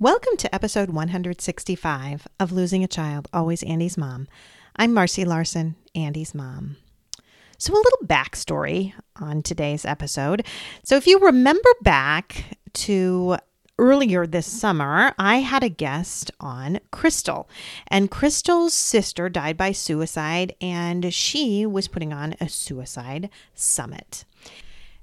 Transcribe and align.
Welcome 0.00 0.36
to 0.38 0.52
episode 0.52 0.90
165 0.90 2.26
of 2.40 2.50
Losing 2.50 2.82
a 2.82 2.88
Child, 2.88 3.28
Always 3.32 3.62
Andy's 3.62 3.96
Mom. 3.96 4.26
I'm 4.74 4.92
Marcy 4.92 5.24
Larson, 5.24 5.76
Andy's 5.94 6.34
mom. 6.34 6.76
So, 7.56 7.72
a 7.72 7.76
little 7.76 8.06
backstory 8.06 8.92
on 9.16 9.42
today's 9.42 9.84
episode. 9.84 10.44
So, 10.82 10.96
if 10.96 11.06
you 11.06 11.20
remember 11.20 11.68
back 11.82 12.58
to 12.72 13.36
earlier 13.78 14.26
this 14.26 14.46
summer, 14.46 15.14
I 15.18 15.36
had 15.36 15.62
a 15.62 15.68
guest 15.68 16.30
on 16.40 16.80
Crystal, 16.90 17.48
and 17.88 18.10
Crystal's 18.10 18.74
sister 18.74 19.28
died 19.28 19.56
by 19.56 19.72
suicide, 19.72 20.54
and 20.60 21.12
she 21.12 21.66
was 21.66 21.88
putting 21.88 22.12
on 22.12 22.34
a 22.40 22.48
suicide 22.48 23.30
summit. 23.54 24.24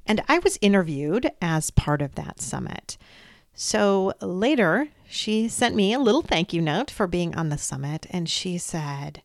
And 0.06 0.23
I 0.28 0.40
was 0.40 0.58
interviewed 0.62 1.32
as 1.42 1.72
part 1.72 2.02
of 2.02 2.16
that 2.16 2.42
summit. 2.42 2.98
So 3.54 4.14
later, 4.22 4.88
she 5.08 5.48
sent 5.48 5.76
me 5.76 5.94
a 5.94 6.00
little 6.00 6.22
thank 6.22 6.54
you 6.54 6.62
note 6.62 6.90
for 6.90 7.08
being 7.08 7.36
on 7.36 7.50
the 7.50 7.58
summit, 7.58 8.08
and 8.10 8.30
she 8.30 8.58
said, 8.58 9.22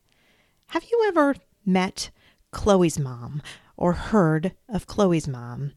Have 0.67 0.83
you 0.83 1.05
ever 1.07 1.35
met 1.65 2.11
Chloe's 2.51 2.99
mom 2.99 3.41
or 3.75 3.93
heard 3.93 4.53
of 4.67 4.87
Chloe's 4.87 5.27
mom? 5.27 5.73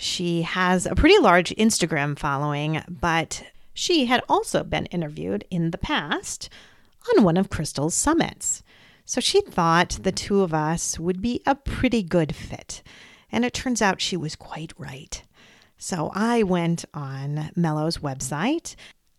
She 0.00 0.42
has 0.42 0.86
a 0.86 0.94
pretty 0.94 1.18
large 1.18 1.50
Instagram 1.56 2.18
following, 2.18 2.82
but 2.88 3.44
she 3.74 4.06
had 4.06 4.22
also 4.30 4.64
been 4.64 4.86
interviewed 4.86 5.44
in 5.50 5.72
the 5.72 5.78
past 5.78 6.48
on 7.14 7.22
one 7.22 7.36
of 7.36 7.50
Crystal's 7.50 7.94
summits. 7.94 8.62
So 9.04 9.20
she 9.20 9.42
thought 9.42 9.98
the 10.00 10.10
two 10.10 10.40
of 10.40 10.54
us 10.54 10.98
would 10.98 11.20
be 11.20 11.42
a 11.44 11.54
pretty 11.54 12.02
good 12.02 12.34
fit. 12.34 12.82
And 13.30 13.44
it 13.44 13.52
turns 13.52 13.82
out 13.82 14.00
she 14.00 14.16
was 14.16 14.36
quite 14.36 14.72
right. 14.78 15.22
So 15.76 16.10
I 16.14 16.44
went 16.44 16.86
on 16.94 17.50
Mello's 17.54 17.98
website, 17.98 18.76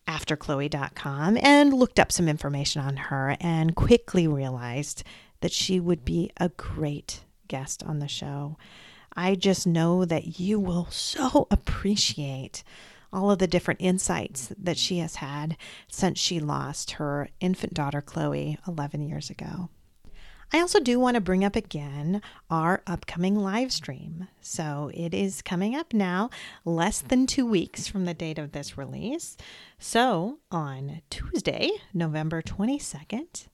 afterchloe.com, 0.08 1.38
and 1.44 1.74
looked 1.74 2.00
up 2.00 2.12
some 2.12 2.28
information 2.28 2.82
on 2.82 2.98
her 2.98 3.38
and 3.40 3.76
quickly 3.76 4.28
realized 4.28 5.04
that 5.42 5.52
she 5.52 5.80
would 5.80 6.04
be 6.04 6.32
a 6.38 6.50
great 6.50 7.24
guest 7.48 7.84
on 7.84 8.00
the 8.00 8.08
show. 8.08 8.58
I 9.16 9.36
just 9.36 9.68
know 9.68 10.06
that 10.06 10.40
you 10.40 10.60
will 10.60 10.88
so 10.90 11.48
appreciate 11.52 12.64
all 13.14 13.30
of 13.30 13.40
the 13.40 13.48
different 13.48 13.82
insights 13.82 14.54
that 14.58 14.78
she 14.78 15.00
has 15.00 15.16
had 15.16 15.58
since 15.90 16.18
she 16.20 16.40
lost 16.40 16.92
her 16.92 17.30
infant 17.40 17.74
daughter, 17.74 18.02
Chloe, 18.02 18.58
11 18.68 19.02
years 19.02 19.30
ago. 19.30 19.70
I 20.54 20.60
also 20.60 20.82
do 20.82 21.00
want 21.00 21.16
to 21.16 21.22
bring 21.22 21.46
up 21.46 21.56
again 21.56 22.22
our 22.50 22.84
upcoming 22.86 23.38
live 23.38 23.72
stream. 23.72 24.28
So 24.42 24.92
it 24.94 25.14
is 25.14 25.42
coming 25.42 25.76
up 25.76 25.94
now, 25.94 26.30
less 26.66 27.00
than 27.00 27.26
two 27.26 27.46
weeks 27.46 27.88
from 27.88 28.04
the 28.04 28.14
date 28.14 28.38
of 28.38 28.52
this 28.52 28.78
release. 28.78 29.38
So 29.80 30.40
on 30.52 31.02
Tuesday, 31.10 31.72
November 31.94 32.42
22nd 32.42 33.48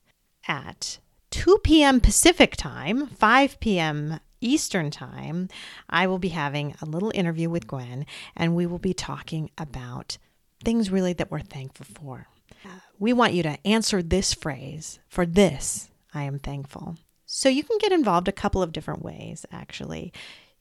at 0.48 0.98
2 1.30 1.60
p.m. 1.64 2.00
Pacific 2.00 2.56
time, 2.56 3.08
5 3.08 3.60
p.m. 3.60 4.20
Eastern 4.42 4.92
Time, 4.92 5.50
I 5.90 6.08
will 6.08 6.20
be 6.20 6.30
having 6.30 6.76
a 6.82 6.86
little 6.86 7.12
interview 7.16 7.50
with 7.50 7.68
Gwen 7.68 8.06
and 8.36 8.56
we 8.56 8.66
will 8.66 8.80
be 8.80 8.94
talking 8.94 9.50
about 9.58 10.18
things 10.64 10.90
really 10.90 11.14
that 11.14 11.32
we're 11.32 11.40
thankful 11.40 11.86
for. 11.86 12.28
Uh, 12.66 12.80
we 13.00 13.14
want 13.14 13.34
you 13.34 13.44
to 13.44 13.58
answer 13.66 14.02
this 14.02 14.34
phrase 14.34 15.00
for 15.08 15.26
this, 15.26 15.90
I 16.14 16.24
am 16.24 16.40
thankful. 16.40 16.98
So 17.26 17.50
you 17.50 17.64
can 17.64 17.78
get 17.78 17.92
involved 17.92 18.28
a 18.28 18.34
couple 18.34 18.64
of 18.64 18.72
different 18.72 19.04
ways, 19.04 19.46
actually. 19.52 20.14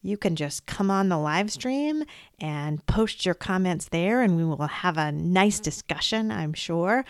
You 0.02 0.16
can 0.16 0.36
just 0.36 0.66
come 0.66 0.90
on 0.90 1.08
the 1.08 1.18
live 1.18 1.50
stream 1.50 2.04
and 2.40 2.84
post 2.86 3.24
your 3.24 3.34
comments 3.34 3.88
there, 3.88 4.20
and 4.22 4.36
we 4.36 4.44
will 4.44 4.66
have 4.66 4.98
a 4.98 5.12
nice 5.12 5.58
discussion, 5.60 6.30
I'm 6.30 6.52
sure. 6.52 7.04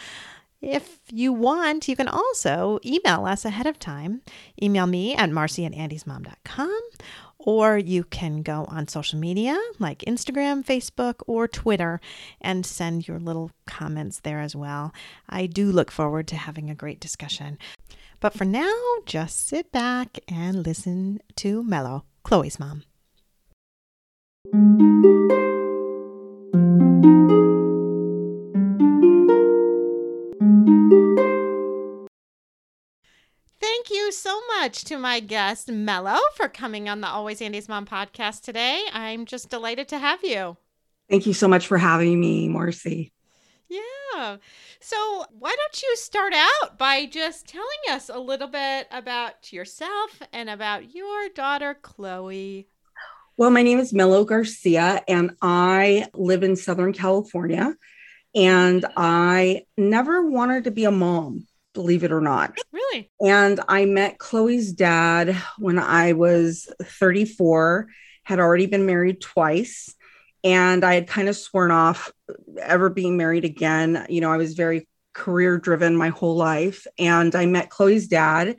If 0.63 1.01
you 1.13 1.33
want, 1.33 1.87
you 1.87 1.97
can 1.97 2.09
also 2.09 2.81
email 2.85 3.27
us 3.27 3.45
ahead 3.45 3.67
of 3.67 3.79
time. 3.79 4.23
Email 4.61 4.87
me 4.87 5.15
at 5.15 5.31
marcy 5.31 5.65
or 7.39 7.79
you 7.79 8.03
can 8.05 8.43
go 8.43 8.65
on 8.69 8.89
social 8.89 9.19
media 9.19 9.57
like 9.79 10.01
Instagram, 10.01 10.65
Facebook, 10.65 11.23
or 11.27 11.47
Twitter 11.47 12.01
and 12.41 12.67
send 12.67 13.07
your 13.07 13.21
little 13.21 13.53
comments 13.67 14.21
there 14.21 14.41
as 14.41 14.57
well. 14.57 14.93
I 15.29 15.47
do 15.47 15.71
look 15.71 15.91
forward 15.91 16.27
to 16.29 16.37
having 16.37 16.69
a 16.69 16.75
great 16.75 16.99
discussion. 16.99 17.59
But 18.19 18.35
for 18.35 18.45
now, 18.45 18.75
just 19.05 19.47
sit 19.47 19.71
back 19.71 20.19
and 20.27 20.67
listen 20.67 21.21
to 21.37 21.63
Mello, 21.63 22.05
Chloe's 22.25 22.59
mom. 22.59 22.83
So 34.27 34.41
much 34.59 34.83
to 34.83 34.99
my 34.99 35.21
guest, 35.21 35.71
Mello, 35.71 36.19
for 36.35 36.49
coming 36.49 36.89
on 36.89 37.01
the 37.01 37.07
Always 37.07 37.41
Andy's 37.41 37.69
Mom 37.69 37.87
podcast 37.87 38.41
today. 38.41 38.85
I'm 38.93 39.25
just 39.25 39.51
delighted 39.51 39.87
to 39.91 40.01
have 40.01 40.25
you. 40.25 40.57
Thank 41.09 41.27
you 41.27 41.33
so 41.33 41.47
much 41.47 41.69
for 41.69 41.79
having 41.79 42.19
me, 42.19 42.49
Marcy. 42.49 43.13
Yeah. 43.69 44.39
So, 44.81 45.27
why 45.31 45.55
don't 45.55 45.81
you 45.81 45.97
start 45.97 46.33
out 46.35 46.77
by 46.77 47.07
just 47.07 47.47
telling 47.47 47.69
us 47.89 48.09
a 48.09 48.19
little 48.19 48.49
bit 48.49 48.89
about 48.91 49.53
yourself 49.53 50.21
and 50.33 50.51
about 50.51 50.93
your 50.93 51.29
daughter, 51.29 51.79
Chloe? 51.81 52.67
Well, 53.37 53.51
my 53.51 53.63
name 53.63 53.79
is 53.79 53.93
Mello 53.93 54.25
Garcia, 54.25 55.05
and 55.07 55.37
I 55.41 56.09
live 56.15 56.43
in 56.43 56.57
Southern 56.57 56.93
California. 56.93 57.77
And 58.35 58.85
I 58.97 59.67
never 59.77 60.29
wanted 60.29 60.65
to 60.65 60.73
be 60.73 60.85
a 60.85 60.91
mom, 60.91 61.47
believe 61.77 62.03
it 62.03 62.11
or 62.11 62.23
not. 62.23 62.59
Really? 62.73 63.11
And 63.21 63.61
I 63.69 63.85
met 63.85 64.19
Chloe's 64.19 64.73
dad 64.73 65.37
when 65.59 65.79
I 65.79 66.15
was 66.15 66.69
34, 66.83 67.87
had 68.25 68.41
already 68.41 68.67
been 68.67 68.87
married 68.87 69.21
twice. 69.21 69.95
And 70.43 70.85
I 70.85 70.95
had 70.95 71.07
kind 71.07 71.29
of 71.29 71.37
sworn 71.37 71.71
off 71.71 72.11
ever 72.61 72.89
being 72.89 73.17
married 73.17 73.45
again. 73.45 74.07
You 74.09 74.21
know, 74.21 74.33
I 74.33 74.39
was 74.39 74.55
very 74.55 74.89
career 75.13 75.59
driven 75.59 75.97
my 75.97 76.09
whole 76.09 76.37
life. 76.37 76.87
And 76.99 77.35
I 77.35 77.47
met 77.47 77.69
Chloe's 77.71 78.07
dad, 78.07 78.57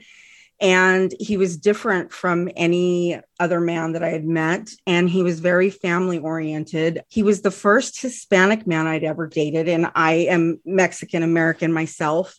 and 0.59 1.13
he 1.19 1.37
was 1.37 1.57
different 1.57 2.11
from 2.11 2.49
any 2.55 3.19
other 3.39 3.59
man 3.59 3.93
that 3.93 4.03
I 4.03 4.09
had 4.09 4.25
met. 4.25 4.69
And 4.85 5.09
he 5.09 5.23
was 5.23 5.39
very 5.39 5.69
family 5.69 6.19
oriented. 6.19 7.03
He 7.09 7.23
was 7.23 7.41
the 7.41 7.51
first 7.51 8.01
Hispanic 8.01 8.67
man 8.67 8.85
I'd 8.87 9.03
ever 9.03 9.27
dated. 9.27 9.67
And 9.67 9.89
I 9.95 10.13
am 10.29 10.59
Mexican 10.65 11.23
American 11.23 11.71
myself. 11.71 12.37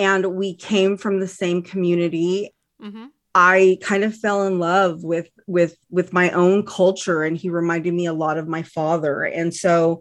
And 0.00 0.34
we 0.34 0.54
came 0.54 0.96
from 0.96 1.20
the 1.20 1.28
same 1.28 1.62
community. 1.62 2.54
Mm-hmm. 2.82 3.06
I 3.34 3.78
kind 3.82 4.02
of 4.02 4.16
fell 4.16 4.46
in 4.46 4.58
love 4.58 5.04
with 5.04 5.28
with 5.46 5.76
with 5.90 6.12
my 6.12 6.30
own 6.30 6.64
culture 6.64 7.22
and 7.22 7.36
he 7.36 7.50
reminded 7.50 7.92
me 7.94 8.06
a 8.06 8.12
lot 8.12 8.38
of 8.38 8.48
my 8.48 8.62
father 8.62 9.22
and 9.22 9.54
so 9.54 10.00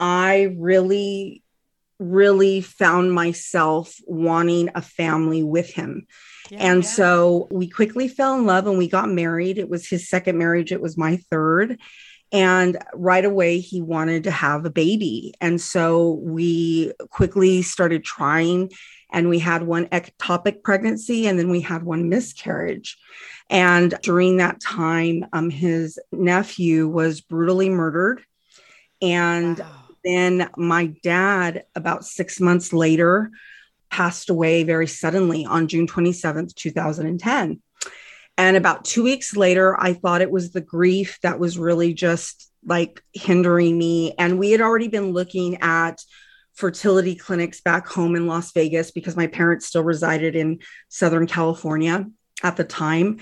I 0.00 0.54
really 0.58 1.44
really 2.00 2.60
found 2.60 3.12
myself 3.12 3.94
wanting 4.06 4.70
a 4.74 4.82
family 4.82 5.44
with 5.44 5.70
him. 5.70 6.06
Yeah, 6.50 6.58
and 6.58 6.82
yeah. 6.82 6.88
so 6.88 7.48
we 7.52 7.68
quickly 7.68 8.08
fell 8.08 8.36
in 8.36 8.46
love 8.46 8.66
and 8.66 8.78
we 8.78 8.88
got 8.88 9.08
married. 9.08 9.58
It 9.58 9.68
was 9.68 9.88
his 9.88 10.08
second 10.08 10.36
marriage, 10.36 10.72
it 10.72 10.82
was 10.82 10.98
my 10.98 11.18
third. 11.30 11.78
And 12.32 12.78
right 12.94 13.24
away, 13.24 13.60
he 13.60 13.80
wanted 13.80 14.24
to 14.24 14.32
have 14.32 14.64
a 14.64 14.70
baby. 14.70 15.34
And 15.40 15.60
so 15.60 16.18
we 16.22 16.92
quickly 17.10 17.62
started 17.62 18.02
trying 18.02 18.70
and 19.14 19.28
we 19.28 19.38
had 19.38 19.62
one 19.62 19.86
ectopic 19.86 20.62
pregnancy 20.64 21.26
and 21.28 21.38
then 21.38 21.48
we 21.48 21.60
had 21.60 21.84
one 21.84 22.08
miscarriage. 22.08 22.98
And 23.48 23.94
during 24.02 24.38
that 24.38 24.60
time, 24.60 25.24
um, 25.32 25.50
his 25.50 26.00
nephew 26.10 26.88
was 26.88 27.20
brutally 27.20 27.70
murdered. 27.70 28.22
And 29.00 29.60
wow. 29.60 29.70
then 30.04 30.50
my 30.56 30.86
dad, 31.02 31.64
about 31.76 32.04
six 32.04 32.40
months 32.40 32.72
later, 32.72 33.30
passed 33.88 34.30
away 34.30 34.64
very 34.64 34.88
suddenly 34.88 35.46
on 35.46 35.68
June 35.68 35.86
27th, 35.86 36.52
2010. 36.56 37.62
And 38.36 38.56
about 38.56 38.84
two 38.84 39.04
weeks 39.04 39.36
later, 39.36 39.80
I 39.80 39.92
thought 39.92 40.22
it 40.22 40.30
was 40.30 40.50
the 40.50 40.60
grief 40.60 41.20
that 41.22 41.38
was 41.38 41.56
really 41.56 41.94
just 41.94 42.50
like 42.66 43.00
hindering 43.12 43.78
me. 43.78 44.14
And 44.18 44.40
we 44.40 44.50
had 44.50 44.60
already 44.60 44.88
been 44.88 45.12
looking 45.12 45.58
at 45.62 46.02
fertility 46.54 47.14
clinics 47.14 47.60
back 47.60 47.86
home 47.86 48.16
in 48.16 48.26
Las 48.26 48.52
Vegas 48.52 48.90
because 48.90 49.16
my 49.16 49.26
parents 49.26 49.66
still 49.66 49.84
resided 49.84 50.36
in 50.36 50.60
Southern 50.88 51.26
California 51.26 52.06
at 52.42 52.56
the 52.56 52.64
time. 52.64 53.18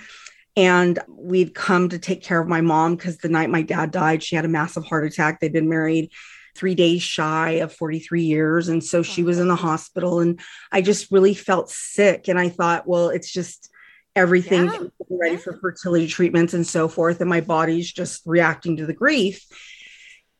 And 0.54 0.98
we'd 1.08 1.54
come 1.54 1.88
to 1.88 1.98
take 1.98 2.22
care 2.22 2.40
of 2.40 2.48
my 2.48 2.60
mom 2.60 2.96
because 2.96 3.18
the 3.18 3.30
night 3.30 3.48
my 3.48 3.62
dad 3.62 3.90
died, 3.90 4.22
she 4.22 4.36
had 4.36 4.44
a 4.44 4.48
massive 4.48 4.84
heart 4.84 5.06
attack. 5.06 5.40
They'd 5.40 5.52
been 5.52 5.68
married 5.68 6.10
three 6.54 6.74
days 6.74 7.02
shy 7.02 7.52
of 7.52 7.72
43 7.72 8.22
years. 8.22 8.68
And 8.68 8.84
so 8.84 9.02
she 9.02 9.22
was 9.22 9.38
in 9.38 9.48
the 9.48 9.56
hospital. 9.56 10.20
And 10.20 10.38
I 10.70 10.82
just 10.82 11.10
really 11.10 11.32
felt 11.32 11.70
sick. 11.70 12.28
And 12.28 12.38
I 12.38 12.50
thought, 12.50 12.86
well, 12.86 13.08
it's 13.08 13.32
just 13.32 13.70
everything 14.14 14.66
yeah. 14.66 14.88
ready 15.08 15.34
yeah. 15.36 15.40
for 15.40 15.58
fertility 15.58 16.06
treatments 16.06 16.52
and 16.52 16.66
so 16.66 16.88
forth. 16.88 17.22
And 17.22 17.30
my 17.30 17.40
body's 17.40 17.90
just 17.90 18.20
reacting 18.26 18.76
to 18.76 18.84
the 18.84 18.92
grief. 18.92 19.46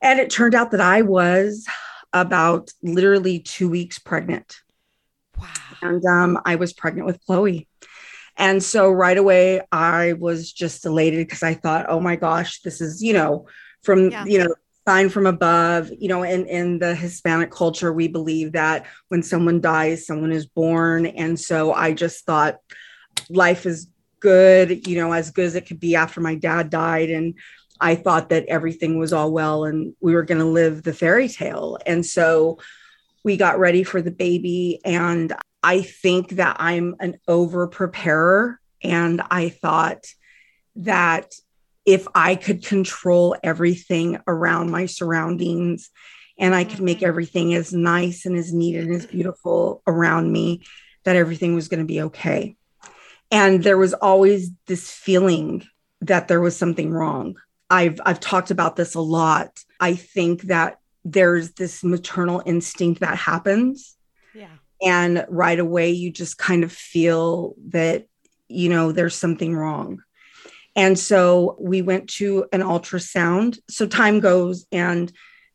And 0.03 0.21
it 0.21 0.29
turned 0.29 0.55
out 0.55 0.73
that 0.73 0.81
I 0.83 1.01
was 1.01 1.65
about 2.13 2.71
literally 2.83 3.39
two 3.39 3.69
weeks 3.69 3.99
pregnant. 3.99 4.61
Wow. 5.39 5.49
And 5.83 6.05
um, 6.05 6.41
I 6.45 6.57
was 6.57 6.73
pregnant 6.73 7.07
with 7.07 7.25
Chloe. 7.27 7.69
And 8.37 8.63
so 8.63 8.91
right 8.91 9.19
away, 9.19 9.61
I 9.71 10.15
was 10.15 10.53
just 10.53 10.87
elated 10.87 11.27
because 11.27 11.43
I 11.43 11.55
thought, 11.55 11.87
oh 11.89 12.01
my 12.01 12.17
gosh, 12.17 12.61
this 12.63 12.81
is, 12.81 13.03
you 13.03 13.13
know, 13.13 13.47
from, 13.83 14.11
yeah. 14.11 14.25
you 14.25 14.39
know, 14.39 14.55
sign 14.89 15.11
from 15.11 15.27
above. 15.27 15.91
You 15.97 16.09
know, 16.09 16.23
in, 16.23 16.47
in 16.47 16.79
the 16.79 16.95
Hispanic 16.95 17.51
culture, 17.51 17.93
we 17.93 18.09
believe 18.09 18.53
that 18.53 18.87
when 19.09 19.23
someone 19.23 19.61
dies, 19.61 20.07
someone 20.07 20.33
is 20.33 20.47
born. 20.47 21.07
And 21.07 21.39
so 21.39 21.73
I 21.73 21.93
just 21.93 22.25
thought 22.25 22.57
life 23.29 23.67
is 23.67 23.89
good, 24.21 24.87
you 24.87 24.97
know, 24.97 25.13
as 25.13 25.31
good 25.31 25.47
as 25.47 25.55
it 25.57 25.67
could 25.67 25.81
be 25.81 25.97
after 25.97 26.21
my 26.21 26.35
dad 26.35 26.71
died. 26.71 27.11
And 27.11 27.35
I 27.83 27.97
thought 27.97 28.29
that 28.29 28.47
everything 28.47 28.99
was 28.99 29.13
all 29.13 29.33
well 29.33 29.65
and 29.65 29.95
we 30.01 30.15
were 30.15 30.23
going 30.23 30.39
to 30.41 30.47
live 30.47 30.83
the 30.83 30.95
fairy 30.95 31.29
tale. 31.29 31.79
And 31.85 32.07
so 32.07 32.59
we 33.25 33.37
got 33.37 33.59
ready 33.59 33.83
for 33.83 34.01
the 34.01 34.13
baby. 34.13 34.81
And 34.85 35.33
I 35.63 35.83
think 35.83 36.31
that 36.31 36.57
I'm 36.61 36.95
an 37.01 37.19
over 37.27 37.67
preparer. 37.67 38.61
And 38.83 39.21
I 39.31 39.49
thought 39.49 40.07
that 40.77 41.35
if 41.85 42.07
I 42.15 42.37
could 42.37 42.65
control 42.65 43.37
everything 43.43 44.19
around 44.27 44.71
my 44.71 44.87
surroundings 44.87 45.91
and 46.39 46.55
I 46.55 46.65
could 46.65 46.81
make 46.81 46.99
mm-hmm. 46.99 47.07
everything 47.07 47.55
as 47.55 47.73
nice 47.73 48.27
and 48.27 48.37
as 48.37 48.53
neat 48.53 48.77
and 48.77 48.95
as 48.95 49.07
beautiful 49.07 49.83
around 49.87 50.31
me, 50.31 50.63
that 51.05 51.17
everything 51.17 51.55
was 51.57 51.69
going 51.69 51.81
to 51.81 51.87
be 51.87 52.03
okay. 52.03 52.57
And 53.33 53.65
there 53.65 53.79
was 53.79 53.93
always 53.95 54.51
this 54.67 54.91
feeling 54.91 55.67
that 56.01 56.29
there 56.29 56.41
was 56.41 56.57
something 56.57 56.93
wrong. 56.93 57.37
I've 57.73 58.01
I've 58.05 58.21
talked 58.21 58.51
about 58.51 58.77
this 58.77 58.95
a 58.95 59.01
lot. 59.01 59.59
I 59.81 59.95
think 59.95 60.43
that 60.43 60.79
there's 61.05 61.53
this 61.53 61.83
maternal 61.83 62.43
instinct 62.45 63.01
that 63.01 63.17
happens. 63.17 63.97
Yeah. 64.35 64.57
And 64.83 65.25
right 65.29 65.59
away 65.59 65.91
you 65.91 66.13
just 66.13 66.37
kind 66.37 66.65
of 66.65 66.71
feel 66.71 67.55
that 67.69 68.07
you 68.49 68.69
know 68.69 68.93
there's 68.93 69.15
something 69.15 69.57
wrong. 69.57 70.03
And 70.77 70.99
so 70.99 71.57
we 71.59 71.81
went 71.81 72.11
to 72.11 72.47
an 72.53 72.61
ultrasound. 72.61 73.59
So 73.71 73.87
time 73.87 74.21
goes 74.21 74.67
and 74.71 75.11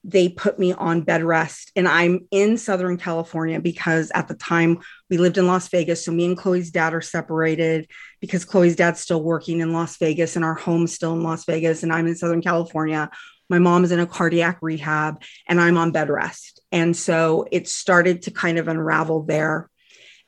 they 0.08 0.30
put 0.30 0.58
me 0.58 0.72
on 0.72 1.02
bed 1.02 1.22
rest. 1.22 1.70
And 1.76 1.86
I'm 1.86 2.28
in 2.32 2.58
Southern 2.58 2.96
California 2.96 3.60
because 3.60 4.10
at 4.16 4.30
the 4.30 4.36
time 4.36 4.80
we 5.10 5.18
lived 5.18 5.38
in 5.38 5.48
Las 5.48 5.68
Vegas. 5.68 6.06
So 6.06 6.14
me 6.14 6.26
and 6.26 6.38
Chloe's 6.38 6.72
dad 6.72 6.94
are 6.94 7.02
separated 7.02 7.90
because 8.22 8.46
Chloe's 8.46 8.78
dad's 8.78 9.02
still 9.02 9.22
working 9.22 9.60
in 9.60 9.74
Las 9.74 9.98
Vegas 9.98 10.38
and 10.38 10.46
our 10.46 10.54
home's 10.54 10.94
still 10.94 11.12
in 11.12 11.24
Las 11.24 11.44
Vegas. 11.44 11.84
And 11.84 11.92
I'm 11.92 12.08
in 12.08 12.16
Southern 12.16 12.42
California. 12.42 13.10
My 13.50 13.60
mom 13.60 13.84
is 13.84 13.92
in 13.92 14.00
a 14.00 14.08
cardiac 14.08 14.60
rehab 14.62 15.22
and 15.46 15.60
I'm 15.60 15.78
on 15.78 15.92
bed 15.92 16.10
rest. 16.10 16.62
And 16.72 16.96
so 16.96 17.46
it 17.52 17.68
started 17.68 18.22
to 18.24 18.32
kind 18.32 18.58
of 18.58 18.70
unravel 18.70 19.24
there. 19.24 19.70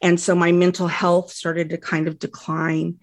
And 0.01 0.19
so 0.19 0.35
my 0.35 0.51
mental 0.51 0.87
health 0.87 1.31
started 1.31 1.69
to 1.69 1.77
kind 1.77 2.09
of 2.09 2.19
decline. 2.19 2.97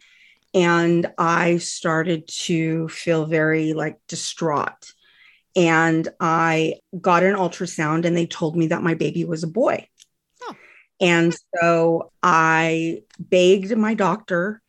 And 0.52 1.11
I 1.17 1.56
started 1.56 2.28
to 2.44 2.88
feel 2.88 3.25
very 3.25 3.73
like 3.73 3.96
distraught 4.08 4.93
and 5.56 6.06
I 6.20 6.75
got 7.00 7.23
an 7.23 7.35
ultrasound 7.35 8.05
and 8.05 8.14
they 8.14 8.26
told 8.26 8.56
me 8.56 8.69
that 8.69 8.82
my 8.82 8.94
baby 8.94 9.25
was 9.25 9.43
a 9.43 9.49
boy. 9.49 9.88
Oh. 10.43 10.55
And 11.00 11.35
so 11.56 12.12
I 12.23 13.03
begged 13.19 13.75
my 13.76 13.94
doctor 13.94 14.62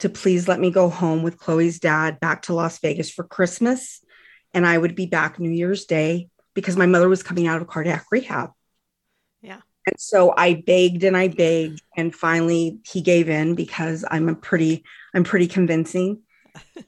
to 0.00 0.08
please 0.08 0.48
let 0.48 0.58
me 0.58 0.72
go 0.72 0.88
home 0.88 1.22
with 1.22 1.38
Chloe's 1.38 1.78
dad 1.78 2.18
back 2.18 2.42
to 2.42 2.54
Las 2.54 2.80
Vegas 2.80 3.08
for 3.08 3.22
Christmas. 3.22 4.04
And 4.52 4.66
I 4.66 4.76
would 4.76 4.96
be 4.96 5.06
back 5.06 5.38
New 5.38 5.50
Year's 5.50 5.84
Day 5.84 6.28
because 6.54 6.76
my 6.76 6.86
mother 6.86 7.08
was 7.08 7.22
coming 7.22 7.46
out 7.46 7.62
of 7.62 7.68
cardiac 7.68 8.06
rehab. 8.10 8.50
Yeah. 9.40 9.60
And 9.86 9.98
so 9.98 10.34
I 10.36 10.54
begged 10.66 11.04
and 11.04 11.16
I 11.16 11.28
begged 11.28 11.82
and 11.96 12.14
finally 12.14 12.78
he 12.84 13.00
gave 13.00 13.28
in 13.28 13.54
because 13.54 14.04
I'm 14.10 14.28
a 14.28 14.34
pretty 14.34 14.84
I'm 15.14 15.24
pretty 15.24 15.46
convincing. 15.46 16.22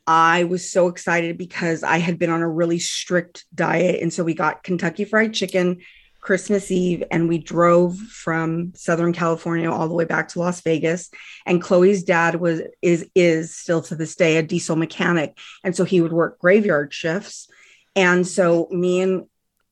I 0.06 0.44
was 0.44 0.70
so 0.70 0.88
excited 0.88 1.38
because 1.38 1.82
I 1.82 1.99
had 1.99 2.19
been 2.19 2.31
on 2.31 2.43
a 2.43 2.49
really 2.49 2.78
strict 2.78 3.44
diet. 3.55 4.02
And 4.02 4.12
so 4.12 4.25
we 4.25 4.34
got 4.34 4.62
Kentucky 4.62 5.05
Fried 5.05 5.34
Chicken 5.34 5.81
Christmas 6.20 6.70
Eve 6.70 7.05
and 7.11 7.28
we 7.28 7.38
drove 7.38 7.99
from 7.99 8.72
Southern 8.75 9.12
California 9.12 9.70
all 9.70 9.87
the 9.88 9.94
way 9.94 10.06
back 10.06 10.28
to 10.28 10.38
Las 10.38 10.62
Vegas. 10.62 11.11
And 11.44 11.62
Chloe's 11.62 12.02
dad 12.02 12.37
was 12.37 12.62
is 12.81 13.08
is 13.14 13.55
still 13.55 13.82
to 13.82 13.94
this 13.94 14.16
day 14.16 14.38
a 14.38 14.43
diesel 14.43 14.75
mechanic. 14.75 15.38
And 15.62 15.76
so 15.76 15.84
he 15.84 16.00
would 16.00 16.14
work 16.14 16.38
graveyard 16.38 16.93
shifts. 16.94 17.49
And 17.94 18.26
so 18.26 18.69
me 18.70 19.02
and 19.02 19.26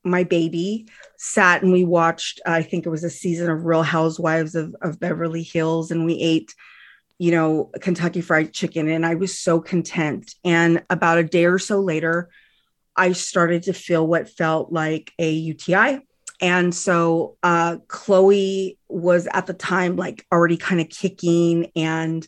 my 0.04 0.24
baby 0.24 0.88
sat 1.16 1.62
and 1.62 1.72
we 1.72 1.84
watched, 1.84 2.40
I 2.44 2.62
think 2.62 2.84
it 2.84 2.90
was 2.90 3.04
a 3.04 3.10
season 3.10 3.50
of 3.50 3.64
Real 3.64 3.82
Housewives 3.82 4.54
of, 4.54 4.74
of 4.82 5.00
Beverly 5.00 5.42
Hills, 5.42 5.90
and 5.90 6.04
we 6.04 6.14
ate 6.14 6.54
you 7.22 7.30
know, 7.30 7.70
Kentucky 7.80 8.20
Fried 8.20 8.52
Chicken. 8.52 8.88
And 8.88 9.06
I 9.06 9.14
was 9.14 9.38
so 9.38 9.60
content. 9.60 10.34
And 10.42 10.82
about 10.90 11.18
a 11.18 11.22
day 11.22 11.44
or 11.44 11.60
so 11.60 11.78
later, 11.78 12.30
I 12.96 13.12
started 13.12 13.62
to 13.62 13.72
feel 13.72 14.04
what 14.04 14.28
felt 14.28 14.72
like 14.72 15.12
a 15.20 15.30
UTI. 15.30 16.00
And 16.40 16.74
so 16.74 17.36
uh, 17.44 17.76
Chloe 17.86 18.76
was 18.88 19.28
at 19.32 19.46
the 19.46 19.54
time 19.54 19.94
like 19.94 20.26
already 20.32 20.56
kind 20.56 20.80
of 20.80 20.88
kicking 20.88 21.70
and 21.76 22.26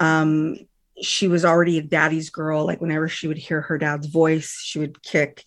um, 0.00 0.56
she 1.02 1.28
was 1.28 1.44
already 1.44 1.76
a 1.76 1.82
daddy's 1.82 2.30
girl. 2.30 2.64
Like 2.64 2.80
whenever 2.80 3.08
she 3.08 3.28
would 3.28 3.36
hear 3.36 3.60
her 3.60 3.76
dad's 3.76 4.06
voice, 4.06 4.58
she 4.64 4.78
would 4.78 5.02
kick. 5.02 5.44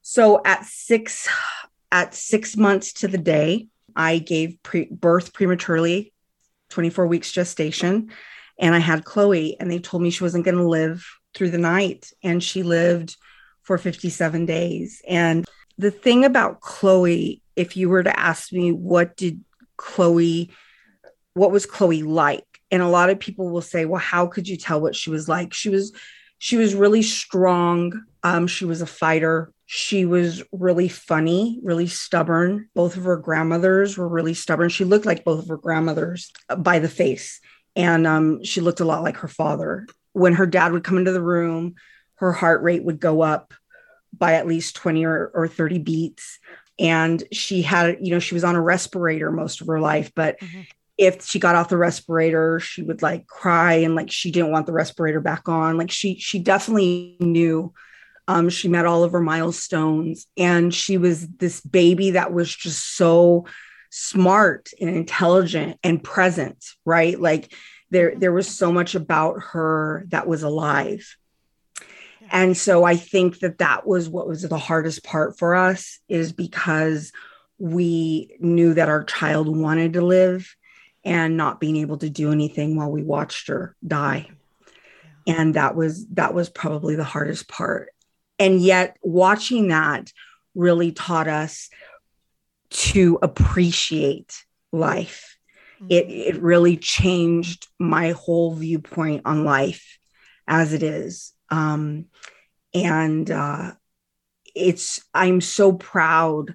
So 0.00 0.40
at 0.46 0.64
six, 0.64 1.28
at 1.92 2.14
six 2.14 2.56
months 2.56 2.94
to 2.94 3.08
the 3.08 3.18
day, 3.18 3.66
I 3.94 4.16
gave 4.16 4.62
pre- 4.62 4.88
birth 4.90 5.34
prematurely 5.34 6.14
24 6.70 7.06
weeks 7.06 7.32
gestation. 7.32 8.10
And 8.58 8.74
I 8.74 8.78
had 8.78 9.04
Chloe, 9.04 9.56
and 9.60 9.70
they 9.70 9.78
told 9.78 10.02
me 10.02 10.10
she 10.10 10.24
wasn't 10.24 10.44
going 10.44 10.56
to 10.56 10.68
live 10.68 11.06
through 11.34 11.50
the 11.50 11.58
night. 11.58 12.10
And 12.22 12.42
she 12.42 12.62
lived 12.62 13.16
for 13.62 13.78
57 13.78 14.46
days. 14.46 15.02
And 15.06 15.44
the 15.76 15.90
thing 15.90 16.24
about 16.24 16.60
Chloe, 16.60 17.42
if 17.54 17.76
you 17.76 17.88
were 17.88 18.02
to 18.02 18.18
ask 18.18 18.52
me, 18.52 18.72
what 18.72 19.16
did 19.16 19.44
Chloe, 19.76 20.50
what 21.34 21.52
was 21.52 21.66
Chloe 21.66 22.02
like? 22.02 22.44
And 22.70 22.82
a 22.82 22.88
lot 22.88 23.10
of 23.10 23.20
people 23.20 23.48
will 23.48 23.62
say, 23.62 23.84
well, 23.84 24.00
how 24.00 24.26
could 24.26 24.48
you 24.48 24.56
tell 24.56 24.80
what 24.80 24.96
she 24.96 25.10
was 25.10 25.28
like? 25.28 25.54
She 25.54 25.68
was, 25.68 25.92
she 26.38 26.56
was 26.56 26.74
really 26.74 27.02
strong. 27.02 27.92
Um, 28.22 28.46
she 28.46 28.64
was 28.64 28.82
a 28.82 28.86
fighter. 28.86 29.52
She 29.66 30.04
was 30.04 30.42
really 30.52 30.88
funny, 30.88 31.60
really 31.62 31.86
stubborn. 31.86 32.68
Both 32.74 32.96
of 32.96 33.04
her 33.04 33.16
grandmothers 33.16 33.96
were 33.96 34.08
really 34.08 34.34
stubborn. 34.34 34.70
She 34.70 34.84
looked 34.84 35.06
like 35.06 35.24
both 35.24 35.40
of 35.40 35.48
her 35.48 35.56
grandmothers 35.56 36.32
by 36.58 36.78
the 36.78 36.88
face. 36.88 37.40
And 37.76 38.06
um, 38.06 38.42
she 38.42 38.60
looked 38.60 38.80
a 38.80 38.84
lot 38.84 39.02
like 39.02 39.18
her 39.18 39.28
father. 39.28 39.86
When 40.12 40.34
her 40.34 40.46
dad 40.46 40.72
would 40.72 40.84
come 40.84 40.98
into 40.98 41.12
the 41.12 41.22
room, 41.22 41.74
her 42.16 42.32
heart 42.32 42.62
rate 42.62 42.82
would 42.82 42.98
go 42.98 43.22
up 43.22 43.54
by 44.16 44.34
at 44.34 44.48
least 44.48 44.74
20 44.76 45.04
or, 45.04 45.30
or 45.34 45.46
30 45.46 45.78
beats. 45.78 46.38
And 46.78 47.22
she 47.32 47.62
had, 47.62 47.98
you 48.00 48.10
know, 48.10 48.18
she 48.18 48.34
was 48.34 48.44
on 48.44 48.56
a 48.56 48.62
respirator 48.62 49.30
most 49.30 49.60
of 49.60 49.66
her 49.66 49.80
life, 49.80 50.12
but 50.14 50.40
mm-hmm 50.40 50.62
if 50.98 51.24
she 51.24 51.38
got 51.38 51.54
off 51.54 51.68
the 51.68 51.76
respirator 51.76 52.58
she 52.58 52.82
would 52.82 53.00
like 53.02 53.26
cry 53.28 53.74
and 53.74 53.94
like 53.94 54.10
she 54.10 54.30
didn't 54.30 54.50
want 54.50 54.66
the 54.66 54.72
respirator 54.72 55.20
back 55.20 55.48
on 55.48 55.78
like 55.78 55.90
she 55.90 56.18
she 56.18 56.40
definitely 56.40 57.16
knew 57.20 57.72
um, 58.28 58.50
she 58.50 58.68
met 58.68 58.84
all 58.84 59.04
of 59.04 59.12
her 59.12 59.22
milestones 59.22 60.26
and 60.36 60.72
she 60.72 60.98
was 60.98 61.26
this 61.26 61.62
baby 61.62 62.10
that 62.10 62.30
was 62.30 62.54
just 62.54 62.94
so 62.94 63.46
smart 63.90 64.68
and 64.78 64.90
intelligent 64.90 65.78
and 65.82 66.04
present, 66.04 66.62
right? 66.84 67.18
Like 67.18 67.54
there, 67.90 68.14
there 68.14 68.32
was 68.32 68.46
so 68.46 68.70
much 68.70 68.94
about 68.94 69.42
her 69.52 70.04
that 70.08 70.28
was 70.28 70.42
alive. 70.42 71.16
And 72.30 72.54
so 72.54 72.84
I 72.84 72.96
think 72.96 73.38
that 73.38 73.58
that 73.58 73.86
was 73.86 74.10
what 74.10 74.28
was 74.28 74.42
the 74.42 74.58
hardest 74.58 75.02
part 75.02 75.38
for 75.38 75.54
us 75.54 75.98
is 76.10 76.34
because 76.34 77.12
we 77.58 78.36
knew 78.40 78.74
that 78.74 78.90
our 78.90 79.04
child 79.04 79.48
wanted 79.48 79.94
to 79.94 80.02
live 80.02 80.54
and 81.02 81.38
not 81.38 81.60
being 81.60 81.76
able 81.76 81.96
to 81.96 82.10
do 82.10 82.30
anything 82.30 82.76
while 82.76 82.90
we 82.90 83.02
watched 83.02 83.48
her 83.48 83.74
die. 83.86 84.28
and 85.26 85.54
that 85.54 85.74
was 85.74 86.06
that 86.08 86.34
was 86.34 86.50
probably 86.50 86.94
the 86.94 87.04
hardest 87.04 87.48
part 87.48 87.88
and 88.38 88.60
yet 88.60 88.96
watching 89.02 89.68
that 89.68 90.12
really 90.54 90.92
taught 90.92 91.28
us 91.28 91.70
to 92.70 93.18
appreciate 93.22 94.44
life 94.72 95.36
it 95.88 96.06
Mm-hmm. 96.06 96.36
it 96.36 96.42
really 96.42 96.76
changed 96.76 97.68
my 97.78 98.10
whole 98.10 98.54
viewpoint 98.54 99.22
on 99.24 99.44
life 99.44 99.98
as 100.46 100.72
it 100.72 100.82
is 100.82 101.32
um 101.50 102.06
and 102.74 103.30
uh 103.30 103.72
it's 104.54 105.02
i'm 105.14 105.40
so 105.40 105.72
proud 105.72 106.54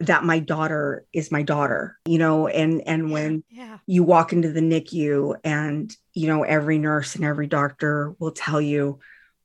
that 0.00 0.24
my 0.24 0.40
daughter 0.40 1.04
is 1.12 1.30
my 1.30 1.42
daughter 1.42 1.96
you 2.06 2.18
know 2.18 2.48
and 2.48 2.82
and 2.86 3.10
when 3.12 3.44
Yeah. 3.50 3.78
you 3.86 4.02
walk 4.02 4.32
into 4.32 4.50
the 4.50 4.60
NICU 4.60 5.36
and 5.44 5.94
you 6.14 6.26
know 6.26 6.42
every 6.42 6.78
nurse 6.78 7.14
and 7.14 7.24
every 7.24 7.46
doctor 7.46 8.14
will 8.18 8.32
tell 8.32 8.60
you 8.60 8.98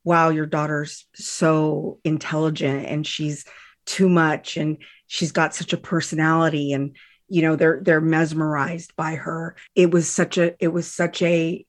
wow 0.06 0.30
your 0.30 0.46
daughter's 0.46 1.06
so 1.16 2.00
intelligent 2.06 2.86
and 2.86 3.06
she's 3.06 3.44
too 3.86 4.08
much 4.08 4.56
and 4.56 4.78
she's 5.08 5.34
got 5.34 5.54
such 5.54 5.74
a 5.74 5.78
personality 5.78 6.72
and 6.72 6.96
you 7.28 7.42
know 7.42 7.56
they're 7.58 7.82
they're 7.84 8.00
mesmerized 8.00 8.96
by 8.96 9.16
her 9.16 9.56
it 9.76 9.92
was 9.92 10.10
such 10.10 10.38
a 10.38 10.56
it 10.64 10.70
was 10.70 10.90
such 10.90 11.22
a 11.22 11.66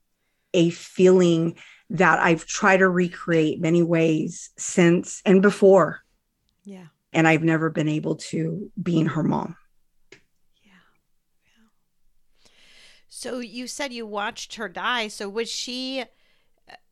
a 0.55 0.71
feeling 0.71 1.57
that 1.91 2.19
I've 2.19 2.47
tried 2.47 2.79
to 2.79 2.89
recreate 2.89 3.61
many 3.61 3.83
ways 3.83 4.51
since 4.59 5.23
and 5.25 5.41
before 5.43 6.01
Yeah. 6.65 6.87
and 7.13 7.27
I've 7.29 7.43
never 7.45 7.71
been 7.71 7.89
able 7.89 8.17
to 8.31 8.71
being 8.83 9.07
her 9.07 9.23
mom 9.23 9.57
Yeah. 10.63 10.73
Yeah. 11.45 11.69
So 13.09 13.39
you 13.39 13.67
said 13.67 13.93
you 13.93 14.07
watched 14.07 14.57
her 14.57 14.69
die. 14.69 15.09
So 15.09 15.29
was 15.29 15.51
she 15.51 16.05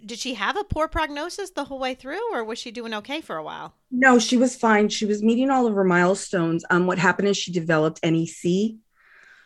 did 0.04 0.18
she 0.18 0.34
have 0.34 0.56
a 0.56 0.64
poor 0.64 0.86
prognosis 0.86 1.50
the 1.50 1.64
whole 1.64 1.78
way 1.78 1.94
through 1.94 2.32
or 2.32 2.44
was 2.44 2.58
she 2.58 2.70
doing 2.70 2.94
okay 2.94 3.20
for 3.20 3.36
a 3.36 3.42
while? 3.42 3.74
No, 3.90 4.18
she 4.18 4.36
was 4.36 4.56
fine. 4.56 4.88
She 4.88 5.06
was 5.06 5.22
meeting 5.22 5.50
all 5.50 5.66
of 5.66 5.74
her 5.74 5.84
milestones. 5.84 6.64
Um, 6.70 6.86
what 6.86 6.98
happened 6.98 7.28
is 7.28 7.36
she 7.36 7.52
developed 7.52 8.00
NEC. 8.04 8.76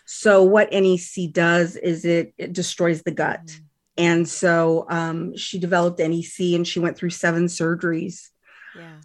So 0.04 0.42
what 0.42 0.72
NEC 0.72 1.32
does 1.32 1.76
is 1.76 2.04
it, 2.04 2.34
it 2.38 2.52
destroys 2.52 3.02
the 3.02 3.10
gut. 3.10 3.46
Mm. 3.46 3.60
And 3.98 4.28
so 4.28 4.86
um, 4.88 5.36
she 5.36 5.58
developed 5.58 5.98
NEC 5.98 6.54
and 6.54 6.66
she 6.66 6.80
went 6.80 6.96
through 6.96 7.10
seven 7.10 7.46
surgeries. 7.46 8.28
Yeah. 8.76 9.00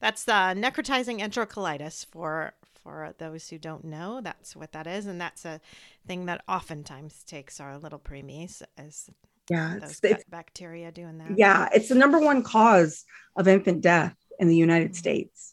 That's 0.00 0.24
the 0.24 0.32
necrotizing 0.32 1.20
enterocolitis 1.20 2.06
for 2.06 2.54
for 2.82 3.14
those 3.16 3.48
who 3.48 3.58
don't 3.58 3.84
know. 3.84 4.20
That's 4.22 4.54
what 4.54 4.72
that 4.72 4.86
is 4.86 5.06
and 5.06 5.20
that's 5.20 5.44
a 5.44 5.60
thing 6.06 6.26
that 6.26 6.42
oftentimes 6.46 7.24
takes 7.24 7.58
our 7.58 7.78
little 7.78 7.98
preemies 7.98 8.62
as 8.76 9.08
Yeah, 9.50 9.78
those 9.80 10.00
it's, 10.02 10.24
bacteria 10.24 10.90
doing 10.90 11.18
that. 11.18 11.36
yeah, 11.36 11.68
it's 11.74 11.88
the 11.88 11.94
number 11.94 12.18
one 12.18 12.42
cause 12.42 13.04
of 13.36 13.46
infant 13.46 13.82
death 13.82 14.16
in 14.38 14.48
the 14.48 14.56
United 14.56 14.96
States. 14.96 15.52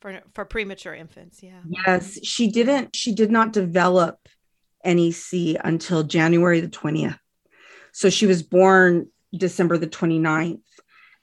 For 0.00 0.20
for 0.34 0.44
premature 0.44 0.94
infants, 0.94 1.42
yeah. 1.42 1.60
Yes, 1.86 2.18
she 2.24 2.50
didn't. 2.50 2.94
She 2.94 3.14
did 3.14 3.30
not 3.30 3.52
develop 3.52 4.18
NEC 4.84 5.56
until 5.62 6.02
January 6.02 6.60
the 6.60 6.68
20th. 6.68 7.18
So 7.92 8.10
she 8.10 8.26
was 8.26 8.42
born 8.42 9.08
December 9.36 9.76
the 9.78 9.86
29th. 9.88 10.60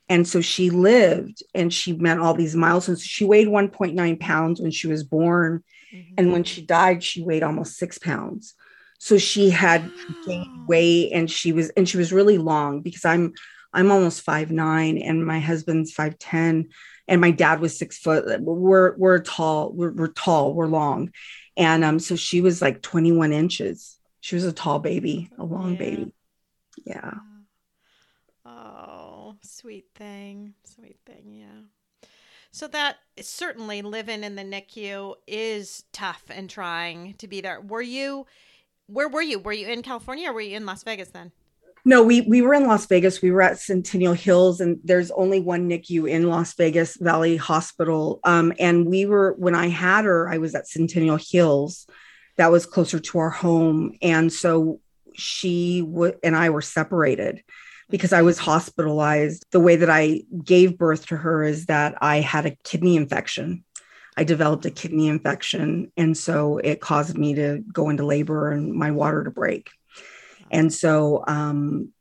And 0.08 0.28
so 0.28 0.40
she 0.40 0.70
lived 0.70 1.42
and 1.56 1.74
she 1.74 1.94
met 1.94 2.20
all 2.20 2.36
these 2.36 2.56
milestones. 2.56 3.04
She 3.04 3.26
weighed 3.26 3.48
1.9 3.48 4.20
pounds 4.20 4.62
when 4.62 4.72
she 4.72 4.88
was 4.88 5.04
born. 5.04 5.64
Mhm. 5.94 6.14
And 6.18 6.32
when 6.32 6.44
she 6.44 6.62
died, 6.62 7.04
she 7.04 7.24
weighed 7.24 7.44
almost 7.44 7.78
six 7.78 7.98
pounds. 7.98 8.54
So 8.98 9.18
she 9.18 9.50
had 9.50 9.92
gained 10.26 10.68
weight 10.68 11.12
and 11.14 11.30
she 11.30 11.52
was 11.52 11.70
and 11.72 11.88
she 11.88 11.98
was 11.98 12.14
really 12.14 12.38
long 12.38 12.82
because 12.82 13.06
I'm 13.06 13.34
I'm 13.74 13.92
almost 13.92 14.22
five 14.22 14.52
nine 14.52 14.98
and 14.98 15.26
my 15.26 15.40
husband's 15.40 15.92
five 15.94 16.18
ten 16.18 16.70
and 17.08 17.22
my 17.22 17.32
dad 17.32 17.60
was 17.60 17.78
six 17.78 17.98
foot. 17.98 18.42
We're 18.42 18.96
we're 18.98 19.20
tall, 19.20 19.72
we're, 19.74 19.92
we're 19.92 20.08
tall, 20.08 20.54
we're 20.54 20.68
long. 20.68 21.12
And 21.58 21.84
um, 21.84 22.00
so 22.00 22.16
she 22.16 22.42
was 22.42 22.62
like 22.62 22.82
21 22.82 23.32
inches. 23.32 23.98
She 24.22 24.36
was 24.36 24.44
a 24.44 24.52
tall 24.52 24.80
baby, 24.80 25.30
a 25.38 25.44
long 25.46 25.74
Yeah. 25.74 25.78
baby. 25.78 26.14
Yeah. 26.86 27.12
Oh, 28.46 29.36
sweet 29.44 29.86
thing. 29.96 30.54
Sweet 30.64 30.98
thing. 31.06 31.32
Yeah. 31.32 32.08
So 32.52 32.68
that 32.70 32.98
certainly 33.22 33.82
living 33.82 34.24
in 34.24 34.36
the 34.36 34.44
NICU 34.44 35.16
is 35.28 35.84
tough 35.92 36.24
and 36.30 36.50
trying 36.50 37.16
to 37.16 37.28
be 37.28 37.42
there. 37.42 37.60
Were 37.62 37.82
you, 37.82 38.26
where 38.88 39.10
were 39.10 39.22
you? 39.22 39.40
Were 39.40 39.54
you 39.54 39.68
in 39.68 39.82
California 39.82 40.30
or 40.30 40.34
were 40.34 40.42
you 40.42 40.56
in 40.56 40.66
Las 40.66 40.84
Vegas 40.84 41.10
then? 41.10 41.32
No, 41.88 42.02
we 42.02 42.22
we 42.22 42.42
were 42.42 42.56
in 42.56 42.66
Las 42.66 42.88
Vegas. 42.88 43.22
We 43.22 43.32
were 43.32 43.44
at 43.44 43.60
Centennial 43.60 44.14
Hills, 44.14 44.60
and 44.60 44.80
there's 44.84 45.12
only 45.12 45.40
one 45.40 45.70
NICU 45.70 46.10
in 46.10 46.30
Las 46.30 46.54
Vegas 46.56 46.98
Valley 46.98 47.38
Hospital. 47.38 48.20
Um, 48.24 48.54
and 48.60 48.88
we 48.88 49.06
were 49.06 49.36
when 49.38 49.54
I 49.54 49.68
had 49.68 50.06
her, 50.06 50.28
I 50.28 50.40
was 50.40 50.56
at 50.56 50.68
Centennial 50.68 51.18
Hills, 51.18 51.86
that 52.38 52.52
was 52.52 52.66
closer 52.66 53.00
to 53.00 53.20
our 53.20 53.30
home, 53.30 53.98
and 54.02 54.34
so 54.34 54.80
she 55.14 55.84
would 55.84 56.18
and 56.24 56.36
I 56.36 56.50
were 56.50 56.64
separated 56.64 57.44
because 57.92 58.14
I 58.14 58.24
was 58.24 58.40
hospitalized. 58.40 59.46
The 59.52 59.60
way 59.60 59.76
that 59.76 59.90
I 59.90 60.24
gave 60.44 60.80
birth 60.80 61.06
to 61.08 61.18
her 61.18 61.44
is 61.44 61.68
that 61.68 62.00
I 62.02 62.20
had 62.22 62.48
a 62.48 62.58
kidney 62.64 62.96
infection. 62.96 63.64
I 64.18 64.24
developed 64.24 64.66
a 64.66 64.72
kidney 64.72 65.08
infection, 65.08 65.92
and 65.98 66.18
so 66.18 66.58
it 66.58 66.80
caused 66.80 67.18
me 67.18 67.36
to 67.36 67.64
go 67.72 67.90
into 67.90 68.06
labor 68.06 68.52
and 68.52 68.74
my 68.74 68.92
water 68.92 69.24
to 69.24 69.32
break. 69.32 69.70
And 70.52 70.74
so, 70.74 71.24
um, 71.28 71.92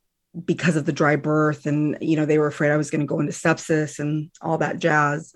because 0.45 0.75
of 0.75 0.85
the 0.85 0.93
dry 0.93 1.15
birth, 1.15 1.65
and 1.65 1.97
you 2.01 2.15
know, 2.15 2.25
they 2.25 2.37
were 2.37 2.47
afraid 2.47 2.71
I 2.71 2.77
was 2.77 2.89
going 2.89 3.01
to 3.01 3.07
go 3.07 3.19
into 3.19 3.33
sepsis 3.33 3.99
and 3.99 4.29
all 4.41 4.57
that 4.59 4.79
jazz. 4.79 5.33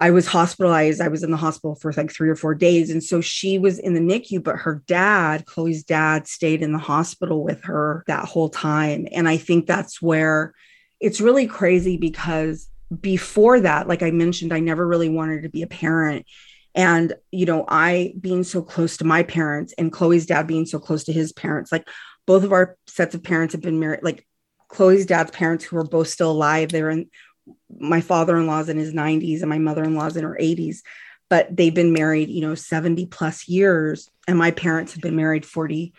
I 0.00 0.10
was 0.10 0.26
hospitalized. 0.28 1.00
I 1.00 1.08
was 1.08 1.24
in 1.24 1.30
the 1.30 1.36
hospital 1.36 1.74
for 1.74 1.92
like 1.92 2.12
three 2.12 2.28
or 2.28 2.36
four 2.36 2.54
days. 2.54 2.90
And 2.90 3.02
so 3.02 3.20
she 3.20 3.58
was 3.58 3.80
in 3.80 3.94
the 3.94 4.00
NICU, 4.00 4.42
but 4.44 4.56
her 4.56 4.82
dad, 4.86 5.44
Chloe's 5.44 5.82
dad, 5.82 6.28
stayed 6.28 6.62
in 6.62 6.72
the 6.72 6.78
hospital 6.78 7.42
with 7.42 7.64
her 7.64 8.04
that 8.06 8.24
whole 8.24 8.48
time. 8.48 9.08
And 9.10 9.28
I 9.28 9.38
think 9.38 9.66
that's 9.66 10.00
where 10.00 10.54
it's 11.00 11.20
really 11.20 11.48
crazy 11.48 11.96
because 11.96 12.68
before 13.00 13.60
that, 13.60 13.88
like 13.88 14.02
I 14.02 14.10
mentioned, 14.10 14.52
I 14.52 14.60
never 14.60 14.86
really 14.86 15.08
wanted 15.08 15.42
to 15.42 15.48
be 15.48 15.62
a 15.62 15.66
parent. 15.66 16.26
And, 16.74 17.14
you 17.30 17.46
know, 17.46 17.64
I 17.66 18.14
being 18.20 18.44
so 18.44 18.62
close 18.62 18.98
to 18.98 19.04
my 19.04 19.22
parents 19.22 19.74
and 19.76 19.92
Chloe's 19.92 20.26
dad 20.26 20.46
being 20.46 20.66
so 20.66 20.78
close 20.78 21.04
to 21.04 21.12
his 21.12 21.32
parents, 21.32 21.72
like 21.72 21.88
both 22.26 22.44
of 22.44 22.52
our 22.52 22.76
sets 22.86 23.14
of 23.14 23.22
parents 23.22 23.52
have 23.52 23.62
been 23.62 23.80
married, 23.80 24.02
like 24.02 24.26
Chloe's 24.68 25.06
dad's 25.06 25.30
parents 25.30 25.64
who 25.64 25.76
are 25.76 25.84
both 25.84 26.08
still 26.08 26.30
alive. 26.30 26.70
They're 26.70 26.90
in 26.90 27.10
my 27.70 28.00
father-in-law's 28.00 28.68
in 28.68 28.76
his 28.76 28.92
90s 28.92 29.40
and 29.40 29.48
my 29.48 29.58
mother-in-law's 29.58 30.16
in 30.16 30.24
her 30.24 30.38
80s, 30.38 30.78
but 31.30 31.54
they've 31.54 31.74
been 31.74 31.92
married, 31.92 32.28
you 32.28 32.42
know, 32.42 32.54
70 32.54 33.06
plus 33.06 33.48
years. 33.48 34.10
And 34.26 34.38
my 34.38 34.50
parents 34.50 34.92
have 34.92 35.02
been 35.02 35.16
married 35.16 35.46
40 35.46 35.94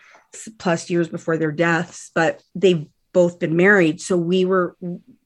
plus 0.58 0.88
years 0.88 1.08
before 1.08 1.36
their 1.36 1.52
deaths, 1.52 2.12
but 2.14 2.42
they've 2.54 2.86
both 3.12 3.38
been 3.38 3.56
married. 3.56 4.00
So 4.00 4.16
we 4.16 4.44
were, 4.44 4.76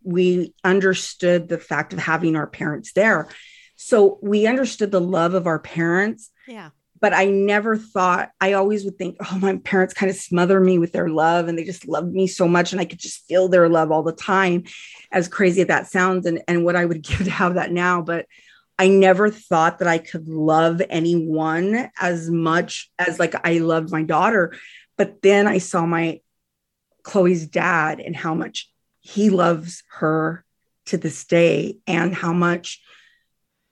we 0.02 0.54
understood 0.64 1.48
the 1.48 1.58
fact 1.58 1.92
of 1.92 1.98
having 1.98 2.36
our 2.36 2.46
parents 2.46 2.92
there. 2.92 3.28
So 3.76 4.18
we 4.22 4.46
understood 4.46 4.90
the 4.90 5.00
love 5.00 5.34
of 5.34 5.46
our 5.46 5.58
parents 5.58 6.30
Yeah. 6.46 6.70
but 7.00 7.12
I 7.12 7.26
never 7.26 7.76
thought, 7.76 8.30
I 8.40 8.52
always 8.54 8.84
would 8.84 8.96
think, 8.96 9.16
oh, 9.20 9.38
my 9.38 9.56
parents 9.58 9.92
kind 9.92 10.08
of 10.08 10.16
smother 10.16 10.60
me 10.60 10.78
with 10.78 10.92
their 10.92 11.08
love 11.08 11.48
and 11.48 11.58
they 11.58 11.64
just 11.64 11.86
loved 11.86 12.12
me 12.12 12.26
so 12.26 12.48
much. 12.48 12.72
And 12.72 12.80
I 12.80 12.86
could 12.86 13.00
just 13.00 13.26
feel 13.26 13.48
their 13.48 13.68
love 13.68 13.90
all 13.90 14.02
the 14.02 14.12
time, 14.12 14.64
as 15.12 15.28
crazy 15.28 15.60
as 15.62 15.68
that 15.68 15.86
sounds, 15.88 16.24
and, 16.24 16.42
and 16.48 16.64
what 16.64 16.76
I 16.76 16.84
would 16.84 17.02
give 17.08 17.24
to 17.24 17.30
have 17.30 17.54
that 17.54 17.72
now. 17.72 18.00
But 18.00 18.26
I 18.78 18.88
never 18.88 19.30
thought 19.30 19.78
that 19.80 19.88
I 19.88 19.98
could 19.98 20.28
love 20.28 20.80
anyone 20.90 21.90
as 22.00 22.30
much 22.30 22.90
as 22.98 23.18
like 23.18 23.34
I 23.46 23.58
loved 23.58 23.90
my 23.92 24.02
daughter. 24.02 24.54
But 24.96 25.22
then 25.22 25.46
I 25.46 25.58
saw 25.58 25.84
my 25.86 26.20
Chloe's 27.04 27.46
dad 27.46 28.00
and 28.00 28.16
how 28.16 28.34
much 28.34 28.68
he 29.00 29.30
loves 29.30 29.84
her 29.98 30.44
to 30.86 30.96
this 30.96 31.24
day 31.24 31.78
and 31.86 32.14
how 32.14 32.32
much 32.32 32.82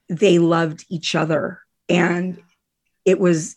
they 0.08 0.38
loved 0.38 0.84
each 0.88 1.14
other. 1.14 1.60
And 1.88 2.40
it 3.04 3.18
was 3.18 3.56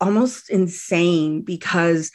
almost 0.00 0.48
insane 0.50 1.42
because 1.42 2.10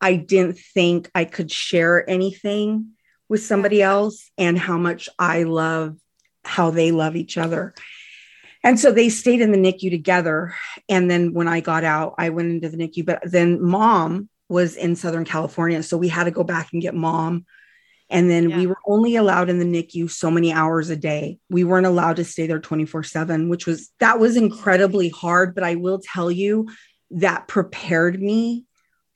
I 0.00 0.16
didn't 0.16 0.58
think 0.58 1.10
I 1.14 1.24
could 1.24 1.50
share 1.50 2.08
anything 2.08 2.92
with 3.28 3.42
somebody 3.42 3.82
else 3.82 4.30
and 4.36 4.58
how 4.58 4.76
much 4.76 5.08
I 5.18 5.44
love 5.44 5.96
how 6.44 6.70
they 6.70 6.92
love 6.92 7.16
each 7.16 7.36
other. 7.38 7.74
And 8.62 8.78
so 8.78 8.92
they 8.92 9.08
stayed 9.08 9.40
in 9.40 9.52
the 9.52 9.58
NICU 9.58 9.90
together. 9.90 10.54
And 10.88 11.10
then 11.10 11.32
when 11.32 11.48
I 11.48 11.60
got 11.60 11.84
out, 11.84 12.14
I 12.18 12.30
went 12.30 12.50
into 12.50 12.68
the 12.68 12.76
NICU, 12.76 13.06
but 13.06 13.20
then 13.24 13.62
mom 13.62 14.28
was 14.48 14.76
in 14.76 14.96
Southern 14.96 15.24
California. 15.24 15.82
So 15.82 15.96
we 15.96 16.08
had 16.08 16.24
to 16.24 16.30
go 16.30 16.44
back 16.44 16.72
and 16.72 16.82
get 16.82 16.94
mom. 16.94 17.44
And 18.08 18.30
then 18.30 18.50
Yeah. 18.50 18.58
we 18.58 18.66
were 18.68 18.78
only 18.86 19.16
allowed 19.16 19.48
in 19.48 19.58
the 19.58 19.64
NICU 19.64 20.08
so 20.10 20.30
many 20.30 20.52
hours 20.52 20.90
a 20.90 20.96
day. 20.96 21.38
We 21.50 21.64
weren't 21.64 21.86
allowed 21.86 22.16
to 22.16 22.24
stay 22.24 22.46
there 22.46 22.60
24 22.60 23.02
7, 23.02 23.48
which 23.48 23.66
was 23.66 23.90
that 23.98 24.20
was 24.20 24.36
incredibly 24.36 25.08
hard. 25.08 25.54
But 25.54 25.64
I 25.64 25.74
will 25.74 26.00
tell 26.00 26.30
you 26.30 26.68
that 27.10 27.48
prepared 27.48 28.20
me 28.22 28.64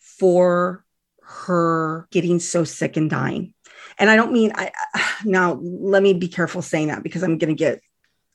for 0.00 0.84
her 1.22 2.08
getting 2.10 2.40
so 2.40 2.64
sick 2.64 2.96
and 2.96 3.08
dying 3.10 3.54
And 3.98 4.10
I 4.10 4.16
don't 4.16 4.32
mean 4.32 4.52
I 4.54 4.72
now 5.24 5.60
let 5.62 6.02
me 6.02 6.14
be 6.14 6.28
careful 6.28 6.62
saying 6.62 6.88
that 6.88 7.02
because 7.02 7.22
I'm 7.22 7.38
going 7.38 7.54
to 7.54 7.58
get 7.58 7.80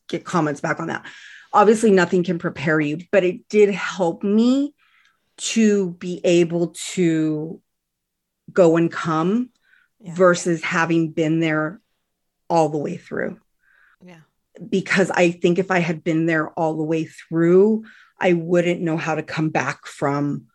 get 0.07 0.23
comments 0.23 0.61
back 0.61 0.79
on 0.79 0.87
that. 0.87 1.05
Obviously 1.51 1.91
nothing 1.91 2.23
can 2.23 2.37
prepare 2.37 2.79
you, 2.79 2.99
but 3.11 3.23
it 3.23 3.47
did 3.49 3.69
help 3.71 4.23
me 4.23 4.74
to 5.37 5.91
be 5.91 6.21
able 6.23 6.73
to 6.93 7.61
go 8.51 8.77
and 8.77 8.91
come 8.91 9.49
yeah. 9.99 10.13
versus 10.13 10.63
having 10.63 11.11
been 11.11 11.39
there 11.39 11.81
all 12.49 12.69
the 12.69 12.77
way 12.77 12.97
through. 12.97 13.39
Yeah. 14.03 14.19
Because 14.67 15.11
I 15.11 15.31
think 15.31 15.59
if 15.59 15.71
I 15.71 15.79
had 15.79 16.03
been 16.03 16.25
there 16.25 16.49
all 16.51 16.77
the 16.77 16.83
way 16.83 17.05
through, 17.05 17.85
I 18.19 18.33
wouldn't 18.33 18.81
know 18.81 18.97
how 18.97 19.15
to 19.15 19.23
come 19.23 19.49
back 19.49 19.85
from 19.85 20.45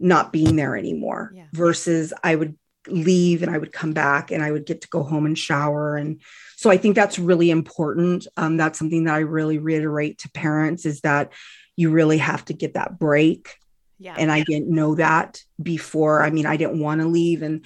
not 0.00 0.32
being 0.32 0.56
there 0.56 0.76
anymore 0.76 1.32
yeah. 1.34 1.46
versus 1.52 2.12
I 2.22 2.34
would 2.34 2.56
leave 2.86 3.42
and 3.42 3.50
I 3.50 3.58
would 3.58 3.72
come 3.72 3.92
back 3.92 4.30
and 4.30 4.42
I 4.42 4.50
would 4.50 4.66
get 4.66 4.82
to 4.82 4.88
go 4.88 5.02
home 5.02 5.26
and 5.26 5.38
shower. 5.38 5.96
And 5.96 6.20
so 6.56 6.70
I 6.70 6.76
think 6.76 6.94
that's 6.94 7.18
really 7.18 7.50
important. 7.50 8.26
Um, 8.36 8.56
that's 8.56 8.78
something 8.78 9.04
that 9.04 9.14
I 9.14 9.20
really 9.20 9.58
reiterate 9.58 10.18
to 10.18 10.30
parents 10.30 10.84
is 10.84 11.00
that 11.00 11.32
you 11.76 11.90
really 11.90 12.18
have 12.18 12.44
to 12.46 12.52
get 12.52 12.74
that 12.74 12.98
break. 12.98 13.56
Yeah. 14.04 14.16
And 14.18 14.30
I 14.30 14.42
didn't 14.42 14.68
know 14.68 14.96
that 14.96 15.42
before. 15.62 16.22
I 16.22 16.28
mean, 16.28 16.44
I 16.44 16.58
didn't 16.58 16.78
want 16.78 17.00
to 17.00 17.06
leave 17.06 17.40
and 17.40 17.64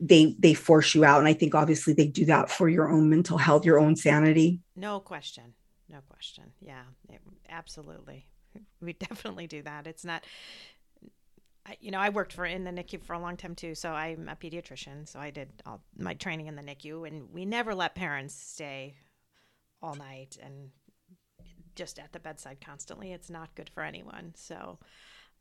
they 0.00 0.34
they 0.36 0.52
force 0.52 0.96
you 0.96 1.04
out. 1.04 1.20
And 1.20 1.28
I 1.28 1.32
think 1.32 1.54
obviously 1.54 1.94
they 1.94 2.08
do 2.08 2.24
that 2.24 2.50
for 2.50 2.68
your 2.68 2.90
own 2.90 3.08
mental 3.08 3.38
health, 3.38 3.64
your 3.64 3.78
own 3.78 3.94
sanity. 3.94 4.58
No 4.74 4.98
question. 4.98 5.54
No 5.88 6.00
question. 6.08 6.52
Yeah, 6.60 6.82
absolutely. 7.48 8.26
We 8.80 8.94
definitely 8.94 9.46
do 9.46 9.60
that. 9.62 9.86
It's 9.86 10.04
not 10.04 10.24
you 11.80 11.90
know, 11.90 11.98
I 11.98 12.08
worked 12.08 12.32
for 12.32 12.46
in 12.46 12.64
the 12.64 12.70
NICU 12.70 13.02
for 13.04 13.12
a 13.12 13.18
long 13.18 13.36
time 13.36 13.54
too. 13.54 13.74
So 13.74 13.92
I'm 13.92 14.28
a 14.28 14.36
pediatrician. 14.36 15.06
So 15.06 15.18
I 15.20 15.30
did 15.30 15.50
all 15.66 15.82
my 15.98 16.14
training 16.14 16.46
in 16.46 16.56
the 16.56 16.62
NICU, 16.62 17.06
and 17.06 17.28
we 17.32 17.44
never 17.44 17.74
let 17.74 17.94
parents 17.94 18.34
stay 18.34 18.94
all 19.82 19.94
night 19.94 20.38
and 20.42 20.70
just 21.74 21.98
at 21.98 22.12
the 22.12 22.20
bedside 22.20 22.58
constantly. 22.64 23.12
It's 23.12 23.30
not 23.30 23.54
good 23.54 23.68
for 23.68 23.82
anyone. 23.82 24.32
So 24.36 24.78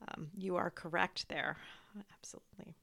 um, 0.08 0.28
you 0.36 0.56
are 0.56 0.70
correct 0.70 1.30
there, 1.30 1.58
absolutely. 2.18 2.76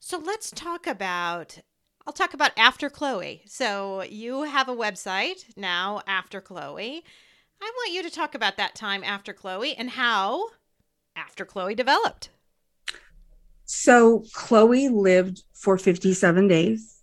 So 0.00 0.18
let's 0.18 0.50
talk 0.50 0.86
about. 0.86 1.58
I'll 2.06 2.12
talk 2.12 2.34
about 2.34 2.52
After 2.58 2.90
Chloe. 2.90 3.42
So 3.46 4.02
you 4.02 4.42
have 4.42 4.68
a 4.68 4.76
website 4.76 5.56
now, 5.56 6.02
After 6.06 6.40
Chloe. 6.42 7.02
I 7.62 7.72
want 7.76 7.92
you 7.92 8.02
to 8.02 8.10
talk 8.10 8.34
about 8.34 8.58
that 8.58 8.74
time 8.74 9.02
after 9.02 9.32
Chloe 9.32 9.74
and 9.74 9.90
how 9.90 10.50
after 11.16 11.44
Chloe 11.44 11.74
developed? 11.74 12.30
So 13.64 14.24
Chloe 14.34 14.88
lived 14.88 15.42
for 15.52 15.78
57 15.78 16.48
days. 16.48 17.00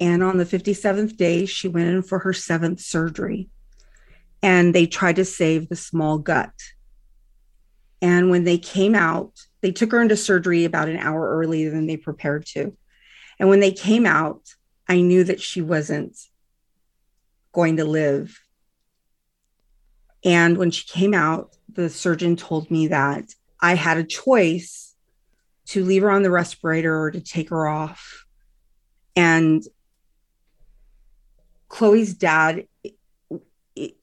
And 0.00 0.22
on 0.22 0.36
the 0.36 0.44
57th 0.44 1.16
day, 1.16 1.46
she 1.46 1.68
went 1.68 1.88
in 1.88 2.02
for 2.02 2.20
her 2.20 2.32
seventh 2.32 2.80
surgery. 2.80 3.48
And 4.42 4.74
they 4.74 4.86
tried 4.86 5.16
to 5.16 5.24
save 5.24 5.68
the 5.68 5.76
small 5.76 6.18
gut. 6.18 6.52
And 8.02 8.30
when 8.30 8.42
they 8.42 8.58
came 8.58 8.96
out, 8.96 9.32
they 9.60 9.70
took 9.70 9.92
her 9.92 10.02
into 10.02 10.16
surgery 10.16 10.64
about 10.64 10.88
an 10.88 10.98
hour 10.98 11.38
earlier 11.38 11.70
than 11.70 11.86
they 11.86 11.96
prepared 11.96 12.44
to. 12.46 12.76
And 13.38 13.48
when 13.48 13.60
they 13.60 13.70
came 13.70 14.04
out, 14.04 14.42
I 14.88 15.00
knew 15.00 15.22
that 15.24 15.40
she 15.40 15.62
wasn't 15.62 16.18
going 17.52 17.76
to 17.76 17.84
live. 17.84 18.40
And 20.24 20.58
when 20.58 20.72
she 20.72 20.84
came 20.86 21.14
out, 21.14 21.56
the 21.72 21.88
surgeon 21.88 22.36
told 22.36 22.70
me 22.70 22.88
that 22.88 23.34
I 23.60 23.74
had 23.74 23.98
a 23.98 24.04
choice 24.04 24.94
to 25.66 25.84
leave 25.84 26.02
her 26.02 26.10
on 26.10 26.22
the 26.22 26.30
respirator 26.30 27.00
or 27.00 27.12
to 27.12 27.20
take 27.20 27.50
her 27.50 27.68
off. 27.68 28.26
And 29.14 29.62
Chloe's 31.68 32.14
dad 32.14 32.66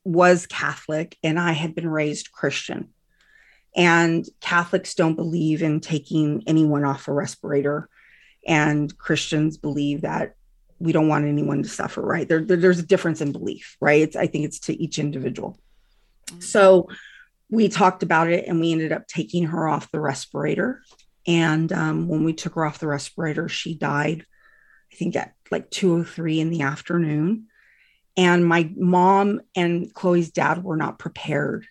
was 0.03 0.47
Catholic, 0.47 1.17
and 1.21 1.38
I 1.38 1.51
had 1.51 1.75
been 1.75 1.88
raised 1.88 2.31
Christian. 2.31 2.93
And 3.75 4.27
Catholics 4.41 4.95
don't 4.95 5.15
believe 5.15 5.62
in 5.62 5.79
taking 5.79 6.43
anyone 6.47 6.84
off 6.84 7.08
a 7.08 7.13
respirator, 7.13 7.88
and 8.47 8.95
Christians 8.97 9.58
believe 9.58 10.01
that 10.01 10.36
we 10.79 10.91
don't 10.91 11.08
want 11.08 11.25
anyone 11.25 11.62
to 11.63 11.69
suffer. 11.69 12.01
Right? 12.01 12.27
There, 12.27 12.43
there 12.43 12.58
there's 12.58 12.79
a 12.79 12.86
difference 12.86 13.21
in 13.21 13.32
belief, 13.32 13.77
right? 13.79 14.01
It's, 14.01 14.15
I 14.15 14.27
think 14.27 14.45
it's 14.45 14.60
to 14.62 14.82
each 14.82 14.97
individual. 14.99 15.60
Mm-hmm. 16.27 16.41
So 16.41 16.89
we 17.49 17.67
talked 17.67 18.03
about 18.03 18.29
it 18.29 18.47
and 18.47 18.60
we 18.60 18.71
ended 18.71 18.91
up 18.91 19.08
taking 19.08 19.45
her 19.45 19.67
off 19.67 19.91
the 19.91 19.99
respirator. 19.99 20.82
And 21.27 21.71
um, 21.73 22.08
when 22.08 22.23
we 22.23 22.34
took 22.34 22.55
her 22.55 22.65
off 22.65 22.79
the 22.79 22.88
respirator, 22.88 23.49
she 23.49 23.73
died, 23.73 24.25
I 24.91 24.95
think 24.95 25.15
at 25.15 25.34
like 25.51 25.69
203 25.69 26.39
in 26.39 26.49
the 26.49 26.62
afternoon. 26.62 27.47
And 28.17 28.45
my 28.45 28.69
mom 28.75 29.41
and 29.55 29.93
Chloe's 29.93 30.32
dad 30.32 30.63
were 30.63 30.77
not 30.77 30.99
prepared. 30.99 31.65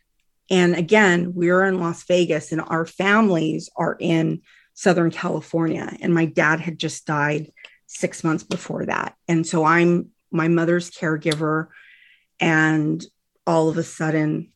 And 0.50 0.74
again, 0.74 1.34
we 1.34 1.50
are 1.50 1.64
in 1.64 1.80
Las 1.80 2.04
Vegas 2.04 2.52
and 2.52 2.60
our 2.60 2.86
families 2.86 3.68
are 3.76 3.96
in 3.98 4.42
Southern 4.74 5.10
California. 5.10 5.96
And 6.00 6.14
my 6.14 6.24
dad 6.24 6.60
had 6.60 6.78
just 6.78 7.06
died 7.06 7.52
six 7.86 8.24
months 8.24 8.44
before 8.44 8.86
that. 8.86 9.14
And 9.26 9.46
so 9.46 9.64
I'm 9.64 10.10
my 10.30 10.48
mother's 10.48 10.90
caregiver. 10.90 11.68
And 12.40 13.04
all 13.46 13.68
of 13.68 13.78
a 13.78 13.82
sudden, 13.82 14.52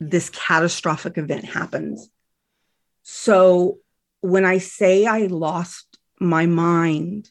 this 0.00 0.30
catastrophic 0.30 1.18
event 1.18 1.44
happens. 1.44 2.08
So 3.02 3.78
when 4.20 4.44
I 4.44 4.58
say 4.58 5.06
I 5.06 5.26
lost 5.26 5.98
my 6.18 6.46
mind, 6.46 7.30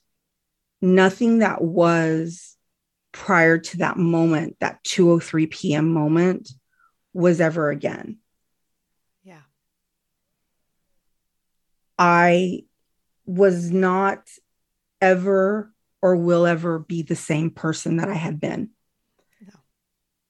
nothing 0.81 1.39
that 1.39 1.61
was 1.61 2.55
prior 3.11 3.57
to 3.57 3.77
that 3.77 3.97
moment, 3.97 4.57
that 4.59 4.83
2:03 4.83 5.49
p.m. 5.49 5.91
moment 5.93 6.49
was 7.13 7.39
ever 7.39 7.69
again. 7.69 8.17
Yeah. 9.23 9.41
I 11.97 12.63
was 13.25 13.71
not 13.71 14.27
ever 14.99 15.71
or 16.01 16.15
will 16.15 16.45
ever 16.45 16.79
be 16.79 17.01
the 17.01 17.15
same 17.15 17.49
person 17.49 17.97
that 17.97 18.09
I 18.09 18.15
had 18.15 18.39
been. 18.39 18.71
No. 19.41 19.53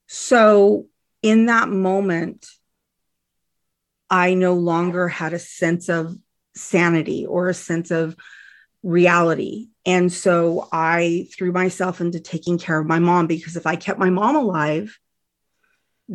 So 0.08 0.88
in 1.22 1.48
that 1.48 1.70
moment, 1.70 2.46
I 4.10 4.36
no 4.36 4.54
longer 4.54 5.08
had 5.08 5.34
a 5.34 5.40
sense 5.40 5.90
of 5.90 6.16
sanity 6.56 7.26
or 7.26 7.50
a 7.50 7.54
sense 7.54 7.90
of 7.90 8.16
reality. 8.84 9.70
And 9.86 10.12
so 10.12 10.68
I 10.72 11.28
threw 11.34 11.52
myself 11.52 12.02
into 12.02 12.20
taking 12.20 12.60
care 12.60 12.80
of 12.80 12.86
my 12.86 13.00
mom 13.00 13.28
because 13.28 13.56
if 13.56 13.66
I 13.66 13.76
kept 13.76 13.98
my 13.98 14.10
mom 14.10 14.36
alive, 14.36 15.00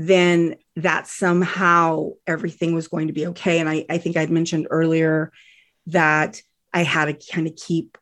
then 0.00 0.54
that 0.76 1.08
somehow 1.08 2.10
everything 2.24 2.72
was 2.72 2.86
going 2.86 3.08
to 3.08 3.12
be 3.12 3.26
okay. 3.26 3.58
And 3.58 3.68
I, 3.68 3.84
I 3.90 3.98
think 3.98 4.16
I'd 4.16 4.30
mentioned 4.30 4.68
earlier 4.70 5.32
that 5.86 6.40
I 6.72 6.84
had 6.84 7.06
to 7.06 7.32
kind 7.32 7.48
of 7.48 7.56
keep 7.56 7.98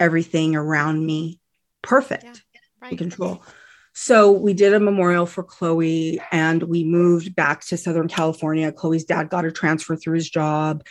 everything 0.00 0.56
around 0.56 1.04
me 1.04 1.38
perfect 1.82 2.24
yeah, 2.24 2.32
right. 2.80 2.92
in 2.92 2.96
control. 2.96 3.44
So 3.92 4.32
we 4.32 4.54
did 4.54 4.72
a 4.72 4.80
memorial 4.80 5.26
for 5.26 5.42
Chloe 5.42 6.18
and 6.32 6.62
we 6.62 6.82
moved 6.82 7.36
back 7.36 7.60
to 7.66 7.76
Southern 7.76 8.08
California. 8.08 8.72
Chloe's 8.72 9.04
dad 9.04 9.28
got 9.28 9.44
a 9.44 9.52
transfer 9.52 9.96
through 9.96 10.14
his 10.14 10.30
job. 10.30 10.82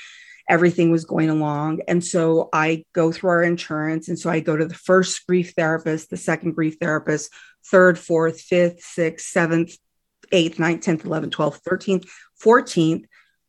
Everything 0.48 0.92
was 0.92 1.04
going 1.04 1.32
along. 1.32 1.80
And 1.88 2.06
so 2.06 2.50
I 2.54 2.86
go 2.94 3.12
through 3.12 3.32
our 3.32 3.44
insurance. 3.44 4.08
And 4.08 4.20
so 4.20 4.30
I 4.30 4.40
go 4.40 4.56
to 4.56 4.68
the 4.68 4.76
first 4.76 5.26
grief 5.26 5.54
therapist, 5.58 6.12
the 6.12 6.18
second 6.18 6.52
grief 6.52 6.78
therapist, 6.80 7.34
third, 7.66 7.98
fourth, 7.98 8.40
fifth, 8.40 8.84
sixth, 8.84 9.26
seventh, 9.26 9.78
eighth, 10.32 10.60
ninth, 10.60 10.84
10th, 10.84 11.04
11th, 11.04 11.32
12th, 11.32 11.62
13th, 11.64 12.08
14th. 12.44 13.06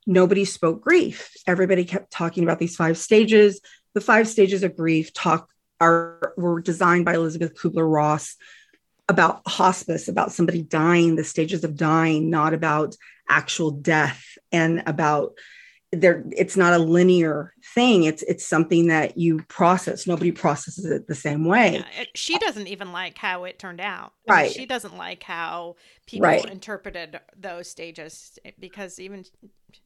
Nobody 0.06 0.44
spoke 0.44 0.82
grief. 0.82 1.32
Everybody 1.46 1.84
kept 1.84 2.10
talking 2.10 2.44
about 2.44 2.58
these 2.58 2.76
five 2.76 2.98
stages. 2.98 3.60
The 3.94 4.00
five 4.00 4.28
stages 4.28 4.62
of 4.62 4.76
grief 4.76 5.12
talk 5.12 5.48
are 5.80 6.34
were 6.36 6.60
designed 6.60 7.04
by 7.04 7.14
Elisabeth 7.14 7.54
Kubler 7.54 7.90
Ross 7.90 8.36
about 9.08 9.42
hospice, 9.46 10.08
about 10.08 10.32
somebody 10.32 10.62
dying, 10.62 11.16
the 11.16 11.24
stages 11.24 11.64
of 11.64 11.76
dying, 11.76 12.30
not 12.30 12.54
about 12.54 12.96
actual 13.28 13.70
death 13.70 14.24
and 14.52 14.82
about 14.86 15.32
there 16.00 16.24
it's 16.32 16.56
not 16.56 16.72
a 16.72 16.78
linear 16.78 17.54
thing. 17.74 18.04
It's 18.04 18.22
it's 18.24 18.46
something 18.46 18.88
that 18.88 19.16
you 19.16 19.42
process. 19.48 20.06
Nobody 20.06 20.32
processes 20.32 20.84
it 20.84 21.06
the 21.06 21.14
same 21.14 21.44
way. 21.44 21.74
Yeah, 21.74 22.02
it, 22.02 22.08
she 22.14 22.38
doesn't 22.38 22.66
even 22.66 22.92
like 22.92 23.18
how 23.18 23.44
it 23.44 23.58
turned 23.58 23.80
out. 23.80 24.12
Right 24.28 24.38
I 24.38 24.42
mean, 24.44 24.52
she 24.52 24.66
doesn't 24.66 24.96
like 24.96 25.22
how 25.22 25.76
people 26.06 26.28
right. 26.28 26.44
interpreted 26.44 27.20
those 27.36 27.68
stages 27.68 28.38
because 28.58 28.98
even 28.98 29.24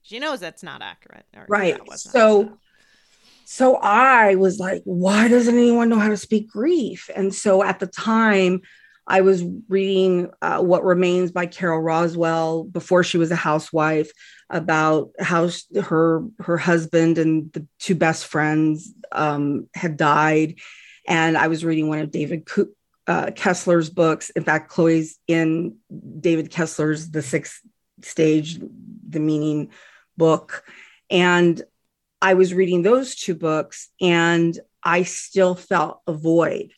she 0.03 0.19
knows 0.19 0.41
that's 0.41 0.63
not 0.63 0.83
accurate 0.83 1.25
right. 1.49 1.79
so, 1.91 2.11
so 2.11 2.59
so 3.45 3.77
i 3.77 4.35
was 4.35 4.59
like 4.59 4.83
why 4.85 5.29
doesn't 5.29 5.57
anyone 5.57 5.89
know 5.89 5.99
how 5.99 6.09
to 6.09 6.17
speak 6.17 6.51
grief 6.51 7.09
and 7.15 7.35
so 7.35 7.63
at 7.63 7.79
the 7.79 7.87
time 7.87 8.61
I 9.09 9.23
was 9.23 9.43
reading 9.69 10.31
uh, 10.43 10.61
What 10.61 10.85
Remains 10.85 11.33
by 11.33 11.47
Carole 11.47 11.83
Radziwill 11.83 12.71
before 12.71 13.03
she 13.03 13.17
was 13.17 13.31
a 13.31 13.37
housewife 13.37 14.13
about 14.51 15.11
how 15.19 15.49
her 15.83 16.25
her 16.41 16.59
husband 16.59 17.19
and 17.19 17.53
the 17.53 17.67
two 17.79 17.95
best 17.95 18.27
friends 18.27 18.93
um, 19.11 19.69
had 19.75 19.97
died, 19.97 20.57
and 21.07 21.37
I 21.37 21.49
was 21.49 21.65
reading 21.65 21.89
one 21.89 22.01
of 22.01 22.11
David 22.11 22.47
uh, 23.09 23.31
Kessler's 23.35 23.89
books. 23.89 24.31
In 24.31 24.45
fact, 24.45 24.71
Chloe's 24.71 25.19
in 25.27 25.77
David 26.21 26.51
Kessler's 26.51 27.11
The 27.11 27.23
Sixth 27.23 27.63
Stage, 28.03 28.61
The 29.09 29.19
Meaning 29.19 29.71
book. 30.19 30.65
And 31.09 31.61
I 32.21 32.35
was 32.35 32.53
reading 32.53 32.83
those 32.83 33.15
two 33.15 33.35
books 33.35 33.89
and 34.01 34.59
I 34.83 35.05
still 35.05 35.55
felt 35.55 36.03
a 36.07 36.13
void. 36.13 36.73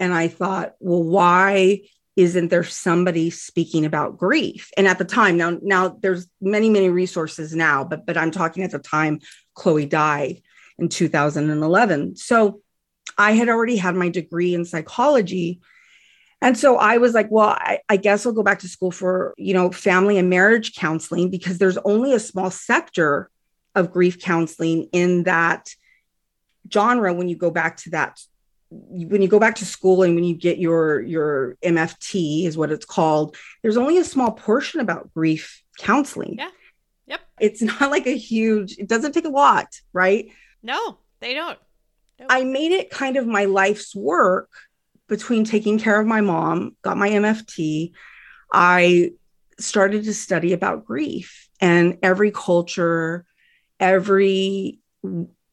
And 0.00 0.12
I 0.12 0.28
thought, 0.28 0.74
well, 0.80 1.02
why 1.02 1.82
isn't 2.16 2.48
there 2.48 2.64
somebody 2.64 3.30
speaking 3.30 3.86
about 3.86 4.18
grief? 4.18 4.70
And 4.76 4.86
at 4.86 4.98
the 4.98 5.04
time, 5.04 5.36
now, 5.36 5.58
now 5.62 5.96
there's 6.00 6.26
many, 6.40 6.68
many 6.68 6.90
resources 6.90 7.54
now, 7.54 7.84
but 7.84 8.04
but 8.04 8.16
I'm 8.16 8.30
talking 8.30 8.64
at 8.64 8.70
the 8.70 8.78
time 8.78 9.20
Chloe 9.54 9.86
died 9.86 10.42
in 10.78 10.88
2011. 10.88 12.16
So 12.16 12.60
I 13.16 13.32
had 13.32 13.48
already 13.48 13.76
had 13.76 13.94
my 13.94 14.08
degree 14.08 14.54
in 14.54 14.64
psychology. 14.64 15.60
And 16.40 16.58
so 16.58 16.76
I 16.76 16.98
was 16.98 17.14
like, 17.14 17.30
well, 17.30 17.50
I, 17.50 17.80
I, 17.88 17.96
guess 17.96 18.26
I'll 18.26 18.32
go 18.32 18.42
back 18.42 18.60
to 18.60 18.68
school 18.68 18.90
for, 18.90 19.32
you 19.36 19.54
know, 19.54 19.70
family 19.70 20.18
and 20.18 20.28
marriage 20.28 20.74
counseling 20.74 21.30
because 21.30 21.58
there's 21.58 21.78
only 21.78 22.14
a 22.14 22.18
small 22.18 22.50
sector 22.50 23.30
of 23.74 23.92
grief 23.92 24.18
counseling 24.20 24.88
in 24.92 25.22
that 25.24 25.68
genre 26.72 27.14
when 27.14 27.28
you 27.28 27.36
go 27.36 27.50
back 27.50 27.76
to 27.78 27.90
that 27.90 28.18
when 28.72 29.22
you 29.22 29.28
go 29.28 29.38
back 29.38 29.56
to 29.56 29.66
school 29.66 30.02
and 30.02 30.14
when 30.14 30.24
you 30.24 30.34
get 30.34 30.58
your 30.58 31.00
your 31.00 31.56
MFT 31.62 32.46
is 32.46 32.56
what 32.56 32.70
it's 32.70 32.84
called 32.84 33.36
there's 33.62 33.76
only 33.76 33.98
a 33.98 34.04
small 34.04 34.32
portion 34.32 34.80
about 34.80 35.12
grief 35.12 35.62
counseling. 35.78 36.36
Yeah. 36.38 36.50
Yep. 37.06 37.20
It's 37.40 37.62
not 37.62 37.90
like 37.90 38.06
a 38.06 38.16
huge 38.16 38.78
it 38.78 38.88
doesn't 38.88 39.12
take 39.12 39.24
a 39.24 39.30
lot 39.30 39.68
right? 39.92 40.30
No 40.62 40.98
they 41.20 41.34
don't. 41.34 41.58
Nope. 42.18 42.28
I 42.30 42.44
made 42.44 42.72
it 42.72 42.90
kind 42.90 43.16
of 43.16 43.26
my 43.26 43.44
life's 43.44 43.94
work 43.94 44.50
between 45.08 45.44
taking 45.44 45.78
care 45.78 46.00
of 46.00 46.06
my 46.06 46.20
mom 46.20 46.76
got 46.82 46.96
my 46.96 47.10
MFT 47.10 47.92
I 48.52 49.12
started 49.58 50.04
to 50.04 50.14
study 50.14 50.52
about 50.52 50.84
grief 50.84 51.48
and 51.60 51.98
every 52.02 52.30
culture 52.30 53.26
every 53.78 54.78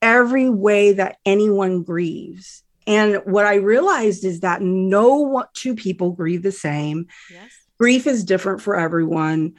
every 0.02 0.50
way 0.50 0.94
that 0.94 1.18
anyone 1.26 1.84
grieves 1.84 2.64
and 2.88 3.22
what 3.26 3.46
i 3.46 3.56
realized 3.56 4.26
is 4.26 4.42
that 4.42 4.62
no 4.62 5.46
two 5.54 5.76
people 5.76 6.12
grieve 6.12 6.44
the 6.44 6.52
same. 6.52 7.08
Yes. 7.32 7.52
grief 7.78 8.08
is 8.08 8.24
different 8.24 8.62
for 8.62 8.76
everyone. 8.76 9.56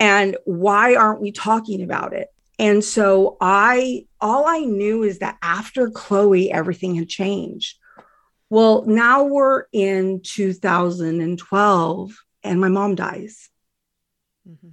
And 0.00 0.36
why 0.44 0.96
aren't 0.96 1.20
we 1.20 1.32
talking 1.32 1.82
about 1.82 2.12
it? 2.12 2.28
And 2.58 2.84
so 2.84 3.36
i 3.40 4.06
all 4.20 4.46
i 4.46 4.60
knew 4.60 5.02
is 5.02 5.18
that 5.18 5.38
after 5.42 5.90
chloe 5.90 6.52
everything 6.52 6.94
had 6.94 7.08
changed. 7.08 7.78
Well 8.50 8.84
now 8.86 9.24
we're 9.24 9.64
in 9.72 10.20
2012 10.22 12.24
and 12.42 12.60
my 12.60 12.68
mom 12.68 12.94
dies. 12.94 13.48
Mm-hmm. 14.48 14.68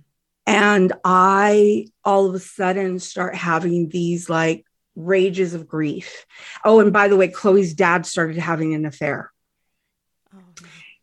And 0.48 0.94
I 1.06 1.86
all 2.04 2.28
of 2.28 2.36
a 2.36 2.40
sudden 2.40 3.00
start 3.00 3.36
having 3.36 3.90
these 3.90 4.30
like 4.30 4.66
rages 4.96 5.54
of 5.54 5.68
grief. 5.68 6.26
Oh, 6.64 6.80
and 6.80 6.92
by 6.92 7.08
the 7.08 7.18
way, 7.18 7.28
Chloe's 7.28 7.74
dad 7.74 8.06
started 8.06 8.38
having 8.38 8.74
an 8.74 8.86
affair. 8.86 9.32
Oh, 10.36 10.40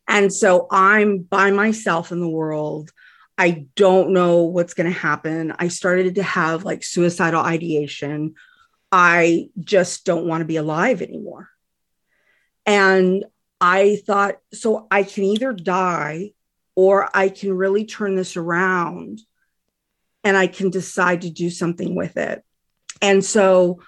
and 0.07 0.33
so 0.33 0.67
I'm 0.71 1.19
by 1.19 1.51
myself 1.51 2.13
in 2.13 2.21
the 2.21 2.29
world. 2.29 2.91
I 3.37 3.67
don't 3.77 4.11
know 4.13 4.43
what's 4.43 4.75
going 4.75 4.93
to 4.93 4.99
happen. 4.99 5.55
I 5.59 5.69
started 5.69 6.17
to 6.17 6.23
have 6.23 6.65
like 6.65 6.83
suicidal 6.83 7.41
ideation. 7.41 8.35
I 8.91 9.51
just 9.61 10.05
don't 10.05 10.27
want 10.27 10.41
to 10.41 10.47
be 10.47 10.57
alive 10.57 11.03
anymore. 11.03 11.49
And 12.67 13.25
I 13.61 14.01
thought, 14.07 14.37
so 14.53 14.87
I 14.91 15.03
can 15.03 15.25
either 15.25 15.53
die 15.53 16.33
or 16.75 17.09
I 17.15 17.29
can 17.29 17.53
really 17.53 17.85
turn 17.85 18.15
this 18.15 18.37
around 18.37 19.21
and 20.25 20.37
I 20.37 20.47
can 20.47 20.71
decide 20.71 21.23
to 21.23 21.31
do 21.31 21.51
something 21.51 21.95
with 21.95 22.17
it. 22.17 22.45
And 23.01 23.25
so 23.25 23.81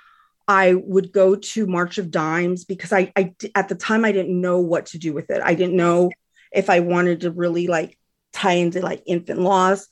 I 0.48 0.74
would 0.74 1.12
go 1.12 1.36
to 1.36 1.66
March 1.66 1.98
of 1.98 2.10
Dimes 2.10 2.64
because 2.64 2.92
I, 2.92 3.12
I 3.16 3.34
at 3.54 3.68
the 3.68 3.74
time 3.74 4.04
I 4.04 4.12
didn't 4.12 4.40
know 4.40 4.60
what 4.60 4.86
to 4.86 4.98
do 4.98 5.12
with 5.12 5.30
it. 5.30 5.40
I 5.44 5.54
didn't 5.54 5.76
know 5.76 6.10
if 6.52 6.68
I 6.68 6.80
wanted 6.80 7.20
to 7.20 7.30
really 7.30 7.66
like 7.66 7.96
tie 8.32 8.54
into 8.54 8.80
like 8.80 9.02
infant 9.06 9.40
loss. 9.40 9.86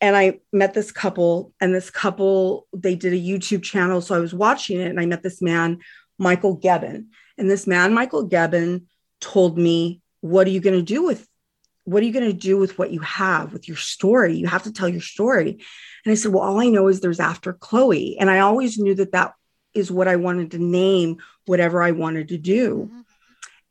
And 0.00 0.16
I 0.16 0.38
met 0.52 0.74
this 0.74 0.92
couple, 0.92 1.52
and 1.60 1.74
this 1.74 1.90
couple, 1.90 2.68
they 2.72 2.94
did 2.94 3.12
a 3.12 3.16
YouTube 3.16 3.64
channel. 3.64 4.00
So 4.00 4.14
I 4.14 4.20
was 4.20 4.32
watching 4.32 4.80
it, 4.80 4.88
and 4.88 5.00
I 5.00 5.06
met 5.06 5.24
this 5.24 5.42
man, 5.42 5.80
Michael 6.18 6.56
Gebben. 6.56 7.06
And 7.36 7.50
this 7.50 7.66
man, 7.66 7.92
Michael 7.92 8.28
Gebben, 8.28 8.84
told 9.20 9.58
me, 9.58 10.00
What 10.20 10.46
are 10.46 10.50
you 10.50 10.60
going 10.60 10.78
to 10.78 10.82
do 10.82 11.04
with 11.04 11.27
what 11.88 12.02
are 12.02 12.06
you 12.06 12.12
going 12.12 12.26
to 12.26 12.34
do 12.34 12.58
with 12.58 12.78
what 12.78 12.90
you 12.90 13.00
have 13.00 13.54
with 13.54 13.66
your 13.66 13.76
story? 13.78 14.36
You 14.36 14.46
have 14.46 14.64
to 14.64 14.72
tell 14.72 14.90
your 14.90 15.00
story. 15.00 15.58
And 16.04 16.12
i 16.12 16.14
said 16.14 16.32
well 16.32 16.44
all 16.44 16.60
i 16.60 16.68
know 16.68 16.88
is 16.88 17.00
there's 17.00 17.20
after 17.20 17.54
chloe. 17.54 18.18
And 18.20 18.30
i 18.30 18.40
always 18.40 18.78
knew 18.78 18.94
that 18.96 19.12
that 19.12 19.32
is 19.72 19.90
what 19.90 20.06
i 20.06 20.16
wanted 20.16 20.50
to 20.50 20.58
name 20.58 21.16
whatever 21.46 21.82
i 21.82 21.92
wanted 21.92 22.28
to 22.28 22.36
do. 22.36 22.90
Mm-hmm. 22.90 23.00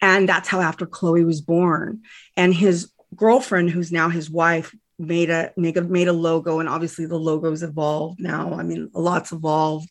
and 0.01 0.27
that's 0.27 0.49
how 0.49 0.61
after 0.61 0.87
chloe 0.87 1.23
was 1.23 1.41
born. 1.41 2.01
And 2.35 2.55
his 2.55 2.91
girlfriend 3.15 3.69
who's 3.69 3.91
now 3.91 4.09
his 4.09 4.31
wife 4.31 4.75
made 4.97 5.29
a 5.29 5.53
make 5.55 5.77
a 5.77 5.81
made 5.81 6.07
a 6.07 6.13
logo 6.13 6.59
and 6.59 6.67
obviously 6.67 7.05
the 7.05 7.19
logo's 7.19 7.61
evolved 7.61 8.19
now. 8.19 8.53
I 8.53 8.63
mean 8.63 8.89
a 8.95 8.99
lot's 8.99 9.31
evolved 9.31 9.89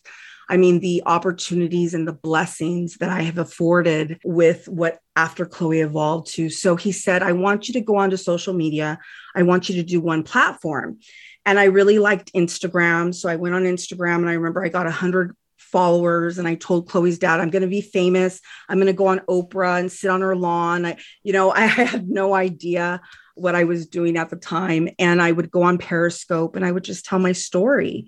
I 0.48 0.56
mean, 0.56 0.80
the 0.80 1.02
opportunities 1.06 1.92
and 1.92 2.06
the 2.06 2.12
blessings 2.12 2.96
that 2.96 3.10
I 3.10 3.22
have 3.22 3.38
afforded 3.38 4.20
with 4.24 4.68
what 4.68 5.00
after 5.16 5.44
Chloe 5.44 5.80
evolved 5.80 6.28
to. 6.34 6.50
So 6.50 6.76
he 6.76 6.92
said, 6.92 7.22
I 7.22 7.32
want 7.32 7.68
you 7.68 7.74
to 7.74 7.80
go 7.80 7.96
onto 7.96 8.16
social 8.16 8.54
media. 8.54 8.98
I 9.34 9.42
want 9.42 9.68
you 9.68 9.76
to 9.76 9.82
do 9.82 10.00
one 10.00 10.22
platform. 10.22 10.98
And 11.44 11.58
I 11.58 11.64
really 11.64 11.98
liked 11.98 12.32
Instagram. 12.32 13.14
So 13.14 13.28
I 13.28 13.36
went 13.36 13.54
on 13.54 13.64
Instagram 13.64 14.16
and 14.16 14.28
I 14.28 14.34
remember 14.34 14.64
I 14.64 14.68
got 14.68 14.86
100 14.86 15.36
followers 15.58 16.38
and 16.38 16.46
I 16.46 16.54
told 16.54 16.88
Chloe's 16.88 17.18
dad, 17.18 17.40
I'm 17.40 17.50
going 17.50 17.62
to 17.62 17.68
be 17.68 17.80
famous. 17.80 18.40
I'm 18.68 18.78
going 18.78 18.86
to 18.86 18.92
go 18.92 19.06
on 19.06 19.20
Oprah 19.28 19.80
and 19.80 19.90
sit 19.90 20.10
on 20.10 20.20
her 20.20 20.36
lawn. 20.36 20.86
I, 20.86 20.96
you 21.22 21.32
know, 21.32 21.50
I 21.54 21.66
had 21.66 22.08
no 22.08 22.34
idea 22.34 23.00
what 23.34 23.54
I 23.54 23.64
was 23.64 23.86
doing 23.86 24.16
at 24.16 24.30
the 24.30 24.36
time. 24.36 24.88
And 24.98 25.20
I 25.20 25.30
would 25.30 25.50
go 25.50 25.62
on 25.62 25.78
Periscope 25.78 26.56
and 26.56 26.64
I 26.64 26.72
would 26.72 26.84
just 26.84 27.04
tell 27.04 27.18
my 27.18 27.32
story 27.32 28.06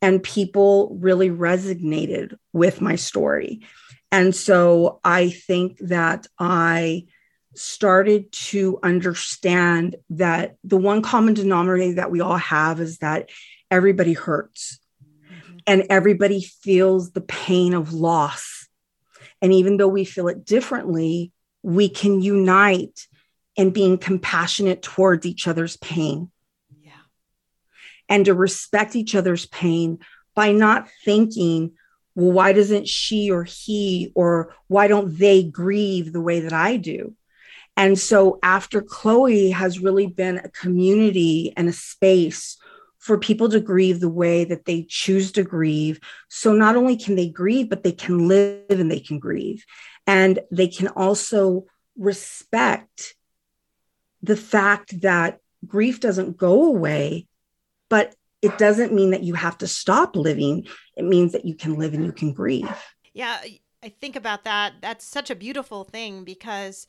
and 0.00 0.22
people 0.22 0.96
really 1.00 1.30
resonated 1.30 2.36
with 2.52 2.80
my 2.80 2.96
story. 2.96 3.60
And 4.10 4.34
so 4.34 5.00
I 5.04 5.30
think 5.30 5.78
that 5.80 6.26
I 6.38 7.06
started 7.54 8.30
to 8.30 8.78
understand 8.82 9.96
that 10.10 10.56
the 10.62 10.76
one 10.76 11.02
common 11.02 11.34
denominator 11.34 11.94
that 11.94 12.10
we 12.10 12.20
all 12.20 12.36
have 12.36 12.80
is 12.80 12.98
that 12.98 13.30
everybody 13.70 14.12
hurts 14.12 14.78
mm-hmm. 15.04 15.58
and 15.66 15.86
everybody 15.90 16.40
feels 16.40 17.10
the 17.10 17.20
pain 17.20 17.74
of 17.74 17.92
loss. 17.92 18.68
And 19.42 19.52
even 19.52 19.76
though 19.76 19.88
we 19.88 20.04
feel 20.04 20.28
it 20.28 20.44
differently, 20.44 21.32
we 21.62 21.88
can 21.88 22.22
unite 22.22 23.06
in 23.56 23.70
being 23.70 23.98
compassionate 23.98 24.82
towards 24.82 25.26
each 25.26 25.48
other's 25.48 25.76
pain 25.78 26.30
and 28.08 28.24
to 28.24 28.34
respect 28.34 28.96
each 28.96 29.14
other's 29.14 29.46
pain 29.46 29.98
by 30.34 30.52
not 30.52 30.88
thinking, 31.04 31.72
well, 32.14 32.32
why 32.32 32.52
doesn't 32.52 32.88
she 32.88 33.30
or 33.30 33.44
he 33.44 34.12
or 34.14 34.54
why 34.66 34.88
don't 34.88 35.18
they 35.18 35.42
grieve 35.42 36.12
the 36.12 36.20
way 36.20 36.40
that 36.40 36.52
I 36.52 36.76
do? 36.76 37.14
And 37.76 37.98
so 37.98 38.40
after 38.42 38.82
Chloe 38.82 39.50
has 39.50 39.78
really 39.78 40.08
been 40.08 40.38
a 40.38 40.48
community 40.48 41.52
and 41.56 41.68
a 41.68 41.72
space 41.72 42.58
for 42.98 43.16
people 43.16 43.48
to 43.48 43.60
grieve 43.60 44.00
the 44.00 44.08
way 44.08 44.44
that 44.44 44.64
they 44.64 44.84
choose 44.88 45.30
to 45.32 45.44
grieve. 45.44 46.00
So 46.28 46.52
not 46.52 46.74
only 46.74 46.96
can 46.96 47.14
they 47.14 47.28
grieve, 47.28 47.68
but 47.68 47.84
they 47.84 47.92
can 47.92 48.26
live 48.26 48.64
and 48.68 48.90
they 48.90 49.00
can 49.00 49.20
grieve. 49.20 49.64
And 50.06 50.40
they 50.50 50.66
can 50.66 50.88
also 50.88 51.66
respect 51.96 53.14
the 54.22 54.36
fact 54.36 55.02
that 55.02 55.38
grief 55.66 56.00
doesn't 56.00 56.36
go 56.36 56.64
away 56.66 57.28
but 57.88 58.14
it 58.42 58.56
doesn't 58.58 58.92
mean 58.92 59.10
that 59.10 59.22
you 59.22 59.34
have 59.34 59.58
to 59.58 59.66
stop 59.66 60.14
living. 60.14 60.66
It 60.96 61.04
means 61.04 61.32
that 61.32 61.44
you 61.44 61.54
can 61.54 61.76
live 61.78 61.94
and 61.94 62.04
you 62.04 62.12
can 62.12 62.32
grieve. 62.32 62.70
Yeah, 63.12 63.38
I 63.82 63.88
think 63.88 64.16
about 64.16 64.44
that. 64.44 64.74
That's 64.80 65.04
such 65.04 65.30
a 65.30 65.34
beautiful 65.34 65.84
thing 65.84 66.24
because 66.24 66.86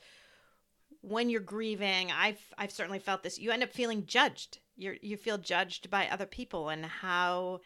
when 1.01 1.29
you're 1.29 1.41
grieving, 1.41 2.11
I've 2.11 2.41
I've 2.57 2.71
certainly 2.71 2.99
felt 2.99 3.23
this. 3.23 3.39
You 3.39 3.51
end 3.51 3.63
up 3.63 3.71
feeling 3.71 4.05
judged. 4.05 4.59
You 4.75 4.97
you 5.01 5.17
feel 5.17 5.37
judged 5.37 5.89
by 5.89 6.07
other 6.07 6.25
people 6.25 6.69
and 6.69 6.85
how 6.85 7.61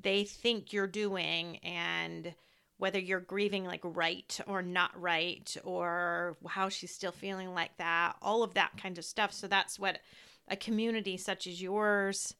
they 0.00 0.24
think 0.24 0.72
you're 0.72 0.86
doing 0.86 1.56
and 1.58 2.34
whether 2.78 2.98
you're 2.98 3.20
grieving 3.20 3.64
like 3.64 3.80
right 3.82 4.40
or 4.46 4.62
not 4.62 4.98
right 5.00 5.56
or 5.64 6.36
how 6.46 6.68
she's 6.68 6.94
still 6.94 7.10
feeling 7.10 7.52
like 7.52 7.76
that 7.78 8.14
all 8.22 8.44
of 8.44 8.54
that 8.54 8.70
kind 8.80 8.96
of 8.98 9.04
stuff 9.04 9.32
so 9.32 9.48
that's 9.48 9.78
what 9.78 9.98
a 10.46 10.56
community 10.56 11.16
such 11.16 11.48
as 11.48 11.60
yours 11.60 12.34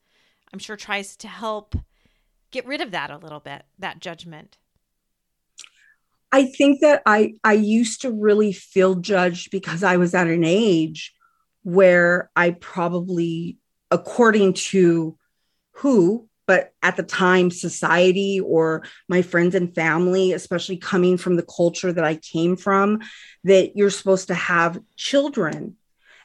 I'm 0.52 0.58
sure 0.58 0.76
tries 0.76 1.16
to 1.18 1.28
help 1.28 1.74
get 2.50 2.66
rid 2.66 2.80
of 2.80 2.92
that 2.92 3.10
a 3.10 3.18
little 3.18 3.40
bit, 3.40 3.64
that 3.78 4.00
judgment. 4.00 4.58
I 6.30 6.46
think 6.46 6.80
that 6.80 7.02
I 7.06 7.34
I 7.42 7.54
used 7.54 8.02
to 8.02 8.12
really 8.12 8.52
feel 8.52 8.96
judged 8.96 9.50
because 9.50 9.82
I 9.82 9.96
was 9.96 10.14
at 10.14 10.26
an 10.26 10.44
age 10.44 11.14
where 11.62 12.30
I 12.36 12.50
probably 12.50 13.58
according 13.90 14.54
to 14.54 15.16
who 15.72 16.28
but 16.46 16.72
at 16.82 16.96
the 16.96 17.02
time 17.02 17.50
society 17.50 18.40
or 18.40 18.82
my 19.08 19.22
friends 19.22 19.54
and 19.54 19.74
family 19.74 20.32
especially 20.32 20.76
coming 20.76 21.16
from 21.16 21.36
the 21.36 21.46
culture 21.56 21.92
that 21.92 22.04
I 22.04 22.16
came 22.16 22.56
from 22.56 23.00
that 23.44 23.76
you're 23.76 23.90
supposed 23.90 24.28
to 24.28 24.34
have 24.34 24.80
children 24.96 25.76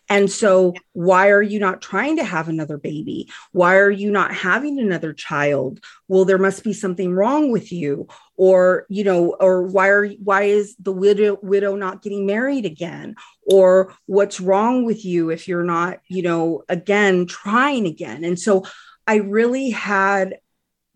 and 0.09 0.29
so, 0.29 0.73
why 0.91 1.29
are 1.29 1.41
you 1.41 1.59
not 1.59 1.81
trying 1.81 2.17
to 2.17 2.23
have 2.23 2.49
another 2.49 2.77
baby? 2.77 3.29
Why 3.51 3.77
are 3.77 3.89
you 3.89 4.11
not 4.11 4.33
having 4.33 4.79
another 4.79 5.13
child? 5.13 5.79
Well, 6.07 6.25
there 6.25 6.37
must 6.37 6.63
be 6.63 6.73
something 6.73 7.13
wrong 7.13 7.51
with 7.51 7.71
you, 7.71 8.07
or 8.35 8.85
you 8.89 9.03
know, 9.03 9.35
or 9.39 9.63
why 9.63 9.87
are 9.87 10.09
why 10.09 10.43
is 10.43 10.75
the 10.77 10.91
widow 10.91 11.39
widow 11.41 11.75
not 11.75 12.01
getting 12.01 12.25
married 12.25 12.65
again? 12.65 13.15
Or 13.43 13.93
what's 14.05 14.41
wrong 14.41 14.85
with 14.85 15.05
you 15.05 15.29
if 15.29 15.47
you're 15.47 15.63
not, 15.63 15.99
you 16.07 16.21
know, 16.21 16.63
again 16.67 17.25
trying 17.25 17.85
again? 17.85 18.23
And 18.23 18.39
so, 18.39 18.65
I 19.07 19.15
really 19.15 19.69
had 19.69 20.39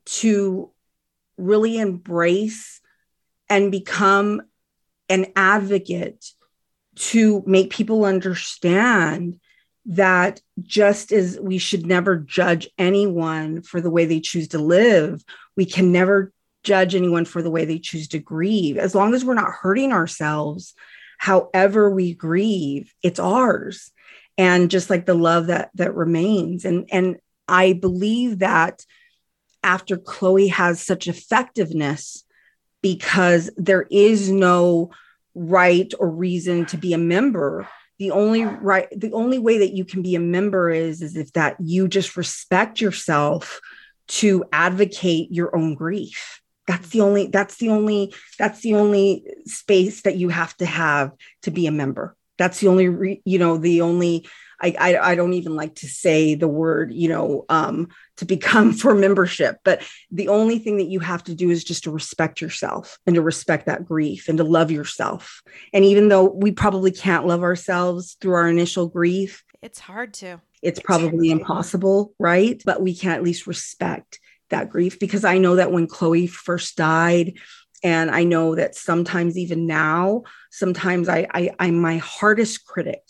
to 0.06 0.72
really 1.38 1.78
embrace 1.78 2.82
and 3.50 3.72
become 3.72 4.42
an 5.10 5.28
advocate 5.36 6.26
to 6.98 7.44
make 7.46 7.70
people 7.70 8.06
understand 8.06 9.40
that 9.86 10.42
just 10.62 11.12
as 11.12 11.40
we 11.40 11.58
should 11.58 11.86
never 11.86 12.18
judge 12.18 12.68
anyone 12.78 13.62
for 13.62 13.80
the 13.80 13.90
way 13.90 14.06
they 14.06 14.20
choose 14.20 14.50
to 14.50 14.60
live, 14.60 15.24
we 15.56 15.66
can 15.66 15.92
never 15.92 16.34
judge 16.64 16.96
anyone 16.96 17.24
for 17.24 17.42
the 17.42 17.52
way 17.52 17.64
they 17.64 17.80
choose 17.80 18.10
to 18.10 18.20
grieve. 18.20 18.78
As 18.78 18.94
long 18.94 19.14
as 19.14 19.24
we're 19.24 19.34
not 19.34 19.52
hurting 19.52 19.94
ourselves, 19.94 20.74
however 21.18 21.90
we 21.90 22.14
grieve, 22.14 22.94
it's 23.02 23.20
ours. 23.20 23.92
And 24.38 24.70
just 24.70 24.90
like 24.90 25.06
the 25.06 25.16
love 25.16 25.48
that 25.48 25.72
that 25.76 25.96
remains. 25.96 26.66
And 26.66 26.88
and 26.92 27.18
I 27.48 27.74
believe 27.74 28.40
that 28.40 28.86
after 29.64 29.98
Chloe 29.98 30.48
has 30.50 30.82
such 30.82 31.08
effectiveness 31.08 32.24
because 32.82 33.50
there 33.58 33.88
is 33.90 34.30
no 34.30 34.92
right 35.38 35.94
or 36.00 36.10
reason 36.10 36.66
to 36.68 36.78
be 36.78 36.94
a 36.94 36.98
member. 36.98 37.68
The 38.00 38.12
only 38.12 38.46
right 38.46 38.88
the 38.96 39.14
only 39.14 39.40
way 39.40 39.60
that 39.60 39.74
you 39.74 39.86
can 39.86 40.02
be 40.02 40.16
a 40.16 40.20
member 40.20 40.70
is 40.70 41.02
is 41.02 41.16
if 41.16 41.34
that 41.34 41.56
you 41.60 41.88
just 41.88 42.18
respect 42.18 42.82
yourself 42.82 43.60
to 44.08 44.44
advocate 44.52 45.32
your 45.32 45.56
own 45.56 45.76
grief. 45.76 46.42
That's 46.66 46.90
the 46.90 47.02
only 47.02 47.28
that's 47.28 47.58
the 47.58 47.70
only 47.70 48.14
that's 48.38 48.62
the 48.62 48.76
only 48.76 49.26
space 49.46 50.02
that 50.02 50.18
you 50.18 50.30
have 50.30 50.56
to 50.58 50.66
have 50.66 51.12
to 51.44 51.52
be 51.52 51.68
a 51.68 51.72
member. 51.72 52.16
That's 52.38 52.60
the 52.60 52.68
only 52.68 52.90
re, 52.90 53.22
you 53.26 53.40
know 53.40 53.58
the 53.58 53.82
only 53.82 54.28
I, 54.62 54.76
I, 54.80 55.12
I 55.12 55.16
don't 55.16 55.34
even 55.34 55.56
like 55.56 55.76
to 55.76 55.88
say 55.88 56.36
the 56.36 56.48
word 56.48 56.94
you 56.94 57.10
know 57.10 57.46
um, 57.50 57.90
to 58.18 58.26
become 58.26 58.74
for 58.74 58.96
membership 58.96 59.58
but 59.64 59.84
the 60.12 60.28
only 60.30 60.60
thing 60.60 60.78
that 60.78 60.88
you 60.88 61.00
have 61.00 61.24
to 61.26 61.36
do 61.36 61.50
is 61.50 61.64
just 61.64 61.84
to 61.84 61.92
respect 61.92 62.42
yourself 62.42 62.98
and 63.06 63.16
to 63.16 63.22
respect 63.22 63.66
that 63.66 63.86
grief 63.86 64.30
and 64.30 64.38
to 64.38 64.44
love 64.44 64.72
yourself. 64.72 65.42
And 65.74 65.84
even 65.86 66.10
though 66.10 66.24
we 66.24 66.52
probably 66.52 66.92
can't 66.92 67.28
love 67.28 67.44
ourselves 67.44 68.18
through 68.20 68.34
our 68.34 68.50
initial 68.50 68.88
grief 68.88 69.44
it's 69.62 69.80
hard 69.80 70.14
to. 70.14 70.40
it's 70.62 70.80
probably 70.80 71.32
impossible 71.32 72.14
right? 72.20 72.62
But 72.66 72.82
we 72.82 72.96
can 72.96 73.12
at 73.12 73.24
least 73.24 73.48
respect 73.48 74.20
that 74.50 74.70
grief 74.70 74.98
because 74.98 75.26
i 75.26 75.38
know 75.38 75.58
that 75.58 75.74
when 75.74 75.88
chloe 75.88 76.26
first 76.26 76.78
died 76.78 77.34
and 77.84 78.10
i 78.12 78.24
know 78.24 78.56
that 78.56 78.76
sometimes 78.76 79.38
even 79.38 79.68
now 79.68 80.24
sometimes 80.50 81.08
i, 81.10 81.28
I 81.34 81.52
i'm 81.60 81.80
my 81.80 81.98
hardest 81.98 82.66
critic. 82.66 83.02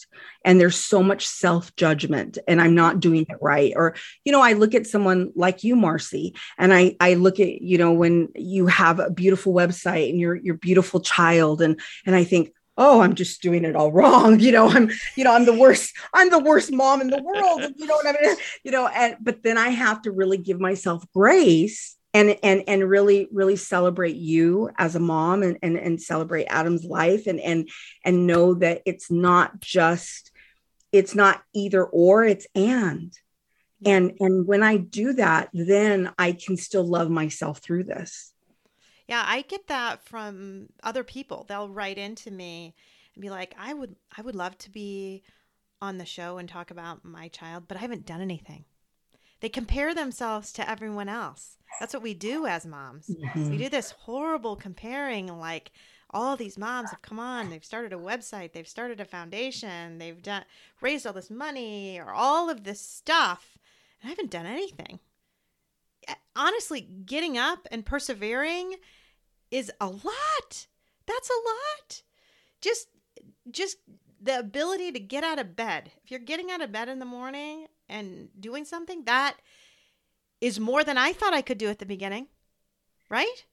And 0.45 0.61
there's 0.61 0.77
so 0.77 1.03
much 1.03 1.27
self 1.27 1.75
judgment 1.75 2.37
and 2.47 2.61
i'm 2.61 2.73
not 2.73 3.01
doing 3.01 3.25
it 3.27 3.37
right. 3.41 3.73
Or 3.75 3.95
you 4.23 4.31
know 4.31 4.41
i 4.41 4.53
look 4.53 4.73
at 4.73 4.87
someone 4.87 5.31
like 5.35 5.63
you 5.63 5.75
marcy 5.75 6.35
and 6.57 6.73
i 6.73 6.95
i 7.01 7.15
look 7.15 7.39
at 7.39 7.61
you 7.61 7.77
know 7.77 7.91
when 7.91 8.29
you 8.33 8.67
have 8.67 8.99
a 8.99 9.09
beautiful 9.09 9.53
website 9.53 10.09
and 10.09 10.19
your 10.19 10.35
your 10.35 10.55
beautiful 10.55 11.01
child 11.01 11.61
and 11.61 11.79
and 12.05 12.15
i 12.15 12.23
think 12.23 12.53
oh 12.77 13.01
i'm 13.01 13.15
just 13.15 13.41
doing 13.41 13.65
it 13.65 13.75
all 13.75 13.91
wrong. 13.99 14.39
You 14.39 14.53
know 14.53 14.69
i'm 14.69 14.89
you 15.15 15.23
know 15.25 15.33
i'm 15.33 15.45
the 15.45 15.57
worst 15.57 15.93
i'm 16.13 16.29
the 16.29 16.39
worst 16.39 16.71
mom 16.71 17.01
in 17.01 17.09
the 17.09 17.21
world 17.21 17.61
you 17.75 17.85
know 17.85 17.95
what 17.95 18.07
i 18.07 18.21
mean? 18.21 18.37
You 18.63 18.71
know 18.71 18.87
and 18.87 19.17
but 19.19 19.43
then 19.43 19.57
i 19.57 19.69
have 19.69 20.01
to 20.03 20.11
really 20.11 20.37
give 20.37 20.59
myself 20.59 21.03
grace 21.13 21.96
and 22.17 22.39
and 22.41 22.63
and 22.67 22.89
really 22.89 23.27
really 23.31 23.55
celebrate 23.55 24.15
you 24.15 24.69
as 24.77 24.95
a 24.95 24.99
mom 24.99 25.43
and 25.43 25.57
and, 25.61 25.77
and 25.77 26.01
celebrate 26.01 26.45
adam's 26.45 26.83
life 26.83 27.27
and 27.27 27.39
and 27.39 27.69
and 28.03 28.25
know 28.25 28.55
that 28.55 28.81
it's 28.85 29.11
not 29.11 29.59
just 29.59 30.31
it's 30.91 31.13
not 31.13 31.43
either 31.53 31.83
or 31.85 32.23
it's 32.23 32.47
and. 32.55 33.11
Mm-hmm. 33.83 33.89
And 33.89 34.11
and 34.19 34.47
when 34.47 34.63
i 34.63 34.77
do 34.77 35.13
that 35.13 35.49
then 35.53 36.11
i 36.17 36.31
can 36.31 36.57
still 36.57 36.85
love 36.85 37.09
myself 37.09 37.59
through 37.59 37.83
this. 37.83 38.33
Yeah 39.07 39.23
i 39.25 39.41
get 39.41 39.67
that 39.67 40.03
from 40.03 40.67
other 40.83 41.03
people. 41.03 41.45
They'll 41.47 41.69
write 41.69 41.97
into 41.97 42.31
me 42.31 42.73
and 43.13 43.21
be 43.21 43.29
like 43.29 43.53
i 43.59 43.73
would 43.73 43.95
i 44.17 44.21
would 44.21 44.35
love 44.35 44.57
to 44.59 44.71
be 44.71 45.23
on 45.79 45.99
the 45.99 46.05
show 46.05 46.39
and 46.39 46.49
talk 46.49 46.71
about 46.71 47.05
my 47.05 47.27
child 47.27 47.67
but 47.67 47.77
i 47.77 47.81
haven't 47.81 48.07
done 48.07 48.21
anything 48.21 48.65
they 49.39 49.49
compare 49.49 49.93
themselves 49.93 50.51
to 50.53 50.69
everyone 50.69 51.09
else. 51.09 51.57
That's 51.79 51.93
what 51.93 52.03
we 52.03 52.13
do 52.13 52.45
as 52.45 52.65
moms. 52.65 53.07
Mm-hmm. 53.07 53.49
we 53.49 53.57
do 53.57 53.69
this 53.69 53.91
horrible 53.91 54.55
comparing 54.55 55.27
like 55.39 55.71
all 56.09 56.37
these 56.37 56.57
moms 56.57 56.89
have 56.91 57.01
come 57.01 57.19
on 57.19 57.49
they've 57.49 57.65
started 57.65 57.91
a 57.91 57.97
website 57.97 58.53
they've 58.53 58.67
started 58.67 59.01
a 59.01 59.05
foundation 59.05 59.97
they've 59.97 60.21
done 60.23 60.45
raised 60.79 61.05
all 61.05 61.11
this 61.11 61.29
money 61.29 61.99
or 61.99 62.13
all 62.13 62.49
of 62.49 62.63
this 62.63 62.79
stuff 62.79 63.57
and 64.01 64.07
i 64.07 64.09
haven't 64.09 64.31
done 64.31 64.45
anything. 64.45 64.99
Honestly 66.35 66.81
getting 67.05 67.37
up 67.37 67.67
and 67.71 67.85
persevering 67.85 68.75
is 69.51 69.71
a 69.79 69.87
lot. 69.87 70.67
That's 71.05 71.29
a 71.29 71.33
lot. 71.33 72.01
Just 72.61 72.87
just 73.49 73.77
the 74.21 74.39
ability 74.39 74.91
to 74.91 74.99
get 74.99 75.23
out 75.23 75.39
of 75.39 75.55
bed. 75.55 75.91
If 76.03 76.11
you're 76.11 76.19
getting 76.19 76.51
out 76.51 76.61
of 76.61 76.71
bed 76.71 76.89
in 76.89 76.99
the 76.99 77.05
morning 77.05 77.67
and 77.89 78.29
doing 78.39 78.65
something 78.65 79.03
that 79.05 79.35
is 80.41 80.59
more 80.59 80.83
than 80.83 80.97
i 80.97 81.13
thought 81.13 81.33
i 81.33 81.41
could 81.41 81.57
do 81.57 81.67
at 81.67 81.79
the 81.79 81.85
beginning 81.85 82.27
right? 83.09 83.45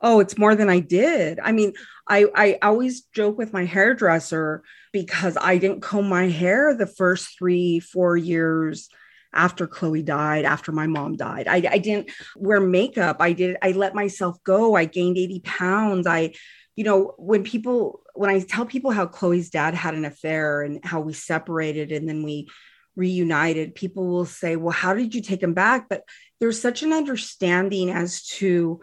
Oh 0.00 0.20
it's 0.20 0.36
more 0.36 0.54
than 0.54 0.68
i 0.68 0.80
did. 0.80 1.38
I 1.40 1.52
mean 1.52 1.72
i 2.08 2.26
i 2.34 2.58
always 2.62 3.02
joke 3.02 3.38
with 3.38 3.52
my 3.52 3.64
hairdresser 3.64 4.62
because 4.92 5.36
i 5.40 5.58
didn't 5.58 5.82
comb 5.82 6.08
my 6.08 6.28
hair 6.28 6.74
the 6.74 6.86
first 6.86 7.38
three 7.38 7.78
four 7.78 8.16
years 8.16 8.88
after 9.32 9.66
chloe 9.66 10.02
died 10.02 10.44
after 10.44 10.72
my 10.72 10.86
mom 10.86 11.16
died. 11.16 11.48
I, 11.48 11.56
I 11.70 11.78
didn't 11.78 12.10
wear 12.36 12.60
makeup. 12.60 13.16
I 13.20 13.32
did 13.32 13.56
i 13.62 13.70
let 13.72 13.94
myself 13.94 14.42
go. 14.44 14.74
I 14.74 14.84
gained 14.84 15.16
80 15.18 15.40
pounds. 15.40 16.06
I 16.06 16.34
you 16.76 16.84
know 16.84 17.14
when 17.16 17.44
people 17.44 18.02
when 18.14 18.30
i 18.30 18.40
tell 18.40 18.66
people 18.66 18.90
how 18.90 19.06
chloe's 19.06 19.50
dad 19.50 19.74
had 19.74 19.94
an 19.94 20.04
affair 20.04 20.62
and 20.62 20.84
how 20.84 21.00
we 21.00 21.12
separated 21.12 21.92
and 21.92 22.08
then 22.08 22.22
we 22.22 22.48
reunited 22.94 23.74
people 23.74 24.06
will 24.06 24.26
say 24.26 24.56
well 24.56 24.70
how 24.72 24.92
did 24.94 25.14
you 25.14 25.22
take 25.22 25.42
him 25.42 25.54
back? 25.54 25.88
But 25.88 26.04
there's 26.40 26.60
such 26.60 26.82
an 26.82 26.92
understanding 26.92 27.90
as 27.90 28.22
to 28.24 28.80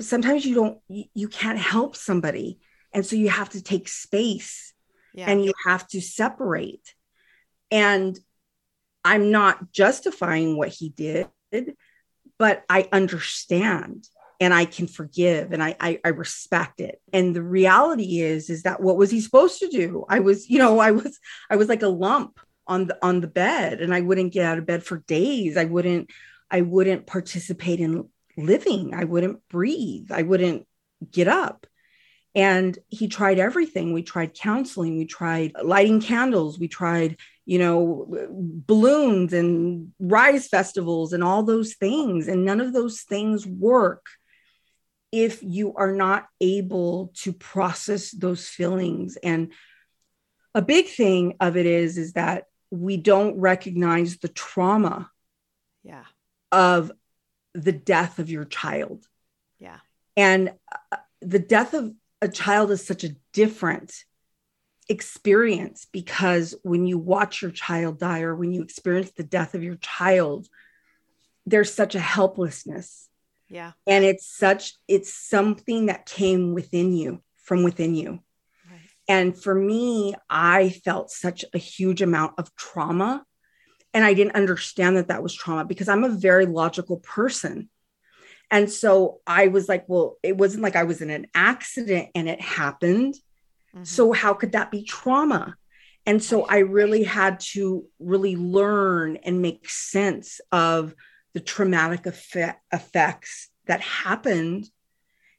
sometimes 0.00 0.44
you 0.44 0.54
don't 0.54 0.78
you, 0.88 1.04
you 1.14 1.28
can't 1.28 1.58
help 1.58 1.96
somebody 1.96 2.58
and 2.92 3.06
so 3.06 3.16
you 3.16 3.28
have 3.28 3.50
to 3.50 3.62
take 3.62 3.88
space 3.88 4.72
yeah. 5.14 5.30
and 5.30 5.44
you 5.44 5.52
have 5.64 5.86
to 5.88 6.00
separate. 6.00 6.94
And 7.70 8.18
i'm 9.02 9.30
not 9.30 9.72
justifying 9.72 10.58
what 10.58 10.68
he 10.68 10.90
did 10.90 11.26
but 12.38 12.62
i 12.68 12.86
understand 12.92 14.06
and 14.40 14.52
i 14.52 14.64
can 14.64 14.86
forgive 14.86 15.52
and 15.52 15.62
I, 15.62 15.76
I 15.80 16.00
i 16.04 16.08
respect 16.08 16.80
it. 16.80 17.00
And 17.12 17.34
the 17.34 17.42
reality 17.42 18.20
is 18.20 18.50
is 18.50 18.64
that 18.64 18.82
what 18.82 18.96
was 18.96 19.10
he 19.10 19.20
supposed 19.20 19.60
to 19.60 19.68
do? 19.68 20.04
I 20.08 20.20
was 20.20 20.48
you 20.50 20.58
know 20.58 20.78
i 20.78 20.90
was 20.90 21.18
i 21.48 21.56
was 21.56 21.68
like 21.68 21.82
a 21.82 21.88
lump 21.88 22.40
on 22.70 22.86
the 22.86 22.98
on 23.04 23.20
the 23.20 23.26
bed 23.26 23.82
and 23.82 23.92
i 23.92 24.00
wouldn't 24.00 24.32
get 24.32 24.46
out 24.46 24.58
of 24.58 24.64
bed 24.64 24.82
for 24.82 24.98
days 25.06 25.58
i 25.58 25.64
wouldn't 25.64 26.08
i 26.50 26.62
wouldn't 26.62 27.06
participate 27.06 27.80
in 27.80 28.08
living. 28.36 28.94
I 28.94 29.04
wouldn't 29.04 29.46
breathe. 29.48 30.10
I 30.10 30.22
wouldn't 30.22 30.66
get 31.10 31.28
up. 31.28 31.66
And 32.34 32.78
he 32.88 33.08
tried 33.08 33.38
everything. 33.38 33.92
We 33.92 34.02
tried 34.02 34.34
counseling, 34.34 34.96
we 34.96 35.04
tried 35.04 35.52
lighting 35.60 36.00
candles, 36.00 36.60
we 36.60 36.68
tried, 36.68 37.16
you 37.44 37.58
know, 37.58 38.06
balloons 38.30 39.32
and 39.32 39.92
rise 39.98 40.46
festivals 40.46 41.12
and 41.12 41.24
all 41.24 41.42
those 41.42 41.74
things. 41.74 42.28
And 42.28 42.44
none 42.44 42.60
of 42.60 42.72
those 42.72 43.02
things 43.02 43.44
work 43.44 44.06
if 45.10 45.42
you 45.42 45.74
are 45.74 45.92
not 45.92 46.28
able 46.40 47.12
to 47.16 47.32
process 47.32 48.12
those 48.12 48.46
feelings. 48.46 49.18
And 49.24 49.52
a 50.54 50.62
big 50.62 50.86
thing 50.86 51.34
of 51.40 51.56
it 51.56 51.66
is, 51.66 51.98
is 51.98 52.12
that 52.12 52.44
we 52.70 52.96
don't 52.96 53.38
recognize 53.38 54.18
the 54.18 54.28
trauma 54.28 55.10
yeah. 55.82 56.04
of 56.52 56.92
the 57.54 57.72
death 57.72 58.18
of 58.18 58.30
your 58.30 58.44
child. 58.44 59.06
Yeah. 59.58 59.78
And 60.16 60.52
uh, 60.92 60.96
the 61.20 61.38
death 61.38 61.74
of 61.74 61.92
a 62.22 62.28
child 62.28 62.70
is 62.70 62.86
such 62.86 63.04
a 63.04 63.16
different 63.32 64.04
experience 64.88 65.86
because 65.92 66.54
when 66.62 66.86
you 66.86 66.98
watch 66.98 67.42
your 67.42 67.50
child 67.50 67.98
die 67.98 68.22
or 68.22 68.34
when 68.34 68.52
you 68.52 68.62
experience 68.62 69.12
the 69.12 69.22
death 69.22 69.54
of 69.54 69.62
your 69.62 69.76
child 69.76 70.48
there's 71.46 71.72
such 71.72 71.94
a 71.94 72.00
helplessness 72.00 73.08
yeah 73.48 73.70
and 73.86 74.04
it's 74.04 74.26
such 74.26 74.74
it's 74.88 75.14
something 75.14 75.86
that 75.86 76.06
came 76.06 76.54
within 76.54 76.92
you 76.92 77.22
from 77.50 77.64
within 77.64 77.96
you. 77.96 78.20
And 79.10 79.40
for 79.40 79.54
me 79.54 80.14
i 80.30 80.70
felt 80.70 81.10
such 81.10 81.44
a 81.52 81.58
huge 81.58 82.00
amount 82.00 82.32
of 82.38 82.54
trauma 82.56 83.22
and 83.92 84.04
i 84.04 84.14
didn't 84.14 84.36
understand 84.36 84.96
that 84.96 85.08
that 85.08 85.22
was 85.22 85.34
trauma 85.34 85.64
because 85.64 85.88
i'm 85.88 86.04
a 86.04 86.08
very 86.08 86.46
logical 86.46 86.96
person 86.98 87.68
and 88.50 88.70
so 88.70 89.20
i 89.26 89.48
was 89.48 89.68
like 89.68 89.84
well 89.88 90.16
it 90.22 90.36
wasn't 90.36 90.62
like 90.62 90.76
i 90.76 90.84
was 90.84 91.02
in 91.02 91.10
an 91.10 91.26
accident 91.34 92.08
and 92.14 92.28
it 92.28 92.40
happened 92.40 93.14
Mm-hmm. 93.74 93.84
So, 93.84 94.12
how 94.12 94.34
could 94.34 94.52
that 94.52 94.70
be 94.70 94.82
trauma? 94.82 95.54
And 96.06 96.22
so, 96.22 96.44
I 96.46 96.58
really 96.58 97.04
had 97.04 97.40
to 97.52 97.86
really 97.98 98.36
learn 98.36 99.16
and 99.16 99.42
make 99.42 99.68
sense 99.68 100.40
of 100.50 100.94
the 101.34 101.40
traumatic 101.40 102.06
effect, 102.06 102.62
effects 102.72 103.48
that 103.66 103.80
happened 103.80 104.68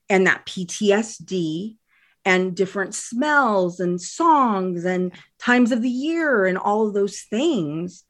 and 0.10 0.28
that 0.28 0.46
PTSD 0.46 1.78
and 2.24 2.56
different 2.56 2.94
smells 2.94 3.80
and 3.80 4.00
songs 4.00 4.86
and 4.86 5.12
times 5.40 5.72
of 5.72 5.82
the 5.82 5.90
year 5.90 6.46
and 6.46 6.58
all 6.58 6.88
of 6.88 6.94
those 6.94 7.22
things 7.22 8.04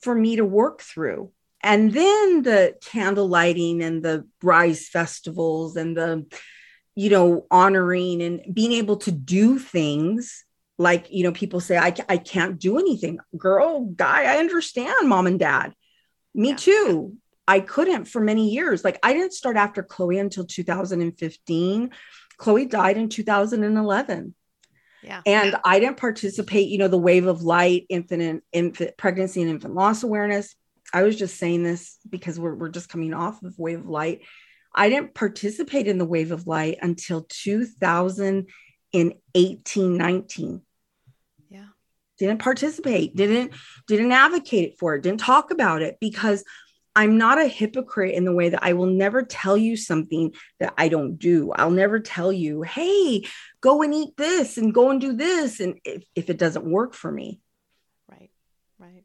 for 0.00 0.14
me 0.14 0.36
to 0.36 0.44
work 0.44 0.82
through. 0.82 1.30
And 1.62 1.92
then 1.92 2.42
the 2.42 2.74
candle 2.84 3.28
lighting 3.28 3.82
and 3.82 4.02
the 4.02 4.26
rise 4.42 4.88
festivals 4.88 5.76
and 5.76 5.96
the 5.96 6.26
you 6.96 7.10
know, 7.10 7.46
honoring 7.50 8.22
and 8.22 8.42
being 8.52 8.72
able 8.72 8.96
to 8.96 9.12
do 9.12 9.58
things 9.58 10.44
like, 10.78 11.06
you 11.10 11.22
know, 11.22 11.32
people 11.32 11.60
say, 11.60 11.76
I, 11.76 11.94
I 12.08 12.16
can't 12.16 12.58
do 12.58 12.78
anything. 12.78 13.18
Girl, 13.36 13.84
guy, 13.84 14.24
I 14.24 14.38
understand 14.38 15.08
mom 15.08 15.26
and 15.26 15.38
dad. 15.38 15.74
Me 16.34 16.50
yeah. 16.50 16.56
too. 16.56 17.16
I 17.46 17.60
couldn't 17.60 18.06
for 18.06 18.20
many 18.20 18.50
years. 18.50 18.82
Like, 18.82 18.98
I 19.02 19.12
didn't 19.12 19.34
start 19.34 19.56
after 19.56 19.82
Chloe 19.82 20.18
until 20.18 20.44
2015. 20.44 21.90
Chloe 22.36 22.66
died 22.66 22.96
in 22.96 23.08
2011. 23.08 24.34
Yeah. 25.02 25.20
And 25.24 25.56
I 25.64 25.78
didn't 25.78 25.98
participate, 25.98 26.68
you 26.68 26.78
know, 26.78 26.88
the 26.88 26.98
wave 26.98 27.26
of 27.26 27.42
light, 27.42 27.86
infant, 27.88 28.42
infant 28.52 28.96
pregnancy 28.96 29.40
and 29.40 29.50
infant 29.50 29.74
loss 29.74 30.02
awareness. 30.02 30.56
I 30.92 31.04
was 31.04 31.16
just 31.16 31.36
saying 31.36 31.62
this 31.62 31.96
because 32.08 32.40
we're, 32.40 32.54
we're 32.54 32.70
just 32.70 32.88
coming 32.88 33.14
off 33.14 33.42
of 33.42 33.58
wave 33.58 33.80
of 33.80 33.86
light. 33.86 34.22
I 34.74 34.88
didn't 34.88 35.14
participate 35.14 35.86
in 35.86 35.98
the 35.98 36.04
wave 36.04 36.32
of 36.32 36.46
light 36.46 36.78
until 36.82 37.26
2018, 37.28 39.96
19. 39.96 40.62
Yeah. 41.48 41.66
Didn't 42.18 42.38
participate, 42.38 43.16
didn't 43.16 43.52
didn't 43.86 44.12
advocate 44.12 44.78
for 44.78 44.94
it, 44.94 45.02
didn't 45.02 45.20
talk 45.20 45.50
about 45.50 45.82
it 45.82 45.98
because 46.00 46.44
I'm 46.96 47.18
not 47.18 47.38
a 47.38 47.46
hypocrite 47.46 48.14
in 48.14 48.24
the 48.24 48.32
way 48.32 48.48
that 48.48 48.64
I 48.64 48.72
will 48.72 48.86
never 48.86 49.22
tell 49.22 49.56
you 49.56 49.76
something 49.76 50.32
that 50.58 50.72
I 50.78 50.88
don't 50.88 51.18
do. 51.18 51.52
I'll 51.52 51.70
never 51.70 52.00
tell 52.00 52.32
you, 52.32 52.62
hey, 52.62 53.26
go 53.60 53.82
and 53.82 53.92
eat 53.92 54.16
this 54.16 54.56
and 54.56 54.72
go 54.72 54.90
and 54.90 54.98
do 54.98 55.12
this. 55.12 55.60
And 55.60 55.78
if, 55.84 56.04
if 56.14 56.30
it 56.30 56.38
doesn't 56.38 56.64
work 56.64 56.94
for 56.94 57.12
me. 57.12 57.38
Right, 58.10 58.30
right. 58.78 59.04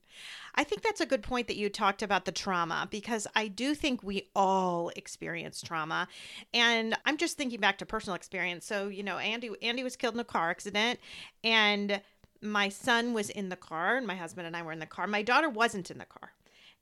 I 0.55 0.63
think 0.63 0.83
that's 0.83 1.01
a 1.01 1.05
good 1.05 1.21
point 1.21 1.47
that 1.47 1.57
you 1.57 1.69
talked 1.69 2.01
about 2.01 2.23
the 2.23 2.31
trauma 2.31 2.87
because 2.89 3.27
I 3.35 3.49
do 3.49 3.75
think 3.75 4.03
we 4.03 4.29
all 4.35 4.89
experience 4.95 5.61
trauma. 5.61 6.07
And 6.53 6.95
I'm 7.05 7.17
just 7.17 7.37
thinking 7.37 7.59
back 7.59 7.77
to 7.79 7.85
personal 7.85 8.15
experience. 8.15 8.65
So, 8.65 8.87
you 8.87 9.03
know, 9.03 9.17
Andy 9.17 9.51
Andy 9.61 9.83
was 9.83 9.97
killed 9.97 10.13
in 10.13 10.19
a 10.21 10.25
car 10.25 10.49
accident 10.49 10.99
and 11.43 11.99
my 12.41 12.69
son 12.69 13.13
was 13.13 13.29
in 13.29 13.49
the 13.49 13.57
car 13.57 13.97
and 13.97 14.07
my 14.07 14.15
husband 14.15 14.47
and 14.47 14.55
I 14.55 14.61
were 14.61 14.71
in 14.71 14.79
the 14.79 14.85
car. 14.85 15.07
My 15.07 15.21
daughter 15.21 15.49
wasn't 15.49 15.91
in 15.91 15.97
the 15.97 16.05
car. 16.05 16.31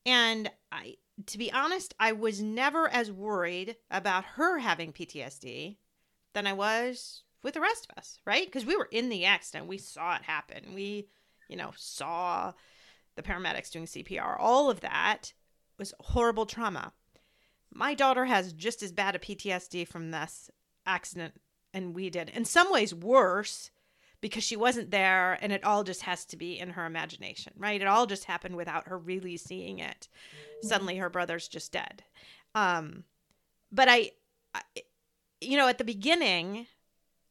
And 0.06 0.50
I 0.72 0.96
to 1.26 1.38
be 1.38 1.52
honest, 1.52 1.94
I 2.00 2.12
was 2.12 2.42
never 2.42 2.88
as 2.88 3.12
worried 3.12 3.76
about 3.92 4.24
her 4.36 4.60
having 4.60 4.94
PTSD 4.94 5.78
than 6.34 6.48
I 6.48 6.54
was 6.54 7.24
with 7.44 7.56
the 7.56 7.62
rest 7.62 7.88
of 7.90 7.98
us, 7.98 8.20
right? 8.26 8.46
Because 8.46 8.66
we 8.66 8.76
were 8.76 8.90
in 8.92 9.10
the 9.10 9.26
accident. 9.26 9.68
We 9.68 9.78
saw 9.78 10.16
it 10.16 10.24
happen. 10.24 10.74
We, 10.74 11.08
you 11.48 11.58
know, 11.58 11.72
saw 11.76 12.54
the 13.16 13.24
paramedics 13.24 13.72
doing 13.72 13.86
CPR, 13.86 14.38
all 14.40 14.70
of 14.70 14.82
that 14.82 15.34
was 15.78 15.94
horrible 16.00 16.46
trauma. 16.46 16.94
My 17.72 17.94
daughter 17.94 18.26
has 18.26 18.54
just 18.54 18.82
as 18.82 18.92
bad 18.92 19.16
a 19.16 19.20
PTSD 19.20 19.88
from 19.88 20.12
this 20.12 20.50
accident 20.86 21.36
and 21.74 21.94
we 21.94 22.10
did. 22.10 22.30
In 22.30 22.46
some 22.46 22.72
ways 22.72 22.96
worse 22.96 23.72
because 24.22 24.44
she 24.44 24.56
wasn't 24.56 24.92
there 24.92 25.38
and 25.42 25.52
it 25.52 25.64
all 25.64 25.84
just 25.84 26.02
has 26.04 26.26
to 26.26 26.38
be 26.38 26.60
in 26.60 26.72
her 26.72 26.86
imagination, 26.86 27.54
right? 27.58 27.82
It 27.82 27.88
all 27.88 28.06
just 28.06 28.26
happened 28.26 28.56
without 28.56 28.88
her 28.88 28.98
really 28.98 29.38
seeing 29.38 29.80
it. 29.80 30.08
Suddenly 30.62 30.98
her 30.98 31.10
brother's 31.10 31.48
just 31.48 31.72
dead. 31.72 32.04
Um 32.56 33.04
but 33.72 33.88
I, 33.90 34.12
I 34.54 34.62
you 35.42 35.58
know, 35.58 35.68
at 35.68 35.78
the 35.78 35.84
beginning, 35.84 36.68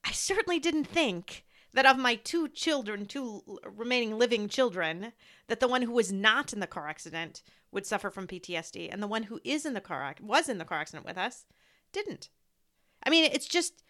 I 0.04 0.12
certainly 0.12 0.58
didn't 0.58 0.86
think 0.86 1.44
that 1.74 1.86
of 1.86 1.98
my 1.98 2.14
two 2.14 2.48
children, 2.48 3.06
two 3.06 3.42
remaining 3.64 4.18
living 4.18 4.48
children, 4.48 5.12
that 5.48 5.60
the 5.60 5.68
one 5.68 5.82
who 5.82 5.92
was 5.92 6.10
not 6.12 6.52
in 6.52 6.60
the 6.60 6.66
car 6.66 6.88
accident 6.88 7.42
would 7.70 7.86
suffer 7.86 8.10
from 8.10 8.26
PTSD, 8.26 8.88
and 8.90 9.02
the 9.02 9.06
one 9.06 9.24
who 9.24 9.40
is 9.44 9.66
in 9.66 9.74
the 9.74 9.80
car 9.80 10.14
was 10.20 10.48
in 10.48 10.58
the 10.58 10.64
car 10.64 10.80
accident 10.80 11.04
with 11.04 11.18
us 11.18 11.44
didn't. 11.92 12.30
I 13.02 13.10
mean, 13.10 13.30
it's 13.32 13.46
just 13.46 13.82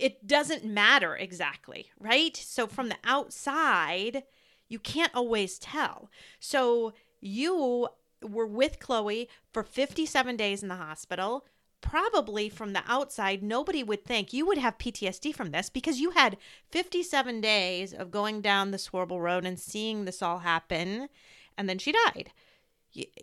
it 0.00 0.26
doesn't 0.26 0.64
matter 0.64 1.16
exactly, 1.16 1.90
right? 1.98 2.36
So 2.36 2.66
from 2.66 2.88
the 2.88 2.98
outside, 3.04 4.24
you 4.68 4.78
can't 4.78 5.14
always 5.14 5.58
tell. 5.58 6.10
So 6.40 6.92
you 7.20 7.88
were 8.22 8.46
with 8.46 8.78
Chloe 8.78 9.28
for 9.52 9.62
57 9.62 10.36
days 10.36 10.62
in 10.62 10.68
the 10.68 10.76
hospital 10.76 11.44
probably 11.80 12.48
from 12.48 12.72
the 12.72 12.82
outside, 12.86 13.42
nobody 13.42 13.82
would 13.82 14.04
think 14.04 14.32
you 14.32 14.46
would 14.46 14.58
have 14.58 14.78
PTSD 14.78 15.34
from 15.34 15.50
this 15.50 15.70
because 15.70 16.00
you 16.00 16.10
had 16.10 16.36
57 16.70 17.40
days 17.40 17.92
of 17.92 18.10
going 18.10 18.40
down 18.40 18.70
the 18.70 18.88
horrible 18.90 19.20
road 19.20 19.44
and 19.44 19.58
seeing 19.58 20.04
this 20.04 20.22
all 20.22 20.38
happen, 20.38 21.08
and 21.56 21.68
then 21.68 21.78
she 21.78 21.92
died. 21.92 22.30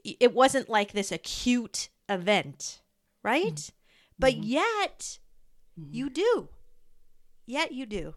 It 0.04 0.34
wasn't 0.34 0.70
like 0.70 0.92
this 0.92 1.12
acute 1.12 1.90
event, 2.08 2.82
right? 3.24 3.56
Mm-hmm. 3.56 3.76
But 4.20 4.34
mm-hmm. 4.36 4.44
yet, 4.44 5.20
mm-hmm. 5.80 5.94
you 5.94 6.10
do. 6.10 6.50
Yet 7.46 7.72
you 7.72 7.86
do. 7.86 8.16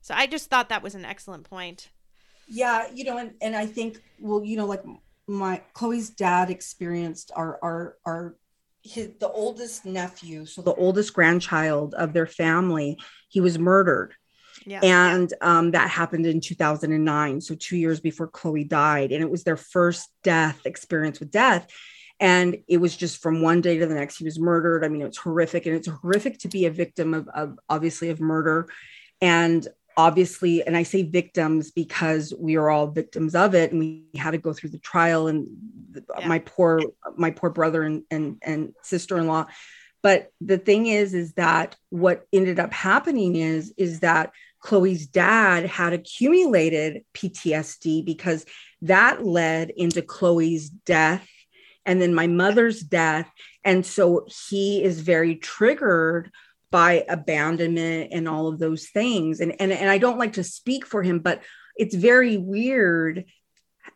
So 0.00 0.14
I 0.14 0.26
just 0.26 0.50
thought 0.50 0.68
that 0.68 0.82
was 0.82 0.94
an 0.94 1.04
excellent 1.04 1.44
point. 1.44 1.90
Yeah, 2.48 2.86
you 2.94 3.04
know, 3.04 3.18
and, 3.18 3.34
and 3.40 3.56
I 3.56 3.66
think, 3.66 4.00
well, 4.20 4.44
you 4.44 4.56
know, 4.56 4.66
like 4.66 4.84
my 5.26 5.62
Chloe's 5.74 6.10
dad 6.10 6.50
experienced 6.50 7.32
our 7.34 7.58
our 7.62 7.96
our 8.04 8.36
his, 8.82 9.10
the 9.18 9.28
oldest 9.28 9.84
nephew, 9.84 10.46
so 10.46 10.62
the 10.62 10.74
oldest 10.74 11.12
grandchild 11.12 11.94
of 11.94 12.12
their 12.12 12.26
family, 12.26 12.98
he 13.28 13.40
was 13.40 13.58
murdered. 13.58 14.14
Yeah. 14.64 14.80
And 14.82 15.32
um, 15.40 15.72
that 15.72 15.90
happened 15.90 16.26
in 16.26 16.40
2009. 16.40 17.40
So, 17.40 17.54
two 17.54 17.76
years 17.76 18.00
before 18.00 18.28
Chloe 18.28 18.64
died. 18.64 19.12
And 19.12 19.22
it 19.22 19.30
was 19.30 19.44
their 19.44 19.56
first 19.56 20.08
death 20.22 20.60
experience 20.64 21.20
with 21.20 21.30
death. 21.30 21.68
And 22.18 22.58
it 22.66 22.78
was 22.78 22.96
just 22.96 23.22
from 23.22 23.42
one 23.42 23.60
day 23.60 23.78
to 23.78 23.86
the 23.86 23.94
next, 23.94 24.16
he 24.16 24.24
was 24.24 24.38
murdered. 24.38 24.84
I 24.84 24.88
mean, 24.88 25.02
it's 25.02 25.18
horrific. 25.18 25.66
And 25.66 25.76
it's 25.76 25.88
horrific 25.88 26.38
to 26.40 26.48
be 26.48 26.64
a 26.66 26.70
victim 26.70 27.12
of, 27.12 27.28
of 27.28 27.58
obviously, 27.68 28.08
of 28.08 28.20
murder. 28.20 28.68
And 29.20 29.66
obviously 29.96 30.62
and 30.66 30.76
i 30.76 30.82
say 30.82 31.02
victims 31.02 31.70
because 31.70 32.34
we 32.38 32.56
are 32.56 32.68
all 32.68 32.86
victims 32.86 33.34
of 33.34 33.54
it 33.54 33.72
and 33.72 33.80
we 33.80 34.04
had 34.16 34.32
to 34.32 34.38
go 34.38 34.52
through 34.52 34.70
the 34.70 34.78
trial 34.78 35.26
and 35.26 35.48
uh, 35.96 36.00
yeah. 36.18 36.28
my 36.28 36.38
poor 36.40 36.80
my 37.16 37.30
poor 37.30 37.50
brother 37.50 37.82
and 37.82 38.02
and, 38.10 38.36
and 38.42 38.74
sister-in-law 38.82 39.46
but 40.02 40.30
the 40.40 40.58
thing 40.58 40.86
is 40.86 41.14
is 41.14 41.32
that 41.34 41.76
what 41.88 42.26
ended 42.32 42.60
up 42.60 42.72
happening 42.72 43.36
is 43.36 43.72
is 43.78 44.00
that 44.00 44.32
chloe's 44.60 45.06
dad 45.06 45.64
had 45.64 45.94
accumulated 45.94 47.02
ptsd 47.14 48.04
because 48.04 48.44
that 48.82 49.24
led 49.24 49.70
into 49.70 50.02
chloe's 50.02 50.68
death 50.68 51.26
and 51.86 52.02
then 52.02 52.14
my 52.14 52.26
mother's 52.26 52.80
death 52.80 53.30
and 53.64 53.84
so 53.84 54.26
he 54.48 54.82
is 54.82 55.00
very 55.00 55.34
triggered 55.34 56.30
by 56.70 57.04
abandonment 57.08 58.10
and 58.12 58.28
all 58.28 58.48
of 58.48 58.58
those 58.58 58.86
things. 58.86 59.40
And, 59.40 59.54
and, 59.60 59.72
and 59.72 59.90
I 59.90 59.98
don't 59.98 60.18
like 60.18 60.34
to 60.34 60.44
speak 60.44 60.86
for 60.86 61.02
him, 61.02 61.18
but 61.18 61.42
it's 61.76 61.94
very 61.94 62.36
weird. 62.36 63.24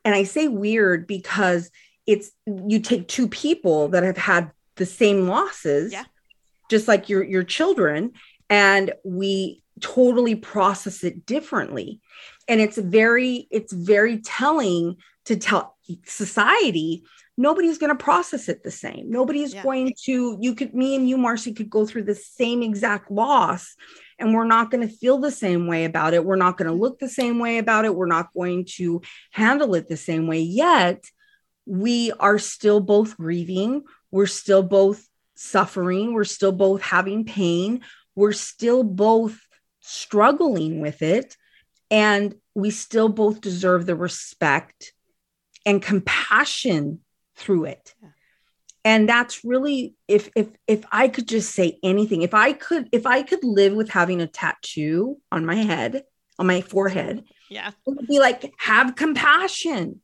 And 0.04 0.14
I 0.14 0.24
say 0.24 0.48
weird 0.48 1.06
because 1.06 1.70
it's 2.06 2.32
you 2.46 2.80
take 2.80 3.06
two 3.06 3.28
people 3.28 3.88
that 3.88 4.02
have 4.02 4.16
had 4.16 4.50
the 4.74 4.86
same 4.86 5.28
losses, 5.28 5.92
yeah. 5.92 6.04
just 6.68 6.88
like 6.88 7.08
your 7.08 7.22
your 7.22 7.44
children, 7.44 8.12
and 8.48 8.92
we 9.04 9.62
totally 9.80 10.34
process 10.34 11.04
it 11.04 11.26
differently. 11.26 12.00
And 12.48 12.60
it's 12.60 12.78
very, 12.78 13.46
it's 13.50 13.72
very 13.72 14.18
telling 14.18 14.96
to 15.26 15.36
tell 15.36 15.76
society 16.06 17.04
nobody's 17.36 17.78
going 17.78 17.96
to 17.96 18.04
process 18.04 18.50
it 18.50 18.62
the 18.62 18.70
same. 18.70 19.10
Nobody's 19.10 19.54
yeah. 19.54 19.62
going 19.62 19.94
to 20.04 20.36
you 20.40 20.54
could 20.54 20.74
me 20.74 20.94
and 20.94 21.08
you 21.08 21.16
marcy 21.16 21.54
could 21.54 21.70
go 21.70 21.86
through 21.86 22.04
the 22.04 22.14
same 22.14 22.62
exact 22.62 23.10
loss 23.10 23.74
and 24.18 24.34
we're 24.34 24.44
not 24.44 24.70
going 24.70 24.86
to 24.86 24.94
feel 24.94 25.18
the 25.18 25.30
same 25.30 25.66
way 25.66 25.86
about 25.86 26.12
it. 26.12 26.24
We're 26.24 26.36
not 26.36 26.58
going 26.58 26.70
to 26.70 26.76
look 26.76 26.98
the 26.98 27.08
same 27.08 27.38
way 27.38 27.56
about 27.56 27.86
it. 27.86 27.94
We're 27.94 28.06
not 28.06 28.34
going 28.34 28.66
to 28.76 29.00
handle 29.30 29.74
it 29.74 29.88
the 29.88 29.96
same 29.96 30.26
way. 30.26 30.40
Yet 30.40 31.02
we 31.64 32.12
are 32.20 32.38
still 32.38 32.80
both 32.80 33.16
grieving. 33.16 33.84
We're 34.10 34.26
still 34.26 34.62
both 34.62 35.06
suffering. 35.34 36.12
We're 36.12 36.24
still 36.24 36.52
both 36.52 36.82
having 36.82 37.24
pain. 37.24 37.80
We're 38.14 38.32
still 38.32 38.84
both 38.84 39.40
struggling 39.80 40.80
with 40.80 41.00
it. 41.00 41.36
And 41.90 42.34
we 42.54 42.70
still 42.70 43.08
both 43.08 43.40
deserve 43.40 43.86
the 43.86 43.96
respect 43.96 44.92
and 45.66 45.82
compassion 45.82 47.00
through 47.36 47.64
it. 47.64 47.94
Yeah. 48.02 48.08
and 48.84 49.08
that's 49.08 49.44
really 49.44 49.94
if 50.08 50.30
if 50.34 50.48
if 50.66 50.84
i 50.92 51.08
could 51.08 51.28
just 51.28 51.54
say 51.54 51.78
anything 51.82 52.22
if 52.22 52.34
i 52.34 52.52
could 52.52 52.88
if 52.92 53.06
i 53.06 53.22
could 53.22 53.44
live 53.44 53.74
with 53.74 53.90
having 53.90 54.20
a 54.20 54.26
tattoo 54.26 55.18
on 55.30 55.44
my 55.44 55.56
head 55.56 56.04
on 56.38 56.46
my 56.46 56.60
forehead 56.60 57.24
yeah. 57.50 57.68
it 57.68 57.74
would 57.84 58.06
be 58.06 58.18
like 58.18 58.54
have 58.58 58.94
compassion. 58.96 60.00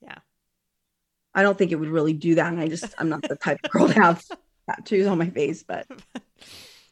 Yeah. 0.00 0.18
I 1.34 1.42
don't 1.42 1.56
think 1.56 1.70
it 1.70 1.76
would 1.76 1.90
really 1.90 2.14
do 2.14 2.34
that. 2.36 2.52
And 2.52 2.60
i 2.60 2.66
just 2.66 2.92
i'm 2.98 3.08
not 3.08 3.22
the 3.22 3.36
type 3.36 3.60
of 3.62 3.70
girl 3.70 3.86
to 3.86 3.94
have 3.94 4.24
tattoos 4.68 5.06
on 5.06 5.18
my 5.18 5.30
face 5.30 5.62
but 5.62 5.86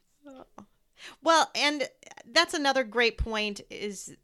well 1.23 1.51
and 1.55 1.89
that's 2.33 2.55
another 2.55 2.85
great 2.85 3.19
point 3.19 3.61
is 3.71 4.15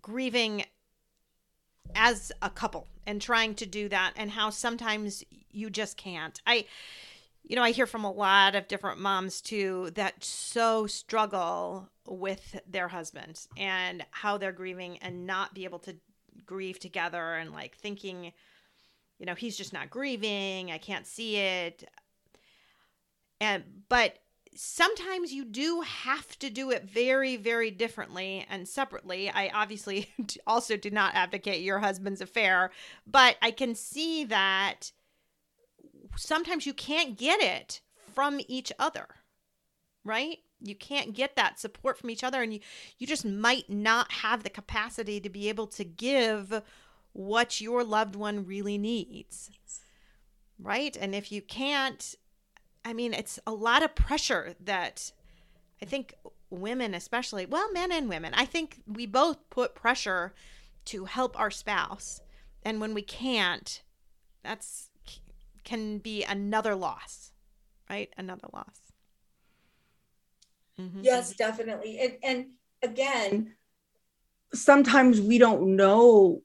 grieving 0.00 0.64
as 1.94 2.32
a 2.40 2.50
couple 2.50 2.88
and 3.06 3.20
trying 3.20 3.54
to 3.56 3.66
do 3.66 3.88
that 3.88 4.12
and 4.16 4.30
how 4.30 4.50
sometimes 4.50 5.24
you 5.50 5.70
just 5.70 5.96
can't. 5.96 6.40
I 6.46 6.66
you 7.44 7.56
know, 7.56 7.62
I 7.62 7.72
hear 7.72 7.86
from 7.86 8.04
a 8.04 8.12
lot 8.12 8.54
of 8.54 8.68
different 8.68 9.00
moms 9.00 9.40
too 9.40 9.90
that 9.94 10.22
so 10.22 10.86
struggle 10.86 11.88
with 12.06 12.60
their 12.70 12.88
husbands 12.88 13.48
and 13.56 14.06
how 14.12 14.38
they're 14.38 14.52
grieving 14.52 14.98
and 14.98 15.26
not 15.26 15.52
be 15.52 15.64
able 15.64 15.80
to 15.80 15.96
grieve 16.46 16.78
together 16.78 17.34
and 17.34 17.52
like 17.52 17.76
thinking 17.76 18.32
you 19.22 19.26
know, 19.26 19.34
he's 19.36 19.56
just 19.56 19.72
not 19.72 19.88
grieving, 19.88 20.72
I 20.72 20.78
can't 20.78 21.06
see 21.06 21.36
it. 21.36 21.88
And 23.40 23.62
but 23.88 24.18
sometimes 24.54 25.32
you 25.32 25.44
do 25.44 25.80
have 25.80 26.38
to 26.38 26.50
do 26.50 26.70
it 26.70 26.84
very, 26.84 27.36
very 27.36 27.70
differently 27.70 28.46
and 28.50 28.68
separately. 28.68 29.30
I 29.30 29.50
obviously 29.54 30.12
also 30.46 30.76
do 30.76 30.90
not 30.90 31.14
advocate 31.14 31.62
your 31.62 31.78
husband's 31.78 32.20
affair, 32.20 32.70
but 33.06 33.36
I 33.40 33.50
can 33.50 33.74
see 33.74 34.24
that 34.24 34.92
sometimes 36.16 36.66
you 36.66 36.74
can't 36.74 37.16
get 37.16 37.40
it 37.40 37.80
from 38.12 38.40
each 38.48 38.72
other, 38.78 39.06
right? 40.04 40.38
You 40.60 40.74
can't 40.74 41.14
get 41.14 41.36
that 41.36 41.58
support 41.58 41.98
from 41.98 42.10
each 42.10 42.22
other, 42.22 42.42
and 42.42 42.52
you, 42.52 42.60
you 42.98 43.06
just 43.06 43.24
might 43.24 43.68
not 43.68 44.12
have 44.12 44.42
the 44.42 44.50
capacity 44.50 45.20
to 45.20 45.28
be 45.28 45.48
able 45.48 45.66
to 45.68 45.84
give 45.84 46.62
what 47.12 47.60
your 47.60 47.84
loved 47.84 48.16
one 48.16 48.46
really 48.46 48.78
needs, 48.78 49.50
right? 50.58 50.96
And 50.98 51.14
if 51.14 51.32
you 51.32 51.42
can't, 51.42 52.14
I 52.84 52.92
mean, 52.92 53.14
it's 53.14 53.38
a 53.46 53.52
lot 53.52 53.82
of 53.82 53.94
pressure 53.94 54.54
that 54.60 55.12
I 55.80 55.84
think 55.84 56.14
women, 56.50 56.94
especially, 56.94 57.46
well, 57.46 57.72
men 57.72 57.92
and 57.92 58.08
women, 58.08 58.34
I 58.34 58.44
think 58.44 58.80
we 58.86 59.06
both 59.06 59.38
put 59.50 59.74
pressure 59.74 60.34
to 60.86 61.04
help 61.04 61.38
our 61.38 61.50
spouse. 61.50 62.20
And 62.62 62.80
when 62.80 62.94
we 62.94 63.02
can't, 63.02 63.82
that's 64.42 64.88
can 65.64 65.98
be 65.98 66.24
another 66.24 66.74
loss, 66.74 67.32
right? 67.88 68.12
Another 68.18 68.48
loss. 68.52 68.92
Mm-hmm. 70.80 71.00
Yes, 71.02 71.34
definitely. 71.34 72.00
And, 72.00 72.16
and 72.22 72.46
again, 72.82 73.54
sometimes 74.52 75.20
we 75.20 75.38
don't 75.38 75.76
know 75.76 76.42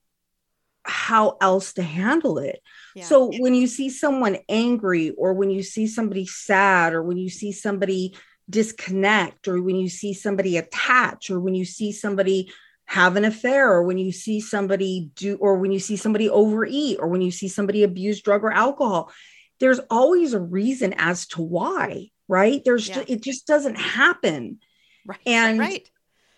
how 0.88 1.38
else 1.42 1.74
to 1.74 1.84
handle 1.84 2.38
it. 2.38 2.62
Yeah. 2.96 3.04
So 3.04 3.32
when 3.38 3.54
you 3.54 3.68
see 3.68 3.90
someone 3.90 4.38
angry 4.50 5.12
or 5.12 5.34
when 5.34 5.50
you 5.50 5.64
see 5.64 5.88
somebody 5.88 6.26
sad 6.26 6.94
or 6.94 7.04
when 7.04 7.18
you 7.18 7.30
see 7.30 7.52
somebody 7.52 8.16
disconnect 8.50 9.48
or 9.48 9.62
when 9.62 9.76
you 9.76 9.90
see 9.90 10.14
somebody 10.14 10.58
attach 10.58 11.30
or 11.30 11.40
when 11.40 11.54
you 11.54 11.66
see 11.66 11.92
somebody 11.92 12.52
have 12.86 13.18
an 13.18 13.26
affair 13.26 13.70
or 13.70 13.84
when 13.84 13.98
you 13.98 14.14
see 14.14 14.40
somebody 14.40 15.12
do 15.16 15.36
or 15.38 15.58
when 15.58 15.72
you 15.72 15.80
see 15.80 15.98
somebody 15.98 16.30
overeat 16.30 16.98
or 17.00 17.10
when 17.10 17.22
you 17.22 17.32
see 17.32 17.50
somebody 17.50 17.84
abuse 17.84 18.22
drug 18.22 18.44
or 18.44 18.52
alcohol 18.52 19.12
there's 19.60 19.80
always 19.90 20.34
a 20.34 20.40
reason 20.40 20.94
as 20.98 21.28
to 21.28 21.42
why 21.42 22.10
right 22.30 22.62
there's 22.64 22.88
yeah. 22.88 22.96
just, 22.96 23.10
it 23.10 23.22
just 23.22 23.46
doesn't 23.46 23.76
happen 23.76 24.60
right 25.06 25.20
and 25.26 25.60
right 25.60 25.90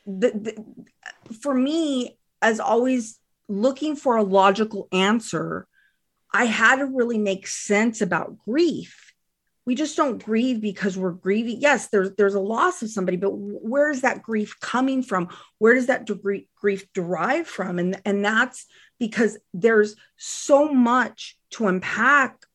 the, 0.08 0.32
the, 0.32 1.34
for 1.36 1.54
me 1.54 2.18
as 2.42 2.60
always 2.60 3.20
looking 3.50 3.96
for 3.96 4.16
a 4.16 4.24
logical 4.24 4.88
answer, 4.92 5.68
I 6.32 6.46
had 6.46 6.78
to 6.78 6.86
really 6.86 7.18
make 7.18 7.48
sense 7.48 8.02
about 8.02 8.38
grief. 8.38 9.14
We 9.66 9.76
just 9.76 9.98
don't 9.98 10.24
grieve 10.24 10.62
because 10.62 10.98
we're 10.98 11.12
grieving. 11.12 11.60
Yes, 11.60 11.90
there's 11.90 12.12
there's 12.16 12.36
a 12.36 12.40
loss 12.40 12.82
of 12.82 12.90
somebody, 12.90 13.18
but 13.18 13.32
where 13.32 13.90
is 13.90 14.02
that 14.02 14.24
grief 14.24 14.60
coming 14.60 15.04
from? 15.04 15.30
Where 15.58 15.76
does 15.76 15.88
that 15.88 16.06
degree, 16.06 16.48
grief 16.56 16.92
derive 16.94 17.48
from? 17.48 17.78
And 17.78 18.02
and 18.06 18.24
that's 18.24 18.66
because 19.00 19.38
there's 19.54 19.96
so 20.18 20.72
much 20.72 21.38
to 21.52 21.68
unpack 21.68 22.46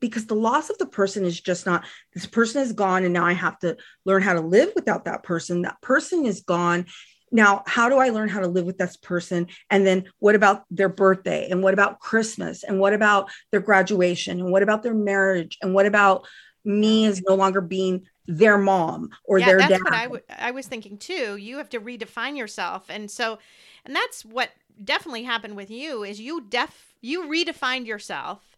because 0.00 0.26
the 0.26 0.34
loss 0.34 0.68
of 0.68 0.78
the 0.78 0.86
person 0.86 1.24
is 1.24 1.40
just 1.40 1.64
not 1.64 1.84
this 2.12 2.26
person 2.26 2.60
is 2.62 2.72
gone 2.72 3.04
and 3.04 3.14
now 3.14 3.24
I 3.24 3.32
have 3.32 3.58
to 3.60 3.76
learn 4.04 4.22
how 4.22 4.34
to 4.34 4.40
live 4.40 4.72
without 4.74 5.04
that 5.06 5.22
person. 5.22 5.62
That 5.62 5.80
person 5.80 6.26
is 6.26 6.42
gone 6.42 6.86
now 7.32 7.62
how 7.66 7.88
do 7.88 7.98
i 7.98 8.10
learn 8.10 8.28
how 8.28 8.40
to 8.40 8.46
live 8.46 8.64
with 8.66 8.78
this 8.78 8.96
person? 8.96 9.48
And 9.70 9.86
then 9.86 10.04
what 10.18 10.34
about 10.34 10.64
their 10.70 10.88
birthday? 10.88 11.48
And 11.50 11.62
what 11.62 11.74
about 11.74 12.00
christmas? 12.00 12.62
And 12.62 12.78
what 12.78 12.92
about 12.92 13.30
their 13.50 13.60
graduation? 13.60 14.40
And 14.40 14.52
what 14.52 14.62
about 14.62 14.82
their 14.82 14.94
marriage? 14.94 15.58
And 15.62 15.74
what 15.74 15.86
about 15.86 16.26
me 16.64 17.06
as 17.06 17.22
no 17.22 17.34
longer 17.34 17.60
being 17.60 18.06
their 18.26 18.56
mom 18.56 19.10
or 19.24 19.40
yeah, 19.40 19.46
their 19.46 19.58
that's 19.58 19.70
dad? 19.70 19.82
what 19.82 19.94
I, 19.94 20.02
w- 20.04 20.22
I 20.38 20.50
was 20.52 20.66
thinking 20.66 20.98
too. 20.98 21.36
You 21.36 21.56
have 21.58 21.68
to 21.70 21.80
redefine 21.80 22.36
yourself. 22.36 22.86
And 22.88 23.10
so 23.10 23.38
and 23.84 23.96
that's 23.96 24.24
what 24.24 24.50
definitely 24.82 25.24
happened 25.24 25.56
with 25.56 25.70
you 25.70 26.04
is 26.04 26.20
you 26.20 26.40
def 26.40 26.94
you 27.00 27.24
redefined 27.24 27.86
yourself 27.86 28.56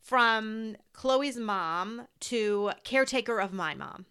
from 0.00 0.76
chloe's 0.92 1.36
mom 1.36 2.06
to 2.20 2.72
caretaker 2.84 3.40
of 3.40 3.52
my 3.52 3.74
mom 3.74 4.06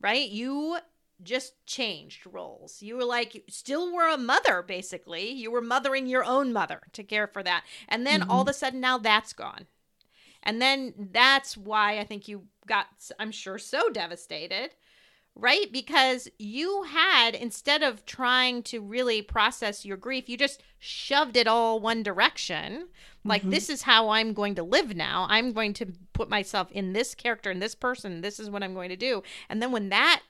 right? 0.00 0.28
You 0.28 0.78
just 1.22 1.64
changed 1.66 2.26
roles. 2.26 2.82
You 2.82 2.96
were 2.96 3.04
like, 3.04 3.44
still 3.48 3.94
were 3.94 4.08
a 4.08 4.18
mother, 4.18 4.62
basically. 4.62 5.30
You 5.30 5.50
were 5.50 5.60
mothering 5.60 6.06
your 6.06 6.24
own 6.24 6.52
mother 6.52 6.80
to 6.92 7.02
care 7.02 7.26
for 7.26 7.42
that. 7.42 7.64
And 7.88 8.06
then 8.06 8.20
mm-hmm. 8.20 8.30
all 8.30 8.42
of 8.42 8.48
a 8.48 8.52
sudden, 8.52 8.80
now 8.80 8.98
that's 8.98 9.32
gone. 9.32 9.66
And 10.42 10.60
then 10.60 10.94
that's 11.12 11.56
why 11.56 11.98
I 11.98 12.04
think 12.04 12.26
you 12.26 12.44
got, 12.66 12.86
I'm 13.18 13.30
sure, 13.30 13.58
so 13.58 13.90
devastated, 13.90 14.70
right? 15.34 15.70
Because 15.70 16.28
you 16.38 16.84
had, 16.84 17.34
instead 17.34 17.82
of 17.82 18.06
trying 18.06 18.62
to 18.64 18.80
really 18.80 19.20
process 19.20 19.84
your 19.84 19.98
grief, 19.98 20.28
you 20.28 20.38
just 20.38 20.62
shoved 20.78 21.36
it 21.36 21.46
all 21.46 21.78
one 21.78 22.02
direction. 22.02 22.88
Like, 23.22 23.42
mm-hmm. 23.42 23.50
this 23.50 23.68
is 23.68 23.82
how 23.82 24.08
I'm 24.08 24.32
going 24.32 24.54
to 24.54 24.62
live 24.62 24.96
now. 24.96 25.26
I'm 25.28 25.52
going 25.52 25.74
to 25.74 25.92
put 26.14 26.30
myself 26.30 26.72
in 26.72 26.94
this 26.94 27.14
character 27.14 27.50
and 27.50 27.60
this 27.60 27.74
person. 27.74 28.22
This 28.22 28.40
is 28.40 28.48
what 28.48 28.62
I'm 28.62 28.74
going 28.74 28.88
to 28.88 28.96
do. 28.96 29.22
And 29.50 29.60
then 29.60 29.72
when 29.72 29.90
that 29.90 30.22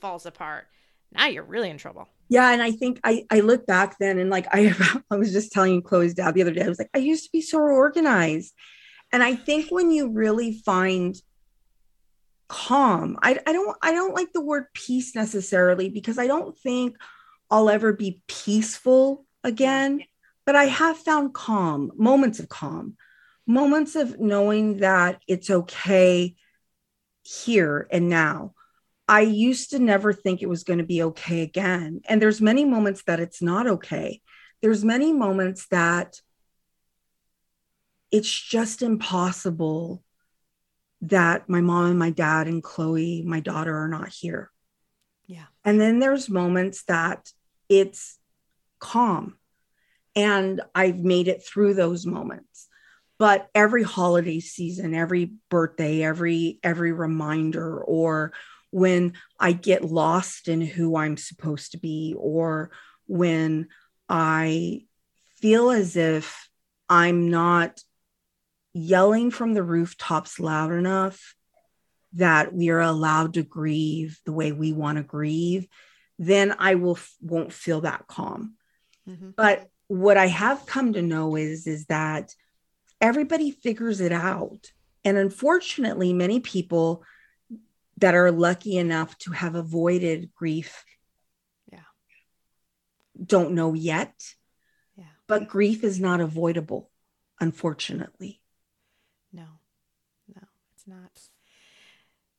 falls 0.00 0.26
apart, 0.26 0.66
now 1.12 1.26
you're 1.26 1.44
really 1.44 1.70
in 1.70 1.78
trouble. 1.78 2.08
Yeah, 2.28 2.50
and 2.52 2.62
I 2.62 2.72
think 2.72 3.00
I 3.04 3.26
I 3.30 3.40
look 3.40 3.66
back 3.66 3.98
then 3.98 4.18
and 4.18 4.30
like 4.30 4.46
I 4.52 4.74
I 5.10 5.16
was 5.16 5.32
just 5.32 5.52
telling 5.52 5.82
Chloe's 5.82 6.14
dad 6.14 6.34
the 6.34 6.42
other 6.42 6.52
day. 6.52 6.64
I 6.64 6.68
was 6.68 6.78
like, 6.78 6.90
I 6.94 6.98
used 6.98 7.24
to 7.24 7.30
be 7.32 7.40
so 7.40 7.58
organized, 7.58 8.54
and 9.12 9.22
I 9.22 9.34
think 9.34 9.70
when 9.70 9.90
you 9.90 10.10
really 10.10 10.60
find 10.64 11.14
calm, 12.48 13.18
I 13.22 13.38
I 13.46 13.52
don't 13.52 13.76
I 13.82 13.92
don't 13.92 14.14
like 14.14 14.32
the 14.32 14.40
word 14.40 14.66
peace 14.74 15.14
necessarily 15.14 15.88
because 15.88 16.18
I 16.18 16.26
don't 16.26 16.56
think 16.58 16.96
I'll 17.50 17.70
ever 17.70 17.92
be 17.92 18.22
peaceful 18.26 19.26
again, 19.42 20.02
but 20.46 20.56
I 20.56 20.64
have 20.64 20.98
found 20.98 21.34
calm, 21.34 21.92
moments 21.96 22.40
of 22.40 22.48
calm, 22.48 22.96
moments 23.46 23.94
of 23.94 24.18
knowing 24.18 24.78
that 24.78 25.20
it's 25.28 25.50
okay 25.50 26.34
here 27.22 27.86
and 27.90 28.08
now 28.08 28.54
I 29.06 29.20
used 29.20 29.70
to 29.70 29.78
never 29.78 30.12
think 30.12 30.40
it 30.40 30.48
was 30.48 30.64
going 30.64 30.78
to 30.78 30.84
be 30.84 31.02
okay 31.02 31.42
again. 31.42 32.00
And 32.08 32.20
there's 32.20 32.40
many 32.40 32.64
moments 32.64 33.02
that 33.06 33.20
it's 33.20 33.42
not 33.42 33.66
okay. 33.66 34.22
There's 34.62 34.84
many 34.84 35.12
moments 35.12 35.66
that 35.68 36.20
it's 38.10 38.30
just 38.30 38.80
impossible 38.80 40.02
that 41.02 41.48
my 41.48 41.60
mom 41.60 41.90
and 41.90 41.98
my 41.98 42.10
dad 42.10 42.46
and 42.46 42.62
Chloe, 42.62 43.22
my 43.26 43.40
daughter, 43.40 43.76
are 43.76 43.88
not 43.88 44.08
here. 44.08 44.50
Yeah. 45.26 45.46
And 45.64 45.80
then 45.80 45.98
there's 45.98 46.30
moments 46.30 46.84
that 46.84 47.30
it's 47.68 48.18
calm. 48.78 49.36
And 50.16 50.62
I've 50.74 51.00
made 51.00 51.28
it 51.28 51.44
through 51.44 51.74
those 51.74 52.06
moments. 52.06 52.68
But 53.18 53.48
every 53.54 53.82
holiday 53.82 54.40
season, 54.40 54.94
every 54.94 55.32
birthday, 55.50 56.02
every 56.02 56.58
every 56.62 56.92
reminder 56.92 57.80
or 57.80 58.32
when 58.74 59.12
I 59.38 59.52
get 59.52 59.84
lost 59.84 60.48
in 60.48 60.60
who 60.60 60.96
I'm 60.96 61.16
supposed 61.16 61.72
to 61.72 61.78
be 61.78 62.12
or 62.18 62.72
when 63.06 63.68
I 64.08 64.82
feel 65.36 65.70
as 65.70 65.94
if 65.94 66.48
I'm 66.88 67.30
not 67.30 67.80
yelling 68.72 69.30
from 69.30 69.54
the 69.54 69.62
rooftops 69.62 70.40
loud 70.40 70.72
enough 70.72 71.36
that 72.14 72.52
we 72.52 72.70
are 72.70 72.80
allowed 72.80 73.34
to 73.34 73.44
grieve 73.44 74.18
the 74.24 74.32
way 74.32 74.50
we 74.50 74.72
want 74.72 74.98
to 74.98 75.04
grieve 75.04 75.68
then 76.18 76.54
i 76.58 76.74
will 76.74 76.98
won't 77.20 77.52
feel 77.52 77.82
that 77.82 78.06
calm 78.08 78.54
mm-hmm. 79.08 79.30
but 79.36 79.68
what 79.86 80.16
i 80.16 80.26
have 80.26 80.66
come 80.66 80.92
to 80.92 81.02
know 81.02 81.36
is 81.36 81.68
is 81.68 81.86
that 81.86 82.34
everybody 83.00 83.52
figures 83.52 84.00
it 84.00 84.12
out 84.12 84.72
and 85.04 85.16
unfortunately 85.16 86.12
many 86.12 86.40
people 86.40 87.04
that 87.98 88.14
are 88.14 88.32
lucky 88.32 88.76
enough 88.76 89.16
to 89.18 89.32
have 89.32 89.54
avoided 89.54 90.30
grief 90.34 90.84
yeah. 91.70 91.78
don't 93.24 93.52
know 93.52 93.74
yet. 93.74 94.14
Yeah. 94.96 95.04
But 95.26 95.48
grief 95.48 95.84
is 95.84 96.00
not 96.00 96.20
avoidable 96.20 96.90
unfortunately. 97.40 98.40
No. 99.32 99.46
No 100.34 100.42
it's 100.74 100.86
not. 100.86 101.20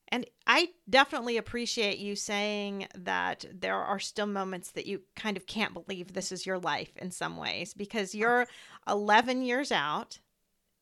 And 0.10 0.26
I 0.46 0.70
definitely 0.90 1.38
appreciate 1.38 1.98
you 1.98 2.16
saying 2.16 2.88
that 2.96 3.44
there 3.52 3.76
are 3.76 4.00
still 4.00 4.28
moments 4.28 4.72
that 4.72 4.86
you 4.86 5.02
kind 5.16 5.36
of 5.36 5.46
can't 5.46 5.74
believe 5.74 6.14
this 6.14 6.32
is 6.32 6.46
your 6.46 6.60
life 6.60 6.92
in 6.98 7.12
some 7.12 7.38
ways 7.38 7.74
because 7.74 8.14
you're 8.14 8.48
11 8.88 9.42
years 9.42 9.72
out 9.72 10.20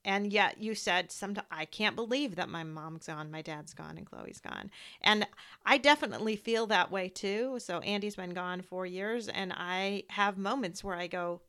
and 0.05 0.31
yet 0.31 0.57
you 0.59 0.75
said 0.75 1.11
sometimes 1.11 1.47
I 1.51 1.65
can't 1.65 1.95
believe 1.95 2.35
that 2.35 2.49
my 2.49 2.63
mom's 2.63 3.07
gone, 3.07 3.31
my 3.31 3.41
dad's 3.41 3.73
gone, 3.73 3.97
and 3.97 4.05
Chloe's 4.05 4.39
gone. 4.39 4.71
And 5.01 5.27
I 5.65 5.77
definitely 5.77 6.35
feel 6.35 6.67
that 6.67 6.91
way 6.91 7.09
too. 7.09 7.59
So 7.59 7.79
Andy's 7.79 8.15
been 8.15 8.33
gone 8.33 8.61
four 8.61 8.85
years, 8.85 9.27
and 9.27 9.53
I 9.55 10.03
have 10.09 10.37
moments 10.37 10.83
where 10.83 10.95
I 10.95 11.07
go, 11.07 11.41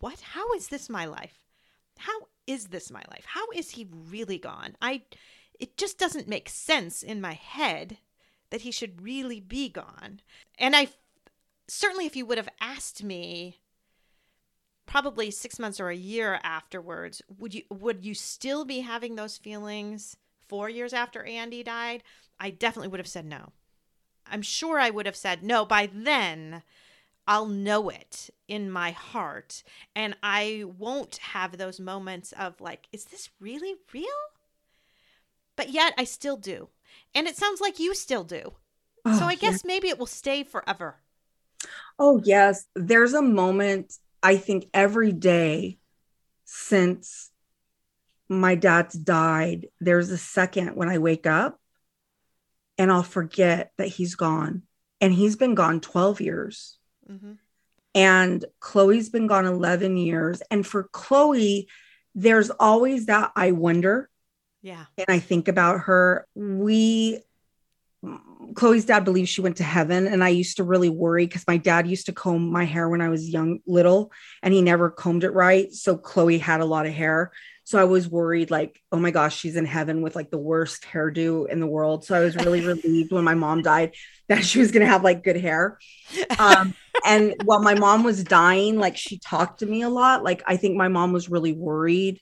What? 0.00 0.20
How 0.20 0.52
is 0.52 0.68
this 0.68 0.88
my 0.88 1.06
life? 1.06 1.38
How 1.98 2.28
is 2.46 2.68
this 2.68 2.90
my 2.90 3.02
life? 3.10 3.24
How 3.26 3.46
is 3.54 3.70
he 3.70 3.88
really 4.10 4.38
gone? 4.38 4.76
I 4.80 5.02
it 5.58 5.76
just 5.76 5.98
doesn't 5.98 6.28
make 6.28 6.48
sense 6.48 7.02
in 7.02 7.20
my 7.20 7.34
head 7.34 7.98
that 8.50 8.62
he 8.62 8.70
should 8.70 9.02
really 9.02 9.40
be 9.40 9.68
gone. 9.68 10.20
And 10.58 10.74
I 10.74 10.88
certainly, 11.68 12.06
if 12.06 12.16
you 12.16 12.26
would 12.26 12.38
have 12.38 12.48
asked 12.60 13.02
me 13.02 13.58
probably 14.88 15.30
six 15.30 15.60
months 15.60 15.78
or 15.78 15.90
a 15.90 15.96
year 15.96 16.40
afterwards, 16.42 17.22
would 17.38 17.54
you 17.54 17.62
would 17.70 18.04
you 18.04 18.14
still 18.14 18.64
be 18.64 18.80
having 18.80 19.14
those 19.14 19.38
feelings 19.38 20.16
four 20.48 20.68
years 20.68 20.92
after 20.92 21.22
Andy 21.24 21.62
died? 21.62 22.02
I 22.40 22.50
definitely 22.50 22.88
would 22.88 23.00
have 23.00 23.06
said 23.06 23.26
no. 23.26 23.52
I'm 24.26 24.42
sure 24.42 24.80
I 24.80 24.90
would 24.90 25.06
have 25.06 25.16
said 25.16 25.44
no 25.44 25.64
by 25.64 25.88
then. 25.92 26.64
I'll 27.26 27.46
know 27.46 27.90
it 27.90 28.30
in 28.48 28.70
my 28.70 28.90
heart 28.92 29.62
and 29.94 30.16
I 30.22 30.64
won't 30.78 31.18
have 31.18 31.58
those 31.58 31.78
moments 31.78 32.32
of 32.32 32.60
like, 32.60 32.88
is 32.92 33.04
this 33.06 33.30
really 33.40 33.76
real? 33.92 34.06
but 35.58 35.70
yet 35.70 35.92
I 35.98 36.04
still 36.04 36.36
do. 36.36 36.68
And 37.14 37.26
it 37.26 37.36
sounds 37.36 37.60
like 37.60 37.80
you 37.80 37.94
still 37.94 38.24
do. 38.24 38.54
Oh, 39.04 39.18
so 39.18 39.26
I 39.26 39.34
guess 39.34 39.64
maybe 39.64 39.88
it 39.88 39.98
will 39.98 40.06
stay 40.06 40.44
forever. 40.44 40.96
Oh, 41.98 42.20
yes. 42.24 42.66
There's 42.76 43.14
a 43.14 43.22
moment, 43.22 43.98
I 44.22 44.36
think, 44.36 44.68
every 44.72 45.12
day 45.12 45.78
since 46.44 47.30
my 48.28 48.54
dad's 48.54 48.94
died. 48.94 49.68
There's 49.80 50.10
a 50.10 50.18
second 50.18 50.76
when 50.76 50.88
I 50.88 50.98
wake 50.98 51.26
up 51.26 51.58
and 52.76 52.92
I'll 52.92 53.02
forget 53.02 53.72
that 53.78 53.88
he's 53.88 54.14
gone. 54.14 54.62
And 55.00 55.12
he's 55.12 55.36
been 55.36 55.54
gone 55.54 55.80
12 55.80 56.20
years. 56.20 56.78
Mm-hmm. 57.10 57.32
And 57.94 58.44
Chloe's 58.60 59.08
been 59.08 59.26
gone 59.26 59.46
11 59.46 59.96
years. 59.96 60.42
And 60.50 60.66
for 60.66 60.84
Chloe, 60.84 61.68
there's 62.14 62.50
always 62.50 63.06
that 63.06 63.32
I 63.34 63.52
wonder 63.52 64.10
yeah. 64.62 64.84
And 64.96 65.06
I 65.08 65.18
think 65.18 65.48
about 65.48 65.80
her. 65.80 66.26
We, 66.34 67.20
Chloe's 68.54 68.84
dad 68.84 69.04
believes 69.04 69.28
she 69.28 69.40
went 69.40 69.56
to 69.56 69.64
heaven. 69.64 70.06
And 70.06 70.22
I 70.22 70.28
used 70.28 70.56
to 70.56 70.64
really 70.64 70.88
worry 70.88 71.26
because 71.26 71.46
my 71.46 71.56
dad 71.56 71.88
used 71.88 72.06
to 72.06 72.12
comb 72.12 72.50
my 72.50 72.64
hair 72.64 72.88
when 72.88 73.00
I 73.00 73.08
was 73.08 73.28
young, 73.28 73.60
little, 73.66 74.12
and 74.42 74.54
he 74.54 74.62
never 74.62 74.90
combed 74.90 75.24
it 75.24 75.30
right. 75.30 75.72
So 75.72 75.96
Chloe 75.96 76.38
had 76.38 76.60
a 76.60 76.64
lot 76.64 76.86
of 76.86 76.92
hair. 76.92 77.32
So 77.64 77.78
I 77.78 77.84
was 77.84 78.08
worried, 78.08 78.50
like, 78.50 78.80
oh 78.92 78.98
my 78.98 79.10
gosh, 79.10 79.36
she's 79.36 79.56
in 79.56 79.66
heaven 79.66 80.00
with 80.00 80.16
like 80.16 80.30
the 80.30 80.38
worst 80.38 80.84
hairdo 80.84 81.50
in 81.50 81.60
the 81.60 81.66
world. 81.66 82.02
So 82.04 82.14
I 82.14 82.20
was 82.20 82.34
really 82.34 82.64
relieved 82.64 83.12
when 83.12 83.24
my 83.24 83.34
mom 83.34 83.60
died 83.60 83.94
that 84.28 84.44
she 84.44 84.58
was 84.58 84.70
going 84.70 84.86
to 84.86 84.90
have 84.90 85.04
like 85.04 85.22
good 85.22 85.36
hair. 85.36 85.78
Um, 86.38 86.74
and 87.04 87.34
while 87.44 87.60
my 87.60 87.74
mom 87.74 88.04
was 88.04 88.24
dying, 88.24 88.78
like 88.78 88.96
she 88.96 89.18
talked 89.18 89.60
to 89.60 89.66
me 89.66 89.82
a 89.82 89.90
lot. 89.90 90.24
Like 90.24 90.42
I 90.46 90.56
think 90.56 90.76
my 90.76 90.88
mom 90.88 91.12
was 91.12 91.28
really 91.28 91.52
worried 91.52 92.20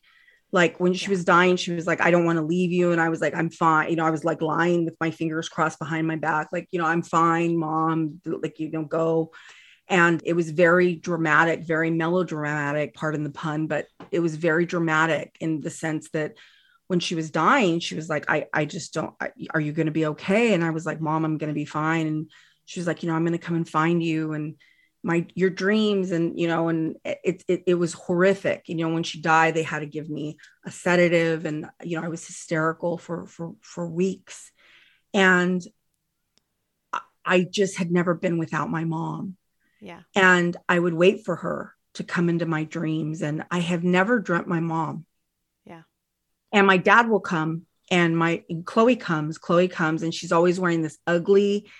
like 0.56 0.80
when 0.80 0.94
she 0.94 1.10
was 1.10 1.22
dying 1.22 1.54
she 1.54 1.70
was 1.72 1.86
like 1.86 2.00
i 2.00 2.10
don't 2.10 2.24
want 2.24 2.38
to 2.38 2.44
leave 2.44 2.72
you 2.72 2.90
and 2.90 3.00
i 3.00 3.10
was 3.10 3.20
like 3.20 3.34
i'm 3.34 3.50
fine 3.50 3.90
you 3.90 3.94
know 3.94 4.06
i 4.06 4.10
was 4.10 4.24
like 4.24 4.40
lying 4.40 4.86
with 4.86 4.96
my 4.98 5.10
fingers 5.10 5.50
crossed 5.50 5.78
behind 5.78 6.06
my 6.06 6.16
back 6.16 6.48
like 6.50 6.66
you 6.70 6.80
know 6.80 6.86
i'm 6.86 7.02
fine 7.02 7.56
mom 7.58 8.18
like 8.24 8.58
you 8.58 8.70
don't 8.70 8.88
go 8.88 9.30
and 9.86 10.22
it 10.24 10.32
was 10.32 10.50
very 10.50 10.96
dramatic 10.96 11.62
very 11.62 11.90
melodramatic 11.90 12.94
pardon 12.94 13.22
the 13.22 13.30
pun 13.30 13.66
but 13.66 13.86
it 14.10 14.20
was 14.20 14.36
very 14.36 14.64
dramatic 14.64 15.36
in 15.40 15.60
the 15.60 15.70
sense 15.70 16.08
that 16.10 16.32
when 16.86 17.00
she 17.00 17.14
was 17.14 17.30
dying 17.30 17.78
she 17.78 17.94
was 17.94 18.08
like 18.08 18.24
i 18.30 18.46
i 18.54 18.64
just 18.64 18.94
don't 18.94 19.14
I, 19.20 19.30
are 19.52 19.60
you 19.60 19.72
going 19.72 19.86
to 19.86 19.92
be 19.92 20.06
okay? 20.06 20.54
And 20.54 20.64
i 20.64 20.70
was 20.70 20.86
like 20.86 21.02
mom 21.02 21.26
i'm 21.26 21.36
going 21.36 21.52
to 21.52 21.54
be 21.54 21.66
fine 21.66 22.06
and 22.06 22.30
she 22.64 22.80
was 22.80 22.86
like 22.86 23.02
you 23.02 23.10
know 23.10 23.14
i'm 23.14 23.26
going 23.26 23.38
to 23.38 23.46
come 23.46 23.56
and 23.56 23.68
find 23.68 24.02
you 24.02 24.32
and 24.32 24.56
my 25.06 25.24
your 25.36 25.50
dreams 25.50 26.10
and 26.10 26.38
you 26.38 26.48
know 26.48 26.66
and 26.66 26.96
it, 27.04 27.44
it 27.46 27.62
it 27.68 27.74
was 27.74 27.92
horrific. 27.92 28.68
You 28.68 28.74
know 28.74 28.88
when 28.88 29.04
she 29.04 29.20
died 29.20 29.54
they 29.54 29.62
had 29.62 29.78
to 29.78 29.86
give 29.86 30.10
me 30.10 30.36
a 30.64 30.70
sedative 30.72 31.46
and 31.46 31.66
you 31.84 31.96
know 31.96 32.04
i 32.04 32.08
was 32.08 32.26
hysterical 32.26 32.98
for 32.98 33.24
for 33.26 33.54
for 33.60 33.88
weeks. 33.88 34.50
And 35.14 35.62
i 37.24 37.46
just 37.48 37.76
had 37.76 37.92
never 37.92 38.14
been 38.14 38.36
without 38.36 38.68
my 38.68 38.84
mom. 38.84 39.36
Yeah. 39.80 40.00
And 40.16 40.56
i 40.68 40.76
would 40.76 40.94
wait 40.94 41.24
for 41.24 41.36
her 41.36 41.74
to 41.94 42.02
come 42.02 42.28
into 42.28 42.44
my 42.44 42.64
dreams 42.64 43.22
and 43.22 43.44
i 43.48 43.60
have 43.60 43.84
never 43.84 44.18
dreamt 44.18 44.48
my 44.48 44.60
mom. 44.60 45.06
Yeah. 45.64 45.82
And 46.50 46.66
my 46.66 46.78
dad 46.78 47.08
will 47.08 47.20
come 47.20 47.62
and 47.92 48.18
my 48.18 48.42
and 48.50 48.66
chloe 48.66 48.96
comes 48.96 49.38
chloe 49.38 49.68
comes 49.68 50.02
and 50.02 50.12
she's 50.12 50.32
always 50.32 50.58
wearing 50.58 50.82
this 50.82 50.98
ugly 51.06 51.70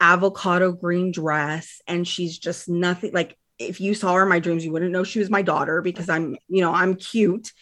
avocado 0.00 0.72
green 0.72 1.10
dress 1.10 1.80
and 1.86 2.06
she's 2.06 2.38
just 2.38 2.68
nothing 2.68 3.12
like 3.12 3.36
if 3.58 3.80
you 3.80 3.94
saw 3.94 4.12
her 4.12 4.24
in 4.24 4.28
my 4.28 4.38
dreams 4.38 4.64
you 4.64 4.72
wouldn't 4.72 4.92
know 4.92 5.04
she 5.04 5.18
was 5.18 5.30
my 5.30 5.42
daughter 5.42 5.80
because 5.80 6.08
i'm 6.08 6.36
you 6.48 6.60
know 6.60 6.72
i'm 6.72 6.94
cute. 6.94 7.52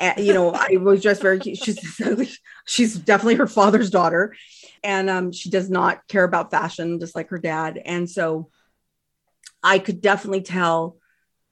And, 0.00 0.18
you 0.24 0.32
know 0.32 0.52
i 0.52 0.76
was 0.78 1.02
just 1.02 1.20
very 1.20 1.38
cute. 1.38 1.58
She's 1.58 2.40
she's 2.66 2.96
definitely 2.96 3.34
her 3.36 3.46
father's 3.46 3.90
daughter. 3.90 4.34
And 4.84 5.08
um, 5.08 5.30
she 5.30 5.48
does 5.48 5.70
not 5.70 6.08
care 6.08 6.24
about 6.24 6.50
fashion 6.50 6.98
just 6.98 7.14
like 7.14 7.28
her 7.28 7.38
dad. 7.38 7.80
And 7.84 8.08
so 8.08 8.48
i 9.62 9.78
could 9.78 10.00
definitely 10.00 10.42
tell 10.42 10.96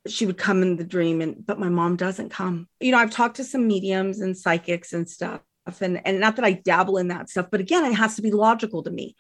she 0.07 0.25
would 0.25 0.39
come 0.39 0.63
in 0.63 0.77
the 0.77 0.85
dream 0.85 1.21
and 1.21 1.45
but 1.45 1.61
my 1.61 1.69
mom 1.69 1.97
doesn't 1.97 2.31
come. 2.31 2.67
You 2.81 2.93
know 2.93 2.99
i've 2.99 3.11
talked 3.11 3.37
to 3.37 3.45
some 3.45 3.67
mediums 3.67 4.21
and 4.21 4.37
psychics 4.37 4.95
and 4.95 5.09
stuff 5.09 5.43
and 5.81 6.01
and 6.07 6.19
not 6.19 6.37
that 6.37 6.45
i 6.45 6.53
dabble 6.53 6.97
in 6.97 7.09
that 7.09 7.29
stuff 7.29 7.49
but 7.51 7.61
again 7.61 7.85
it 7.85 7.95
has 7.95 8.17
to 8.17 8.23
be 8.23 8.31
logical 8.31 8.83
to 8.83 8.91
me 8.91 9.15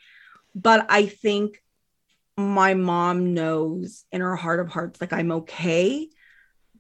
but 0.54 0.86
I 0.88 1.06
think 1.06 1.62
my 2.36 2.74
mom 2.74 3.34
knows 3.34 4.04
in 4.12 4.20
her 4.20 4.36
heart 4.36 4.60
of 4.60 4.68
hearts, 4.68 5.00
like 5.00 5.12
I'm 5.12 5.32
okay. 5.32 6.08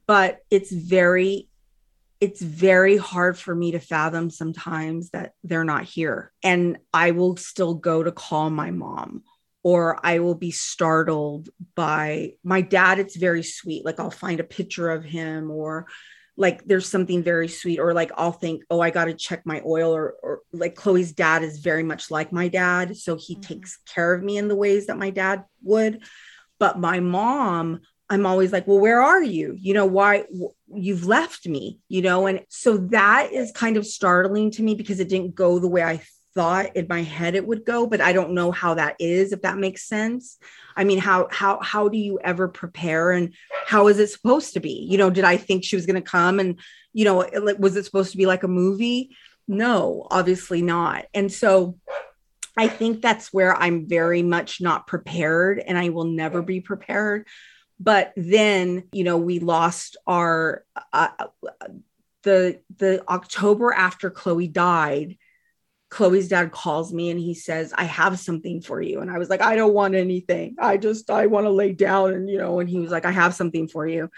But 0.06 0.40
it's 0.50 0.72
very, 0.72 1.48
it's 2.20 2.40
very 2.40 2.96
hard 2.96 3.38
for 3.38 3.54
me 3.54 3.72
to 3.72 3.78
fathom 3.78 4.30
sometimes 4.30 5.10
that 5.10 5.34
they're 5.44 5.64
not 5.64 5.84
here. 5.84 6.32
And 6.42 6.78
I 6.92 7.12
will 7.12 7.36
still 7.36 7.74
go 7.74 8.02
to 8.02 8.12
call 8.12 8.50
my 8.50 8.70
mom 8.70 9.22
or 9.62 10.04
I 10.04 10.20
will 10.20 10.34
be 10.34 10.50
startled 10.50 11.50
by 11.74 12.32
my 12.42 12.62
dad. 12.62 12.98
It's 12.98 13.16
very 13.16 13.42
sweet. 13.42 13.84
Like 13.84 14.00
I'll 14.00 14.10
find 14.10 14.40
a 14.40 14.44
picture 14.44 14.90
of 14.90 15.04
him 15.04 15.50
or 15.50 15.86
like 16.40 16.64
there's 16.64 16.88
something 16.88 17.22
very 17.22 17.48
sweet 17.48 17.78
or 17.78 17.92
like 17.92 18.10
i'll 18.16 18.32
think 18.32 18.64
oh 18.70 18.80
i 18.80 18.88
got 18.88 19.04
to 19.04 19.12
check 19.12 19.44
my 19.44 19.60
oil 19.66 19.94
or, 19.94 20.14
or 20.22 20.40
like 20.52 20.74
chloe's 20.74 21.12
dad 21.12 21.42
is 21.42 21.58
very 21.58 21.82
much 21.82 22.10
like 22.10 22.32
my 22.32 22.48
dad 22.48 22.96
so 22.96 23.14
he 23.14 23.34
mm-hmm. 23.34 23.42
takes 23.42 23.76
care 23.86 24.14
of 24.14 24.22
me 24.22 24.38
in 24.38 24.48
the 24.48 24.56
ways 24.56 24.86
that 24.86 24.98
my 24.98 25.10
dad 25.10 25.44
would. 25.62 26.02
But 26.58 26.78
my 26.78 27.00
mom 27.00 27.80
i'm 28.08 28.26
always 28.26 28.52
like 28.52 28.66
well 28.66 28.80
where 28.80 29.02
are 29.02 29.22
you? 29.22 29.54
You 29.58 29.74
know 29.74 29.86
why 29.86 30.24
you've 30.74 31.06
left 31.06 31.46
me 31.46 31.78
you 31.88 32.02
know? 32.02 32.26
And 32.26 32.40
so 32.48 32.78
that 32.88 33.32
is 33.32 33.52
kind 33.52 33.76
of 33.76 33.86
startling 33.86 34.50
to 34.52 34.62
me 34.62 34.74
because 34.74 35.00
it 35.00 35.08
didn't 35.08 35.34
go 35.34 35.58
the 35.58 35.68
way 35.68 35.82
i 35.82 36.00
thought 36.34 36.76
in 36.76 36.86
my 36.88 37.02
head 37.02 37.34
it 37.34 37.46
would 37.46 37.64
go, 37.64 37.86
but 37.86 38.00
I 38.00 38.12
don't 38.12 38.32
know 38.32 38.50
how 38.50 38.74
that 38.74 38.96
is, 38.98 39.32
if 39.32 39.42
that 39.42 39.58
makes 39.58 39.88
sense. 39.88 40.38
I 40.76 40.84
mean, 40.84 40.98
how 40.98 41.28
how 41.30 41.60
how 41.60 41.88
do 41.88 41.98
you 41.98 42.18
ever 42.22 42.48
prepare 42.48 43.10
and 43.10 43.34
how 43.66 43.88
is 43.88 43.98
it 43.98 44.10
supposed 44.10 44.54
to 44.54 44.60
be? 44.60 44.86
You 44.90 44.98
know, 44.98 45.10
did 45.10 45.24
I 45.24 45.36
think 45.36 45.64
she 45.64 45.76
was 45.76 45.86
going 45.86 46.02
to 46.02 46.10
come 46.10 46.40
and 46.40 46.58
you 46.92 47.04
know, 47.04 47.28
was 47.58 47.76
it 47.76 47.84
supposed 47.84 48.12
to 48.12 48.18
be 48.18 48.26
like 48.26 48.42
a 48.42 48.48
movie? 48.48 49.16
No, 49.46 50.06
obviously 50.10 50.62
not. 50.62 51.06
And 51.14 51.32
so 51.32 51.78
I 52.56 52.68
think 52.68 53.00
that's 53.00 53.32
where 53.32 53.54
I'm 53.56 53.88
very 53.88 54.22
much 54.22 54.60
not 54.60 54.86
prepared 54.86 55.60
and 55.60 55.78
I 55.78 55.90
will 55.90 56.04
never 56.04 56.42
be 56.42 56.60
prepared. 56.60 57.26
But 57.78 58.12
then, 58.16 58.84
you 58.92 59.04
know, 59.04 59.16
we 59.16 59.38
lost 59.38 59.96
our 60.06 60.64
uh, 60.92 61.08
the 62.22 62.60
the 62.76 63.02
October 63.08 63.72
after 63.72 64.10
Chloe 64.10 64.48
died, 64.48 65.16
Chloe's 65.90 66.28
dad 66.28 66.52
calls 66.52 66.92
me 66.92 67.10
and 67.10 67.18
he 67.18 67.34
says, 67.34 67.74
I 67.76 67.84
have 67.84 68.18
something 68.18 68.62
for 68.62 68.80
you. 68.80 69.00
And 69.00 69.10
I 69.10 69.18
was 69.18 69.28
like, 69.28 69.42
I 69.42 69.56
don't 69.56 69.74
want 69.74 69.94
anything. 69.94 70.54
I 70.58 70.76
just, 70.76 71.10
I 71.10 71.26
want 71.26 71.46
to 71.46 71.50
lay 71.50 71.72
down. 71.72 72.14
And, 72.14 72.30
you 72.30 72.38
know, 72.38 72.60
and 72.60 72.70
he 72.70 72.78
was 72.78 72.92
like, 72.92 73.04
I 73.04 73.10
have 73.10 73.34
something 73.34 73.66
for 73.66 73.86
you. 73.86 74.08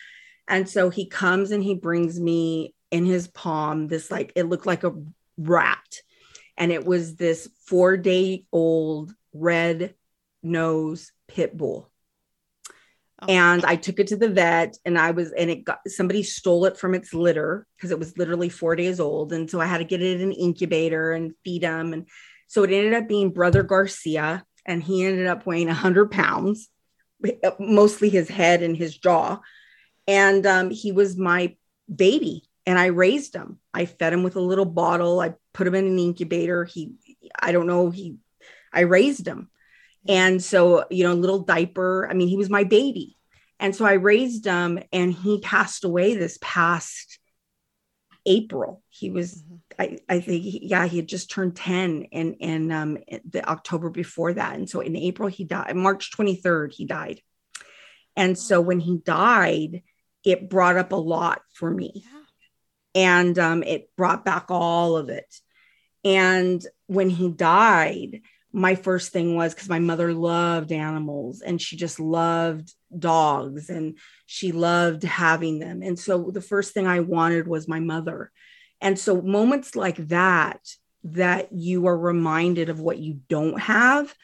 And 0.47 0.69
so 0.69 0.91
he 0.91 1.07
comes 1.07 1.51
and 1.51 1.63
he 1.63 1.75
brings 1.75 2.21
me 2.21 2.75
in 2.91 3.07
his 3.07 3.27
palm 3.27 3.89
this, 3.89 4.11
like, 4.11 4.33
it 4.37 4.45
looked 4.45 4.67
like 4.67 4.85
a 4.85 4.95
rat. 5.39 6.03
And 6.59 6.71
it 6.71 6.85
was 6.85 7.17
this 7.17 7.49
four 7.65 7.97
day 7.97 8.45
old 8.53 9.15
red 9.33 9.95
nose 10.43 11.13
pit 11.27 11.57
bull. 11.57 11.91
Oh. 13.23 13.27
And 13.29 13.65
I 13.65 13.77
took 13.77 14.01
it 14.01 14.09
to 14.09 14.17
the 14.17 14.29
vet 14.29 14.77
and 14.85 14.99
I 14.99 15.13
was, 15.13 15.31
and 15.33 15.49
it 15.49 15.65
got 15.65 15.79
somebody 15.87 16.25
stole 16.25 16.65
it 16.65 16.77
from 16.77 16.95
its 16.95 17.15
litter 17.15 17.67
because 17.77 17.93
it 17.93 17.99
was 17.99 18.19
literally 18.19 18.49
four 18.49 18.75
days 18.75 18.99
old. 18.99 19.33
And 19.33 19.49
so 19.49 19.61
I 19.61 19.67
had 19.67 19.79
to 19.79 19.85
get 19.85 20.03
it 20.03 20.21
in 20.21 20.29
an 20.29 20.33
incubator 20.33 21.13
and 21.13 21.35
feed 21.45 21.63
him. 21.63 21.93
And 21.93 22.09
so 22.49 22.65
it 22.65 22.73
ended 22.73 22.95
up 22.95 23.09
being 23.09 23.31
Brother 23.31 23.63
Garcia. 23.63 24.45
And 24.65 24.83
he 24.83 25.05
ended 25.05 25.27
up 25.27 25.45
weighing 25.45 25.67
100 25.67 26.13
pounds, 26.13 26.69
mostly 27.59 28.09
his 28.09 28.29
head 28.29 28.63
and 28.63 28.77
his 28.77 28.97
jaw. 28.97 29.41
And 30.07 30.47
um, 30.47 30.71
he 30.71 30.93
was 30.93 31.17
my 31.17 31.57
baby. 31.93 32.45
And 32.65 32.79
I 32.79 32.87
raised 32.87 33.35
him. 33.35 33.59
I 33.75 33.87
fed 33.87 34.13
him 34.13 34.23
with 34.23 34.37
a 34.37 34.41
little 34.41 34.65
bottle. 34.65 35.21
I 35.21 35.35
put 35.53 35.67
him 35.67 35.75
in 35.75 35.87
an 35.87 35.99
incubator. 35.99 36.65
He, 36.65 36.93
I 37.41 37.51
don't 37.51 37.67
know, 37.67 37.91
he, 37.91 38.19
I 38.73 38.81
raised 38.81 39.27
him. 39.27 39.51
And 40.09 40.43
so, 40.43 40.85
you 40.91 41.05
know, 41.05 41.15
little 41.15 41.41
diaper. 41.41 42.09
I 42.11 42.15
mean, 42.15 42.29
he 42.29 42.37
was 42.37 42.51
my 42.51 42.65
baby. 42.65 43.17
And 43.61 43.75
so 43.75 43.85
I 43.85 43.93
raised 43.93 44.45
him 44.45 44.81
and 44.93 45.13
he 45.13 45.41
passed 45.41 45.85
away 45.85 46.17
this 46.17 46.39
past 46.41 47.21
April. 48.27 48.83
He 48.89 49.11
was, 49.11 49.43
mm-hmm. 49.43 49.55
I, 49.79 49.99
I 50.09 50.21
think, 50.21 50.43
he, 50.43 50.67
yeah, 50.67 50.87
he 50.87 50.97
had 50.97 51.09
just 51.09 51.31
turned 51.31 51.57
10 51.57 52.03
in, 52.05 52.35
in 52.35 52.73
um, 52.73 52.99
the 53.29 53.49
October 53.49 53.91
before 53.91 54.35
that. 54.35 54.57
And 54.57 54.69
so 54.69 54.81
in 54.81 54.97
April, 54.97 55.29
he 55.29 55.45
died, 55.45 55.77
March 55.77 56.11
23rd, 56.17 56.73
he 56.73 56.87
died. 56.87 57.21
And 58.17 58.39
so 58.39 58.61
when 58.61 58.81
he 58.81 58.99
died, 58.99 59.83
it 60.25 60.51
brought 60.51 60.77
up 60.77 60.93
a 60.93 60.97
lot 60.97 61.43
for 61.55 61.71
me. 61.71 62.05
Yeah. 62.05 62.19
And 62.95 63.39
um, 63.39 63.63
it 63.63 63.91
brought 63.97 64.25
back 64.25 64.47
all 64.51 64.97
of 64.97 65.09
it. 65.09 65.33
And 66.05 66.65
when 66.87 67.11
he 67.11 67.31
died, 67.31 68.23
my 68.53 68.75
first 68.75 69.13
thing 69.13 69.35
was 69.35 69.55
because 69.55 69.69
my 69.69 69.79
mother 69.79 70.13
loved 70.13 70.73
animals 70.73 71.41
and 71.41 71.61
she 71.61 71.77
just 71.77 71.99
loved 71.99 72.73
dogs 72.97 73.71
and 73.71 73.99
she 74.27 74.53
loved 74.53 75.03
having 75.05 75.59
them. 75.59 75.83
And 75.83 75.99
so 75.99 76.31
the 76.31 76.43
first 76.43 76.75
thing 76.75 76.87
I 76.87 77.01
wanted 77.01 77.49
was 77.49 77.67
my 77.67 77.81
mother. 77.81 78.31
And 78.81 78.99
so 78.99 79.23
moments 79.23 79.75
like 79.75 79.97
that, 80.09 80.61
that 81.05 81.53
you 81.53 81.87
are 81.87 81.99
reminded 81.99 82.69
of 82.69 82.81
what 82.81 82.99
you 82.99 83.21
don't 83.29 83.59
have 83.61 84.15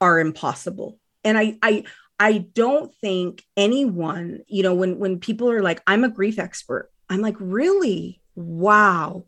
are 0.00 0.20
impossible. 0.20 0.98
And 1.24 1.36
I, 1.36 1.58
I, 1.62 1.84
I 2.18 2.38
don't 2.38 2.94
think 2.96 3.42
anyone, 3.56 4.42
you 4.46 4.62
know, 4.62 4.74
when 4.74 4.98
when 4.98 5.18
people 5.18 5.50
are 5.50 5.62
like, 5.62 5.82
I'm 5.86 6.04
a 6.04 6.08
grief 6.08 6.38
expert, 6.38 6.90
I'm 7.10 7.20
like, 7.20 7.36
really? 7.40 8.20
Wow. 8.36 9.24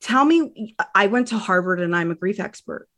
Tell 0.00 0.24
me, 0.24 0.74
I 0.94 1.06
went 1.06 1.28
to 1.28 1.38
Harvard 1.38 1.80
and 1.80 1.94
I'm 1.94 2.10
a 2.10 2.16
grief 2.16 2.40
expert. 2.40 2.88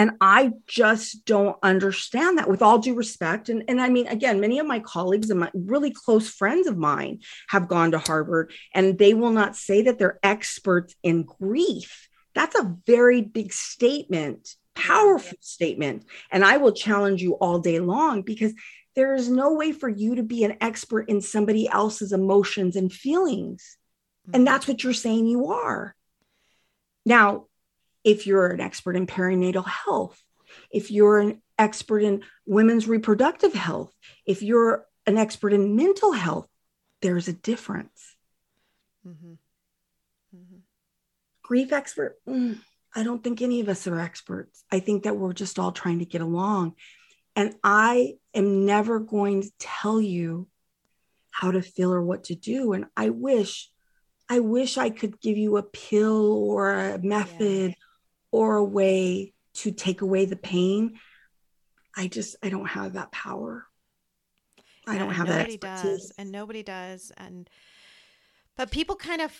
And 0.00 0.12
I 0.22 0.52
just 0.66 1.26
don't 1.26 1.58
understand 1.62 2.38
that 2.38 2.48
with 2.48 2.62
all 2.62 2.78
due 2.78 2.94
respect. 2.94 3.50
And, 3.50 3.64
and 3.68 3.82
I 3.82 3.90
mean, 3.90 4.06
again, 4.06 4.40
many 4.40 4.58
of 4.58 4.66
my 4.66 4.80
colleagues 4.80 5.28
and 5.28 5.40
my 5.40 5.50
really 5.52 5.90
close 5.90 6.30
friends 6.30 6.66
of 6.66 6.78
mine 6.78 7.20
have 7.50 7.68
gone 7.68 7.90
to 7.90 7.98
Harvard 7.98 8.50
and 8.72 8.96
they 8.96 9.12
will 9.12 9.30
not 9.30 9.56
say 9.56 9.82
that 9.82 9.98
they're 9.98 10.18
experts 10.22 10.94
in 11.02 11.24
grief. 11.24 12.08
That's 12.34 12.58
a 12.58 12.74
very 12.86 13.20
big 13.20 13.52
statement, 13.52 14.54
powerful 14.74 15.36
statement. 15.42 16.06
And 16.30 16.46
I 16.46 16.56
will 16.56 16.72
challenge 16.72 17.20
you 17.20 17.34
all 17.34 17.58
day 17.58 17.78
long 17.78 18.22
because 18.22 18.54
there 18.96 19.14
is 19.14 19.28
no 19.28 19.52
way 19.52 19.70
for 19.70 19.90
you 19.90 20.14
to 20.14 20.22
be 20.22 20.44
an 20.44 20.56
expert 20.62 21.10
in 21.10 21.20
somebody 21.20 21.68
else's 21.68 22.14
emotions 22.14 22.74
and 22.74 22.90
feelings. 22.90 23.76
And 24.24 24.36
mm-hmm. 24.36 24.44
that's 24.44 24.66
what 24.66 24.82
you're 24.82 24.94
saying 24.94 25.26
you 25.26 25.48
are. 25.48 25.94
Now, 27.04 27.48
if 28.04 28.26
you're 28.26 28.48
an 28.48 28.60
expert 28.60 28.96
in 28.96 29.06
perinatal 29.06 29.66
health, 29.66 30.22
if 30.70 30.90
you're 30.90 31.18
an 31.18 31.42
expert 31.58 32.00
in 32.00 32.22
women's 32.46 32.88
reproductive 32.88 33.52
health, 33.52 33.92
if 34.26 34.42
you're 34.42 34.86
an 35.06 35.18
expert 35.18 35.52
in 35.52 35.76
mental 35.76 36.12
health, 36.12 36.48
there's 37.02 37.28
a 37.28 37.32
difference. 37.32 38.16
Mm-hmm. 39.06 39.32
Mm-hmm. 40.36 40.56
Grief 41.42 41.72
expert, 41.72 42.16
mm, 42.28 42.58
I 42.94 43.02
don't 43.02 43.22
think 43.22 43.42
any 43.42 43.60
of 43.60 43.68
us 43.68 43.86
are 43.86 44.00
experts. 44.00 44.64
I 44.70 44.80
think 44.80 45.04
that 45.04 45.16
we're 45.16 45.32
just 45.32 45.58
all 45.58 45.72
trying 45.72 46.00
to 46.00 46.04
get 46.04 46.20
along. 46.20 46.74
And 47.36 47.54
I 47.62 48.14
am 48.34 48.66
never 48.66 48.98
going 48.98 49.42
to 49.42 49.50
tell 49.58 50.00
you 50.00 50.48
how 51.30 51.52
to 51.52 51.62
feel 51.62 51.92
or 51.92 52.02
what 52.02 52.24
to 52.24 52.34
do. 52.34 52.72
And 52.72 52.86
I 52.96 53.10
wish, 53.10 53.70
I 54.28 54.40
wish 54.40 54.76
I 54.76 54.90
could 54.90 55.20
give 55.20 55.38
you 55.38 55.56
a 55.56 55.62
pill 55.62 56.32
or 56.32 56.72
a 56.72 56.98
method 56.98 57.70
yeah 57.70 57.74
or 58.32 58.56
a 58.56 58.64
way 58.64 59.32
to 59.54 59.70
take 59.70 60.00
away 60.02 60.24
the 60.24 60.36
pain 60.36 60.98
i 61.96 62.06
just 62.06 62.36
i 62.42 62.48
don't 62.48 62.66
have 62.66 62.94
that 62.94 63.12
power. 63.12 63.66
I 64.86 64.98
don't 64.98 65.12
have 65.12 65.28
nobody 65.28 65.56
that 65.58 65.82
expertise. 65.82 66.08
does 66.08 66.12
and 66.18 66.32
nobody 66.32 66.62
does 66.62 67.12
and 67.16 67.48
but 68.56 68.70
people 68.72 68.96
kind 68.96 69.20
of 69.20 69.32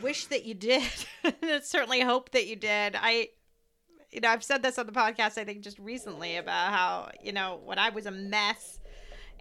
wish 0.00 0.26
that 0.26 0.44
you 0.44 0.54
did 0.54 0.82
and 1.24 1.64
certainly 1.64 2.00
hope 2.02 2.30
that 2.32 2.46
you 2.46 2.54
did. 2.56 2.94
I 2.96 3.30
you 4.12 4.20
know 4.20 4.28
i've 4.28 4.44
said 4.44 4.62
this 4.62 4.78
on 4.78 4.86
the 4.86 4.92
podcast 4.92 5.38
i 5.38 5.44
think 5.44 5.62
just 5.62 5.78
recently 5.78 6.36
about 6.36 6.72
how 6.72 7.10
you 7.22 7.32
know 7.32 7.60
when 7.64 7.78
i 7.78 7.90
was 7.90 8.06
a 8.06 8.10
mess 8.10 8.80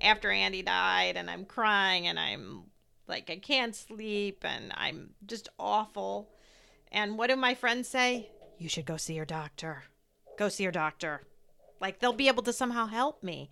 after 0.01 0.29
andy 0.29 0.61
died 0.61 1.17
and 1.17 1.29
i'm 1.29 1.43
crying 1.43 2.07
and 2.07 2.19
i'm 2.19 2.63
like 3.07 3.29
i 3.29 3.35
can't 3.35 3.75
sleep 3.75 4.45
and 4.45 4.71
i'm 4.75 5.09
just 5.25 5.49
awful. 5.59 6.29
And 6.91 7.17
what 7.19 7.29
do 7.29 7.35
my 7.35 7.53
friends 7.53 7.87
say 7.87 8.29
you 8.59 8.69
should 8.69 8.85
go 8.85 8.97
see 8.97 9.13
your 9.13 9.25
doctor. 9.25 9.83
Go 10.37 10.49
see 10.49 10.63
your 10.63 10.71
doctor. 10.71 11.21
Like 11.81 11.99
they'll 11.99 12.13
be 12.13 12.27
able 12.27 12.43
to 12.43 12.53
somehow 12.53 12.87
help 12.87 13.23
me, 13.23 13.49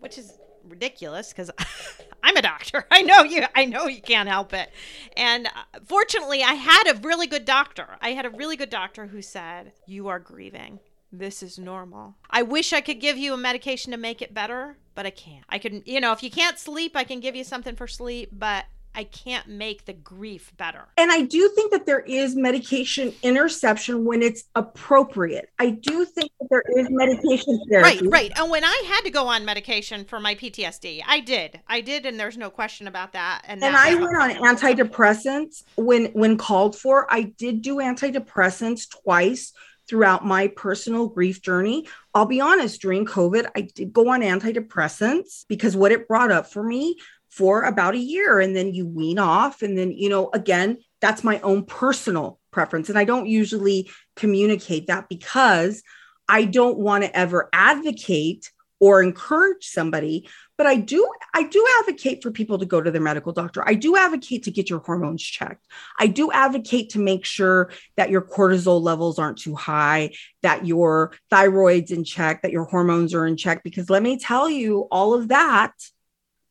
which 0.00 0.18
is 0.18 0.38
ridiculous 0.64 1.28
because 1.28 1.50
I'm 2.22 2.36
a 2.36 2.42
doctor. 2.42 2.86
I 2.90 3.02
know 3.02 3.22
you. 3.22 3.44
I 3.54 3.66
know 3.66 3.86
you 3.86 4.00
can't 4.00 4.28
help 4.28 4.52
it. 4.54 4.70
And 5.16 5.46
uh, 5.46 5.80
fortunately, 5.84 6.42
I 6.42 6.54
had 6.54 6.84
a 6.88 7.00
really 7.00 7.26
good 7.26 7.44
doctor. 7.44 7.86
I 8.00 8.10
had 8.10 8.26
a 8.26 8.30
really 8.30 8.56
good 8.56 8.70
doctor 8.70 9.06
who 9.06 9.22
said, 9.22 9.72
"You 9.86 10.08
are 10.08 10.18
grieving. 10.18 10.80
This 11.12 11.42
is 11.42 11.58
normal." 11.58 12.16
I 12.30 12.42
wish 12.42 12.72
I 12.72 12.80
could 12.80 13.00
give 13.00 13.18
you 13.18 13.34
a 13.34 13.38
medication 13.38 13.92
to 13.92 13.98
make 13.98 14.22
it 14.22 14.32
better, 14.32 14.78
but 14.94 15.04
I 15.04 15.10
can't. 15.10 15.44
I 15.50 15.58
can, 15.58 15.82
you 15.84 16.00
know, 16.00 16.12
if 16.12 16.22
you 16.22 16.30
can't 16.30 16.58
sleep, 16.58 16.96
I 16.96 17.04
can 17.04 17.20
give 17.20 17.36
you 17.36 17.44
something 17.44 17.76
for 17.76 17.86
sleep, 17.86 18.30
but 18.32 18.64
I 18.94 19.04
can't 19.04 19.48
make 19.48 19.84
the 19.86 19.92
grief 19.92 20.52
better. 20.56 20.88
And 20.96 21.10
I 21.10 21.22
do 21.22 21.48
think 21.54 21.72
that 21.72 21.86
there 21.86 22.00
is 22.00 22.36
medication 22.36 23.12
interception 23.22 24.04
when 24.04 24.22
it's 24.22 24.44
appropriate. 24.54 25.50
I 25.58 25.70
do 25.70 26.04
think 26.04 26.30
that 26.40 26.48
there 26.50 26.62
is 26.76 26.88
medication 26.90 27.60
therapy. 27.70 28.06
Right, 28.08 28.12
right. 28.12 28.32
And 28.36 28.50
when 28.50 28.64
I 28.64 28.82
had 28.86 29.02
to 29.02 29.10
go 29.10 29.26
on 29.26 29.44
medication 29.44 30.04
for 30.04 30.20
my 30.20 30.34
PTSD, 30.34 31.02
I 31.06 31.20
did. 31.20 31.60
I 31.66 31.80
did 31.80 32.06
and 32.06 32.18
there's 32.18 32.36
no 32.36 32.50
question 32.50 32.86
about 32.86 33.12
that. 33.12 33.42
And, 33.46 33.62
and 33.62 33.76
I 33.76 33.94
went 33.94 34.16
on 34.16 34.30
antidepressants 34.56 35.64
when 35.76 36.06
when 36.06 36.36
called 36.36 36.76
for. 36.76 37.06
I 37.12 37.22
did 37.22 37.62
do 37.62 37.76
antidepressants 37.76 38.88
twice 38.90 39.52
throughout 39.88 40.24
my 40.24 40.48
personal 40.48 41.08
grief 41.08 41.42
journey. 41.42 41.86
I'll 42.14 42.26
be 42.26 42.40
honest, 42.40 42.80
during 42.80 43.04
COVID, 43.04 43.50
I 43.56 43.62
did 43.62 43.92
go 43.92 44.08
on 44.08 44.20
antidepressants 44.20 45.44
because 45.48 45.76
what 45.76 45.92
it 45.92 46.06
brought 46.08 46.30
up 46.30 46.50
for 46.50 46.62
me 46.62 46.96
for 47.32 47.62
about 47.62 47.94
a 47.94 47.98
year 47.98 48.40
and 48.40 48.54
then 48.54 48.74
you 48.74 48.86
wean 48.86 49.18
off 49.18 49.62
and 49.62 49.76
then 49.76 49.90
you 49.90 50.08
know 50.08 50.30
again 50.34 50.76
that's 51.00 51.24
my 51.24 51.40
own 51.40 51.64
personal 51.64 52.38
preference 52.50 52.90
and 52.90 52.98
i 52.98 53.04
don't 53.04 53.26
usually 53.26 53.90
communicate 54.16 54.86
that 54.86 55.08
because 55.08 55.82
i 56.28 56.44
don't 56.44 56.78
want 56.78 57.02
to 57.02 57.16
ever 57.16 57.48
advocate 57.52 58.50
or 58.80 59.02
encourage 59.02 59.64
somebody 59.64 60.28
but 60.58 60.66
I 60.68 60.76
do 60.76 61.10
I 61.34 61.42
do 61.42 61.66
advocate 61.80 62.22
for 62.22 62.30
people 62.30 62.56
to 62.58 62.66
go 62.66 62.80
to 62.80 62.92
their 62.92 63.00
medical 63.00 63.32
doctor. 63.32 63.66
I 63.66 63.74
do 63.74 63.96
advocate 63.96 64.44
to 64.44 64.52
get 64.52 64.70
your 64.70 64.78
hormones 64.78 65.20
checked. 65.20 65.66
I 65.98 66.06
do 66.06 66.30
advocate 66.30 66.90
to 66.90 67.00
make 67.00 67.24
sure 67.24 67.72
that 67.96 68.10
your 68.10 68.22
cortisol 68.22 68.80
levels 68.80 69.18
aren't 69.18 69.38
too 69.38 69.56
high, 69.56 70.12
that 70.42 70.64
your 70.64 71.14
thyroid's 71.32 71.90
in 71.90 72.04
check, 72.04 72.42
that 72.42 72.52
your 72.52 72.66
hormones 72.66 73.12
are 73.12 73.26
in 73.26 73.36
check 73.36 73.64
because 73.64 73.90
let 73.90 74.04
me 74.04 74.20
tell 74.20 74.48
you 74.48 74.86
all 74.92 75.14
of 75.14 75.28
that 75.28 75.72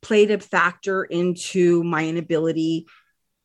played 0.02 0.30
a 0.30 0.38
factor 0.38 1.04
into 1.04 1.82
my 1.84 2.06
inability 2.06 2.86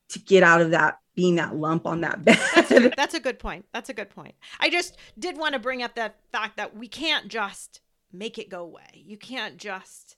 to 0.10 0.20
get 0.20 0.44
out 0.44 0.62
of 0.62 0.72
that 0.72 0.98
being 1.16 1.36
that 1.36 1.56
lump 1.56 1.86
on 1.86 2.02
that 2.02 2.24
bed. 2.24 2.40
That's 2.56 2.72
a, 2.72 2.90
that's 2.98 3.14
a 3.14 3.20
good 3.20 3.40
point. 3.40 3.66
That's 3.74 3.90
a 3.90 3.94
good 3.94 4.10
point. 4.10 4.36
I 4.60 4.70
just 4.70 4.98
did 5.18 5.38
want 5.38 5.54
to 5.54 5.60
bring 5.60 5.82
up 5.82 5.96
the 5.96 6.14
fact 6.32 6.58
that 6.58 6.76
we 6.76 6.88
can't 6.88 7.28
just 7.28 7.82
make 8.12 8.38
it 8.38 8.50
go 8.50 8.62
away. 8.62 8.86
You 8.94 9.18
can't 9.18 9.58
just 9.58 10.16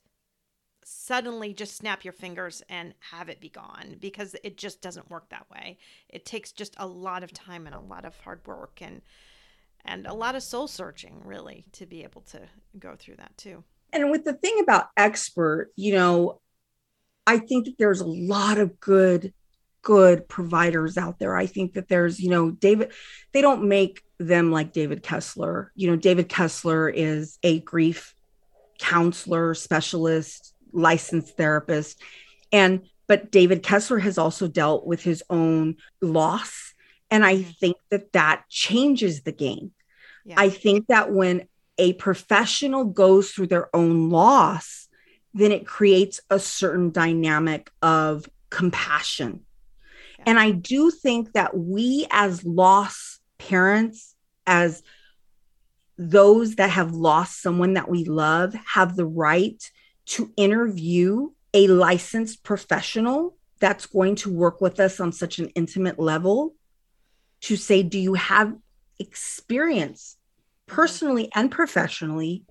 suddenly 0.84 1.54
just 1.54 1.76
snap 1.76 2.04
your 2.04 2.12
fingers 2.12 2.62
and 2.68 2.94
have 3.10 3.28
it 3.28 3.40
be 3.40 3.48
gone 3.48 3.96
because 4.00 4.34
it 4.42 4.56
just 4.56 4.82
doesn't 4.82 5.10
work 5.10 5.28
that 5.30 5.48
way. 5.50 5.78
It 6.08 6.24
takes 6.24 6.52
just 6.52 6.74
a 6.78 6.86
lot 6.86 7.22
of 7.22 7.32
time 7.32 7.66
and 7.66 7.74
a 7.74 7.80
lot 7.80 8.04
of 8.04 8.18
hard 8.18 8.46
work 8.46 8.80
and 8.80 9.02
and 9.82 10.06
a 10.06 10.12
lot 10.12 10.34
of 10.34 10.42
soul 10.42 10.68
searching 10.68 11.22
really 11.24 11.64
to 11.72 11.86
be 11.86 12.02
able 12.02 12.20
to 12.20 12.40
go 12.78 12.96
through 12.96 13.16
that 13.16 13.36
too. 13.38 13.64
And 13.92 14.10
with 14.10 14.24
the 14.24 14.32
thing 14.32 14.58
about 14.60 14.88
expert, 14.96 15.70
you 15.76 15.94
know, 15.94 16.40
I 17.26 17.38
think 17.38 17.66
that 17.66 17.78
there's 17.78 18.00
a 18.00 18.06
lot 18.06 18.58
of 18.58 18.80
good 18.80 19.32
good 19.82 20.28
providers 20.28 20.98
out 20.98 21.18
there. 21.18 21.36
I 21.36 21.46
think 21.46 21.72
that 21.72 21.88
there's, 21.88 22.20
you 22.20 22.30
know, 22.30 22.50
David 22.50 22.92
they 23.32 23.40
don't 23.40 23.68
make 23.68 24.02
them 24.18 24.50
like 24.50 24.72
David 24.72 25.02
Kessler. 25.02 25.72
You 25.74 25.90
know, 25.90 25.96
David 25.96 26.28
Kessler 26.28 26.88
is 26.88 27.38
a 27.42 27.60
grief 27.60 28.14
counselor, 28.78 29.54
specialist, 29.54 30.54
licensed 30.72 31.36
therapist. 31.36 32.00
And 32.52 32.82
but 33.06 33.32
David 33.32 33.62
Kessler 33.62 33.98
has 33.98 34.18
also 34.18 34.46
dealt 34.46 34.86
with 34.86 35.02
his 35.02 35.22
own 35.30 35.76
loss. 36.00 36.74
And 37.10 37.24
I 37.24 37.36
mm-hmm. 37.36 37.50
think 37.58 37.76
that 37.90 38.12
that 38.12 38.44
changes 38.48 39.22
the 39.22 39.32
game. 39.32 39.72
Yeah. 40.24 40.36
I 40.38 40.48
think 40.50 40.86
that 40.88 41.10
when 41.10 41.48
a 41.80 41.94
professional 41.94 42.84
goes 42.84 43.30
through 43.30 43.46
their 43.46 43.74
own 43.74 44.10
loss, 44.10 44.86
then 45.32 45.50
it 45.50 45.66
creates 45.66 46.20
a 46.28 46.38
certain 46.38 46.90
dynamic 46.90 47.70
of 47.80 48.28
compassion. 48.50 49.40
Yeah. 50.18 50.24
And 50.26 50.38
I 50.38 50.50
do 50.50 50.90
think 50.90 51.32
that 51.32 51.56
we, 51.56 52.06
as 52.10 52.44
loss 52.44 53.18
parents, 53.38 54.14
as 54.46 54.82
those 55.96 56.56
that 56.56 56.70
have 56.70 56.92
lost 56.92 57.40
someone 57.40 57.74
that 57.74 57.88
we 57.88 58.04
love, 58.04 58.54
have 58.74 58.94
the 58.94 59.06
right 59.06 59.62
to 60.06 60.30
interview 60.36 61.30
a 61.54 61.66
licensed 61.66 62.42
professional 62.44 63.36
that's 63.58 63.86
going 63.86 64.16
to 64.16 64.32
work 64.32 64.60
with 64.60 64.80
us 64.80 65.00
on 65.00 65.12
such 65.12 65.38
an 65.38 65.48
intimate 65.54 65.98
level 65.98 66.54
to 67.40 67.56
say, 67.56 67.82
do 67.82 67.98
you 67.98 68.14
have 68.14 68.54
experience 68.98 70.18
personally 70.70 71.30
and 71.34 71.50
professionally 71.50 72.44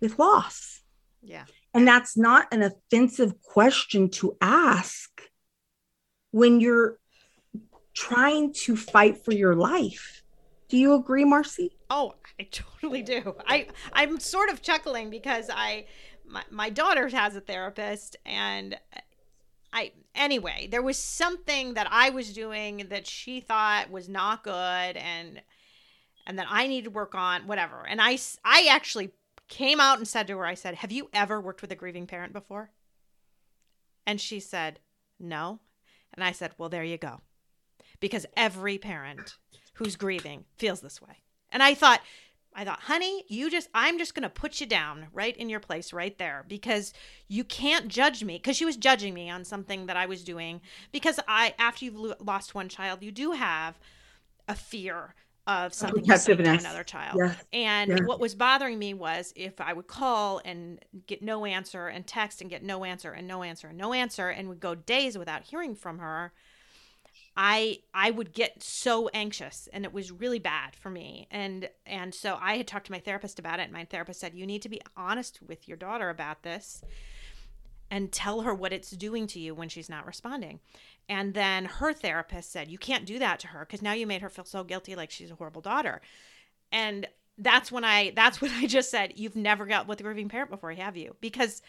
with 0.00 0.18
loss? 0.18 0.82
Yeah. 1.22 1.44
And 1.72 1.86
that's 1.86 2.16
not 2.16 2.48
an 2.52 2.62
offensive 2.62 3.40
question 3.40 4.10
to 4.10 4.36
ask 4.40 5.22
when 6.32 6.60
you're 6.60 6.98
trying 7.94 8.52
to 8.52 8.76
fight 8.76 9.24
for 9.24 9.32
your 9.32 9.54
life. 9.54 10.22
Do 10.68 10.76
you 10.76 10.94
agree, 10.94 11.24
Marcy? 11.24 11.76
Oh, 11.88 12.14
I 12.40 12.44
totally 12.50 13.02
do. 13.02 13.36
I 13.46 13.68
I'm 13.92 14.18
sort 14.18 14.50
of 14.50 14.62
chuckling 14.62 15.10
because 15.10 15.48
I 15.52 15.86
my, 16.26 16.42
my 16.50 16.70
daughter 16.70 17.08
has 17.08 17.36
a 17.36 17.40
therapist 17.40 18.16
and 18.24 18.78
I 19.72 19.92
anyway, 20.14 20.68
there 20.70 20.82
was 20.82 20.98
something 20.98 21.74
that 21.74 21.86
I 21.90 22.10
was 22.10 22.32
doing 22.32 22.86
that 22.88 23.06
she 23.06 23.40
thought 23.40 23.90
was 23.90 24.08
not 24.08 24.42
good 24.42 24.52
and 24.96 25.42
and 26.26 26.38
that 26.38 26.46
I 26.48 26.66
needed 26.66 26.84
to 26.84 26.90
work 26.90 27.14
on 27.14 27.46
whatever. 27.46 27.86
And 27.86 28.00
I 28.00 28.18
I 28.44 28.68
actually 28.70 29.12
came 29.48 29.80
out 29.80 29.98
and 29.98 30.08
said 30.08 30.26
to 30.28 30.38
her 30.38 30.46
I 30.46 30.54
said, 30.54 30.76
"Have 30.76 30.92
you 30.92 31.08
ever 31.12 31.40
worked 31.40 31.62
with 31.62 31.72
a 31.72 31.76
grieving 31.76 32.06
parent 32.06 32.32
before?" 32.32 32.70
And 34.06 34.20
she 34.20 34.40
said, 34.40 34.80
"No." 35.18 35.60
And 36.14 36.24
I 36.24 36.32
said, 36.32 36.52
"Well, 36.58 36.68
there 36.68 36.84
you 36.84 36.98
go." 36.98 37.20
Because 38.00 38.26
every 38.36 38.78
parent 38.78 39.36
who's 39.74 39.96
grieving 39.96 40.44
feels 40.56 40.80
this 40.80 41.00
way. 41.00 41.22
And 41.50 41.62
I 41.62 41.74
thought, 41.74 42.00
I 42.54 42.64
thought, 42.64 42.80
honey, 42.80 43.24
you 43.28 43.50
just, 43.50 43.68
I'm 43.74 43.98
just 43.98 44.14
going 44.14 44.24
to 44.24 44.28
put 44.28 44.60
you 44.60 44.66
down 44.66 45.06
right 45.12 45.36
in 45.36 45.48
your 45.48 45.60
place 45.60 45.92
right 45.92 46.16
there 46.18 46.44
because 46.48 46.92
you 47.28 47.44
can't 47.44 47.88
judge 47.88 48.22
me. 48.22 48.36
Because 48.36 48.56
she 48.56 48.64
was 48.64 48.76
judging 48.76 49.14
me 49.14 49.30
on 49.30 49.44
something 49.44 49.86
that 49.86 49.96
I 49.96 50.06
was 50.06 50.22
doing. 50.24 50.60
Because 50.92 51.18
I, 51.26 51.54
after 51.58 51.84
you've 51.84 52.14
lost 52.20 52.54
one 52.54 52.68
child, 52.68 53.02
you 53.02 53.10
do 53.10 53.32
have 53.32 53.78
a 54.48 54.54
fear 54.54 55.14
of 55.46 55.74
something 55.74 56.04
to 56.04 56.32
another 56.32 56.84
child. 56.84 57.18
Yeah. 57.18 57.34
And 57.52 57.90
yeah. 57.90 58.04
what 58.04 58.20
was 58.20 58.34
bothering 58.34 58.78
me 58.78 58.94
was 58.94 59.32
if 59.34 59.60
I 59.60 59.72
would 59.72 59.88
call 59.88 60.40
and 60.44 60.84
get 61.06 61.22
no 61.22 61.44
answer 61.44 61.88
and 61.88 62.06
text 62.06 62.40
and 62.40 62.48
get 62.48 62.62
no 62.62 62.84
answer 62.84 63.10
and 63.10 63.26
no 63.26 63.42
answer 63.42 63.68
and 63.68 63.78
no 63.78 63.92
answer 63.92 64.28
and 64.28 64.48
would 64.48 64.60
go 64.60 64.74
days 64.74 65.18
without 65.18 65.42
hearing 65.42 65.74
from 65.74 65.98
her 65.98 66.32
I 67.36 67.78
I 67.94 68.10
would 68.10 68.32
get 68.32 68.62
so 68.62 69.08
anxious 69.08 69.68
and 69.72 69.84
it 69.84 69.92
was 69.92 70.10
really 70.12 70.38
bad 70.38 70.76
for 70.76 70.90
me. 70.90 71.28
And 71.30 71.68
and 71.86 72.14
so 72.14 72.38
I 72.40 72.56
had 72.56 72.66
talked 72.66 72.86
to 72.86 72.92
my 72.92 72.98
therapist 72.98 73.38
about 73.38 73.58
it 73.58 73.64
and 73.64 73.72
my 73.72 73.84
therapist 73.84 74.20
said 74.20 74.34
you 74.34 74.46
need 74.46 74.62
to 74.62 74.68
be 74.68 74.80
honest 74.96 75.40
with 75.42 75.66
your 75.66 75.76
daughter 75.76 76.10
about 76.10 76.42
this 76.42 76.82
and 77.90 78.12
tell 78.12 78.42
her 78.42 78.54
what 78.54 78.72
it's 78.72 78.90
doing 78.90 79.26
to 79.28 79.38
you 79.38 79.54
when 79.54 79.68
she's 79.68 79.88
not 79.88 80.06
responding. 80.06 80.60
And 81.08 81.34
then 81.34 81.66
her 81.66 81.92
therapist 81.92 82.52
said 82.52 82.70
you 82.70 82.78
can't 82.78 83.04
do 83.04 83.18
that 83.18 83.40
to 83.40 83.48
her 83.48 83.60
because 83.60 83.82
now 83.82 83.92
you 83.92 84.06
made 84.06 84.22
her 84.22 84.28
feel 84.28 84.44
so 84.44 84.64
guilty 84.64 84.94
like 84.94 85.10
she's 85.10 85.30
a 85.30 85.34
horrible 85.34 85.60
daughter. 85.60 86.00
And 86.70 87.06
that's 87.38 87.72
when 87.72 87.84
I 87.84 88.12
that's 88.16 88.40
when 88.40 88.50
I 88.52 88.66
just 88.66 88.90
said 88.90 89.14
you've 89.16 89.36
never 89.36 89.66
got 89.66 89.86
with 89.86 90.00
a 90.00 90.02
grieving 90.02 90.28
parent 90.28 90.50
before, 90.50 90.72
have 90.72 90.96
you? 90.96 91.16
Because 91.20 91.62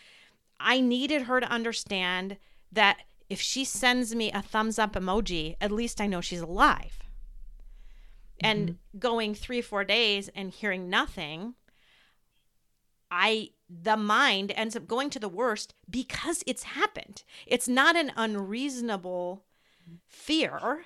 I 0.59 0.79
needed 0.79 1.23
her 1.23 1.39
to 1.39 1.47
understand 1.47 2.38
that 2.71 2.99
if 3.29 3.41
she 3.41 3.65
sends 3.65 4.13
me 4.13 4.31
a 4.31 4.41
thumbs 4.41 4.77
up 4.77 4.93
emoji, 4.93 5.55
at 5.59 5.71
least 5.71 5.99
I 5.99 6.07
know 6.07 6.21
she's 6.21 6.41
alive. 6.41 6.99
Mm-hmm. 8.43 8.45
And 8.45 8.77
going 8.99 9.36
three, 9.36 9.61
four 9.61 9.84
days 9.84 10.29
and 10.36 10.51
hearing 10.51 10.89
nothing, 10.89 11.55
I 13.09 13.49
the 13.82 13.97
mind 13.97 14.51
ends 14.55 14.76
up 14.76 14.88
going 14.88 15.09
to 15.11 15.19
the 15.19 15.30
worst 15.30 15.74
because 15.89 16.43
it's 16.45 16.63
happened. 16.63 17.24
It's 17.47 17.67
not 17.67 17.95
an 17.95 18.11
unreasonable 18.15 19.43
fear 20.07 20.86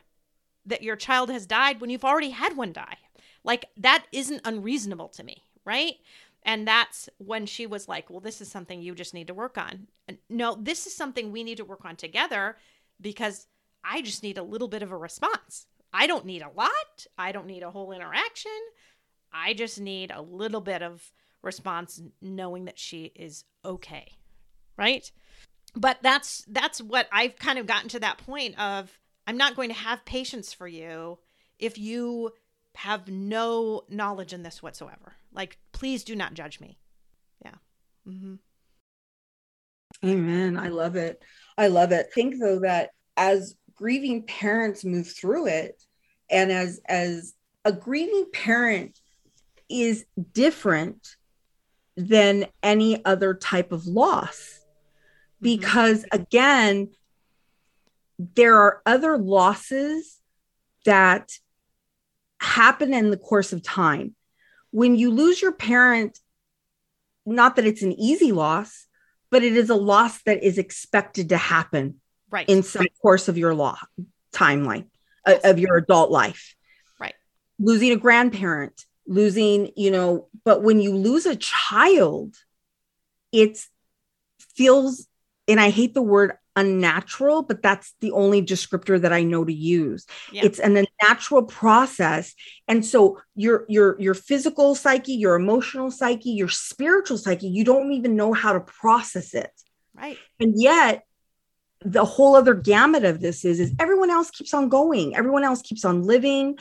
that 0.65 0.83
your 0.83 0.95
child 0.95 1.29
has 1.29 1.45
died 1.45 1.81
when 1.81 1.89
you've 1.89 2.05
already 2.05 2.29
had 2.29 2.55
one 2.55 2.73
die. 2.73 2.97
Like 3.43 3.65
that 3.77 4.05
isn't 4.11 4.41
unreasonable 4.45 5.09
to 5.09 5.23
me, 5.23 5.43
right? 5.65 5.95
And 6.43 6.67
that's 6.67 7.09
when 7.17 7.45
she 7.45 7.65
was 7.65 7.87
like, 7.87 8.09
Well, 8.09 8.19
this 8.19 8.41
is 8.41 8.49
something 8.49 8.81
you 8.81 8.95
just 8.95 9.13
need 9.13 9.27
to 9.27 9.33
work 9.33 9.57
on. 9.57 9.87
And 10.07 10.17
no, 10.29 10.57
this 10.59 10.87
is 10.87 10.95
something 10.95 11.31
we 11.31 11.43
need 11.43 11.57
to 11.57 11.65
work 11.65 11.83
on 11.83 11.95
together 11.95 12.57
because 13.01 13.47
I 13.83 14.01
just 14.01 14.23
need 14.23 14.37
a 14.37 14.43
little 14.43 14.67
bit 14.67 14.83
of 14.83 14.91
a 14.91 14.97
response. 14.97 15.65
I 15.93 16.07
don't 16.07 16.25
need 16.25 16.41
a 16.41 16.51
lot, 16.55 17.07
I 17.17 17.31
don't 17.31 17.47
need 17.47 17.63
a 17.63 17.71
whole 17.71 17.91
interaction. 17.91 18.51
I 19.31 19.53
just 19.53 19.79
need 19.79 20.11
a 20.11 20.21
little 20.21 20.61
bit 20.61 20.81
of 20.81 21.11
response 21.41 22.01
knowing 22.21 22.65
that 22.65 22.79
she 22.79 23.11
is 23.15 23.45
okay. 23.63 24.11
Right? 24.77 25.11
But 25.75 25.97
that's 26.01 26.45
that's 26.47 26.81
what 26.81 27.07
I've 27.11 27.37
kind 27.37 27.59
of 27.59 27.67
gotten 27.67 27.89
to 27.89 27.99
that 27.99 28.17
point 28.19 28.59
of 28.59 28.97
I'm 29.25 29.37
not 29.37 29.55
going 29.55 29.69
to 29.69 29.75
have 29.75 30.05
patience 30.05 30.53
for 30.53 30.67
you 30.67 31.19
if 31.59 31.77
you 31.77 32.31
have 32.75 33.07
no 33.07 33.83
knowledge 33.89 34.33
in 34.33 34.43
this 34.43 34.61
whatsoever. 34.61 35.15
Like, 35.33 35.57
please 35.71 36.03
do 36.03 36.15
not 36.15 36.33
judge 36.33 36.59
me. 36.59 36.77
Yeah. 37.43 37.55
Mm-hmm. 38.07 38.35
Amen. 40.05 40.57
I 40.57 40.69
love 40.69 40.95
it. 40.95 41.21
I 41.57 41.67
love 41.67 41.91
it. 41.91 42.07
Think 42.13 42.35
though 42.39 42.59
that 42.59 42.91
as 43.15 43.55
grieving 43.75 44.23
parents 44.23 44.85
move 44.85 45.07
through 45.07 45.47
it, 45.47 45.81
and 46.29 46.51
as 46.51 46.79
as 46.87 47.33
a 47.65 47.71
grieving 47.71 48.25
parent 48.31 48.99
is 49.69 50.05
different 50.33 51.15
than 51.97 52.45
any 52.63 53.03
other 53.03 53.33
type 53.33 53.73
of 53.73 53.85
loss 53.85 54.37
mm-hmm. 54.37 55.43
because 55.43 56.05
again 56.11 56.89
there 58.19 58.57
are 58.57 58.81
other 58.85 59.17
losses 59.17 60.19
that 60.85 61.33
happen 62.39 62.93
in 62.93 63.09
the 63.09 63.17
course 63.17 63.51
of 63.51 63.61
time 63.61 64.15
when 64.71 64.95
you 64.95 65.11
lose 65.11 65.41
your 65.41 65.51
parent, 65.51 66.19
not 67.25 67.55
that 67.55 67.65
it's 67.65 67.81
an 67.81 67.93
easy 67.93 68.31
loss, 68.31 68.87
but 69.29 69.43
it 69.43 69.55
is 69.55 69.69
a 69.69 69.75
loss 69.75 70.21
that 70.23 70.43
is 70.43 70.57
expected 70.57 71.29
to 71.29 71.37
happen 71.37 71.95
right. 72.29 72.47
in 72.47 72.63
some 72.63 72.85
course 73.01 73.27
of 73.27 73.37
your 73.37 73.53
law 73.53 73.77
timeline 74.33 74.85
uh, 75.25 75.31
yes. 75.31 75.41
of 75.43 75.59
your 75.59 75.77
adult 75.77 76.11
life. 76.11 76.55
Right. 76.99 77.15
Losing 77.59 77.91
a 77.91 77.95
grandparent, 77.95 78.85
losing, 79.07 79.71
you 79.75 79.91
know, 79.91 80.27
but 80.43 80.63
when 80.63 80.79
you 80.79 80.95
lose 80.95 81.25
a 81.25 81.35
child, 81.35 82.35
it 83.31 83.59
feels, 84.55 85.07
and 85.47 85.59
I 85.59 85.69
hate 85.69 85.93
the 85.93 86.01
word 86.01 86.33
unnatural, 86.57 87.43
but 87.43 87.61
that's 87.61 87.93
the 88.01 88.11
only 88.11 88.41
descriptor 88.41 88.99
that 88.99 89.13
I 89.13 89.23
know 89.23 89.45
to 89.45 89.53
use. 89.53 90.05
Yeah. 90.31 90.41
It's 90.45 90.59
an 90.59 90.75
unnatural 90.75 91.43
process. 91.43 92.33
And 92.67 92.83
so 92.83 93.21
your 93.35 93.65
your 93.69 93.95
your 94.01 94.15
physical 94.15 94.73
psyche, 94.73 95.13
your 95.13 95.35
emotional 95.35 95.91
psyche, 95.91 96.31
your 96.31 96.49
spiritual 96.49 97.19
psyche, 97.19 97.47
you 97.47 97.63
don't 97.63 97.93
even 97.93 98.15
know 98.15 98.33
how 98.33 98.53
to 98.53 98.59
process 98.59 99.33
it. 99.35 99.51
Right. 99.93 100.17
And 100.39 100.59
yet 100.59 101.03
the 101.85 102.05
whole 102.05 102.35
other 102.35 102.55
gamut 102.55 103.05
of 103.05 103.21
this 103.21 103.45
is 103.45 103.59
is 103.59 103.73
everyone 103.79 104.09
else 104.09 104.31
keeps 104.31 104.53
on 104.53 104.67
going. 104.67 105.15
Everyone 105.15 105.43
else 105.43 105.61
keeps 105.61 105.85
on 105.85 106.03
living 106.03 106.57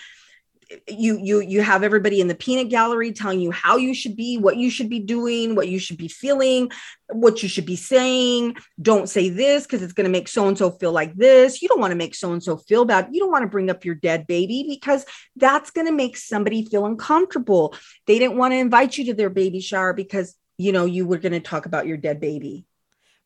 you 0.89 1.19
you 1.19 1.41
you 1.41 1.63
have 1.63 1.85
everybody 1.85 2.21
in 2.21 2.27
the 2.27 2.35
peanut 2.35 2.69
gallery 2.69 3.13
telling 3.13 3.41
you 3.41 3.53
how 3.53 3.77
you 3.77 3.95
should 3.95 4.17
be 4.17 4.37
what 4.37 4.57
you 4.57 4.69
should 4.69 4.89
be 4.89 4.99
doing 4.99 5.55
what 5.55 5.69
you 5.69 5.79
should 5.79 5.97
be 5.97 6.09
feeling 6.09 6.71
what 7.09 7.43
you 7.43 7.49
should 7.49 7.67
be 7.67 7.77
saying. 7.77 8.57
Don't 8.81 9.09
say 9.09 9.29
this 9.29 9.65
because 9.65 9.83
it's 9.83 9.93
going 9.93 10.07
to 10.07 10.11
make 10.11 10.29
so 10.29 10.49
and 10.49 10.59
so 10.59 10.71
feel 10.71 10.93
like 10.93 11.15
this. 11.15 11.63
You 11.63 11.69
don't 11.69 11.81
want 11.81 11.93
to 11.93 11.97
make 11.97 12.15
so 12.15 12.33
and 12.33 12.43
so 12.43 12.57
feel 12.57 12.85
bad. 12.85 13.09
You 13.13 13.21
don't 13.21 13.31
want 13.31 13.43
to 13.43 13.49
bring 13.49 13.71
up 13.71 13.85
your 13.85 13.95
dead 13.95 14.27
baby 14.27 14.67
because 14.69 15.05
that's 15.37 15.71
going 15.71 15.87
to 15.87 15.93
make 15.93 16.17
somebody 16.17 16.65
feel 16.65 16.87
uncomfortable. 16.87 17.75
They 18.07 18.19
didn't 18.19 18.37
want 18.37 18.53
to 18.53 18.59
invite 18.59 18.99
you 18.99 19.05
to 19.07 19.15
their 19.15 19.31
baby 19.31 19.61
shower 19.61 19.93
because 19.93 20.37
you 20.59 20.73
know 20.73 20.85
you 20.85 21.07
were 21.07 21.19
going 21.19 21.33
to 21.33 21.41
talk 21.41 21.67
about 21.67 21.87
your 21.87 21.97
dead 21.97 22.21
baby. 22.21 22.67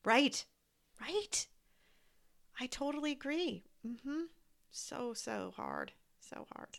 Right. 0.05 0.43
Right? 1.01 1.47
I 2.59 2.67
totally 2.67 3.11
agree. 3.11 3.63
Mm-hmm. 3.87 4.25
so 4.69 5.13
so 5.13 5.53
hard. 5.55 5.93
So 6.19 6.45
hard 6.55 6.77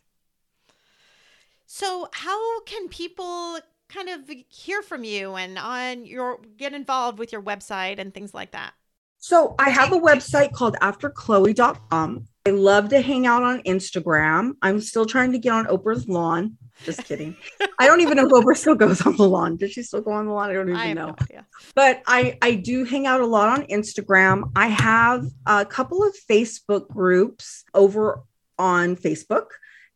so, 1.65 2.07
how 2.13 2.61
can 2.61 2.87
people 2.89 3.59
kind 3.89 4.09
of 4.09 4.29
hear 4.49 4.81
from 4.81 5.03
you 5.03 5.35
and 5.35 5.57
on 5.57 6.05
your 6.05 6.39
get 6.57 6.73
involved 6.73 7.19
with 7.19 7.31
your 7.31 7.41
website 7.41 7.99
and 7.99 8.13
things 8.13 8.33
like 8.33 8.51
that? 8.51 8.73
So, 9.19 9.55
I 9.59 9.69
have 9.69 9.91
a 9.91 9.99
website 9.99 10.53
called 10.53 10.75
afterchloe.com. 10.81 12.27
I 12.45 12.49
love 12.49 12.89
to 12.89 12.99
hang 13.01 13.25
out 13.25 13.43
on 13.43 13.61
Instagram. 13.63 14.53
I'm 14.61 14.81
still 14.81 15.05
trying 15.05 15.31
to 15.31 15.39
get 15.39 15.53
on 15.53 15.65
Oprah's 15.67 16.09
lawn. 16.09 16.57
Just 16.83 17.05
kidding. 17.05 17.37
I 17.79 17.87
don't 17.87 18.01
even 18.01 18.17
know 18.17 18.25
if 18.25 18.31
Oprah 18.31 18.57
still 18.57 18.75
goes 18.75 19.05
on 19.05 19.15
the 19.15 19.27
lawn. 19.27 19.55
Does 19.55 19.71
she 19.71 19.83
still 19.83 20.01
go 20.01 20.11
on 20.11 20.25
the 20.25 20.33
lawn? 20.33 20.49
I 20.49 20.53
don't 20.53 20.69
even 20.69 20.79
I 20.79 20.93
know. 20.93 21.15
No 21.31 21.41
but 21.75 22.01
I 22.05 22.37
I 22.41 22.55
do 22.55 22.83
hang 22.83 23.07
out 23.07 23.21
a 23.21 23.25
lot 23.25 23.47
on 23.47 23.65
Instagram. 23.67 24.51
I 24.55 24.67
have 24.67 25.25
a 25.45 25.65
couple 25.65 26.03
of 26.03 26.13
Facebook 26.29 26.89
groups 26.89 27.63
over 27.73 28.23
on 28.59 28.95
Facebook 28.97 29.47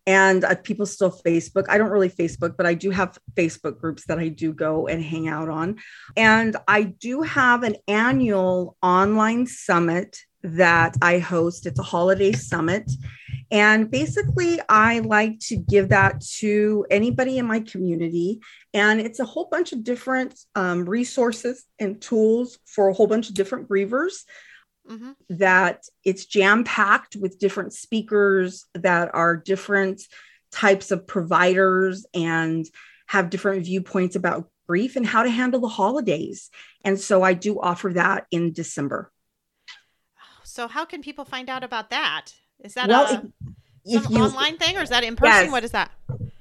and 0.08 0.46
uh, 0.46 0.56
people 0.56 0.86
still 0.86 1.12
facebook 1.12 1.66
i 1.70 1.78
don't 1.78 1.92
really 1.92 2.10
facebook 2.10 2.56
but 2.58 2.66
i 2.66 2.74
do 2.74 2.90
have 2.90 3.20
facebook 3.36 3.80
groups 3.80 4.06
that 4.06 4.18
i 4.18 4.30
do 4.30 4.54
go 4.54 4.88
and 4.88 5.04
hang 5.04 5.28
out 5.28 5.50
on. 5.50 5.78
And 6.16 6.56
i 6.68 6.84
do 6.84 7.22
have 7.22 7.64
an 7.64 7.76
annual 7.88 8.78
online 8.82 9.46
summit 9.46 10.18
that 10.44 10.96
i 11.02 11.20
host. 11.20 11.66
It's 11.66 11.80
a 11.80 11.84
holiday 11.84 12.32
summit. 12.32 12.90
And 13.52 13.92
basically 13.92 14.60
i 14.70 15.00
like 15.00 15.40
to 15.50 15.58
give 15.58 15.90
that 15.90 16.22
to 16.40 16.86
anybody 16.90 17.38
in 17.38 17.46
my 17.46 17.60
community. 17.60 18.40
And 18.74 19.02
it's 19.02 19.20
a 19.20 19.26
whole 19.26 19.48
bunch 19.52 19.74
of 19.74 19.84
different 19.84 20.40
um, 20.56 20.88
resources 20.88 21.66
and 21.80 22.02
tools 22.02 22.60
for 22.66 22.90
a 22.90 22.94
whole 22.94 23.08
bunch 23.08 23.30
of 23.30 23.36
different 23.36 23.68
grievers 23.68 24.24
mm-hmm. 24.90 25.12
that 25.30 25.84
it's 26.04 26.26
jam 26.26 26.64
packed 26.64 27.16
with 27.16 27.40
different 27.40 27.74
speakers 27.74 28.66
that 28.74 29.14
are 29.14 29.36
different 29.36 30.02
types 30.52 30.92
of 30.92 31.08
providers 31.08 32.06
and 32.14 32.66
have 33.08 33.30
different 33.30 33.66
viewpoints 33.66 34.16
about 34.16 34.50
grief 34.68 34.96
and 34.96 35.06
how 35.06 35.24
to 35.24 35.30
handle 35.30 35.62
the 35.62 35.68
holidays. 35.68 36.50
And 36.84 37.00
so 37.00 37.24
I 37.24 37.34
do 37.34 37.60
offer 37.60 37.94
that 37.94 38.28
in 38.32 38.52
December. 38.52 39.12
So 40.44 40.68
how 40.68 40.86
can 40.86 41.02
people 41.02 41.26
find 41.26 41.50
out 41.50 41.64
about 41.64 41.90
that? 41.92 42.34
Is 42.64 42.74
that 42.74 42.90
well, 42.90 43.06
a 43.06 43.32
if, 43.86 44.04
if 44.04 44.10
you, 44.10 44.18
online 44.18 44.58
thing 44.58 44.78
or 44.78 44.82
is 44.82 44.90
that 44.90 45.04
in 45.04 45.16
person? 45.16 45.46
Yes. 45.46 45.52
What 45.52 45.64
is 45.64 45.72
that? 45.72 45.92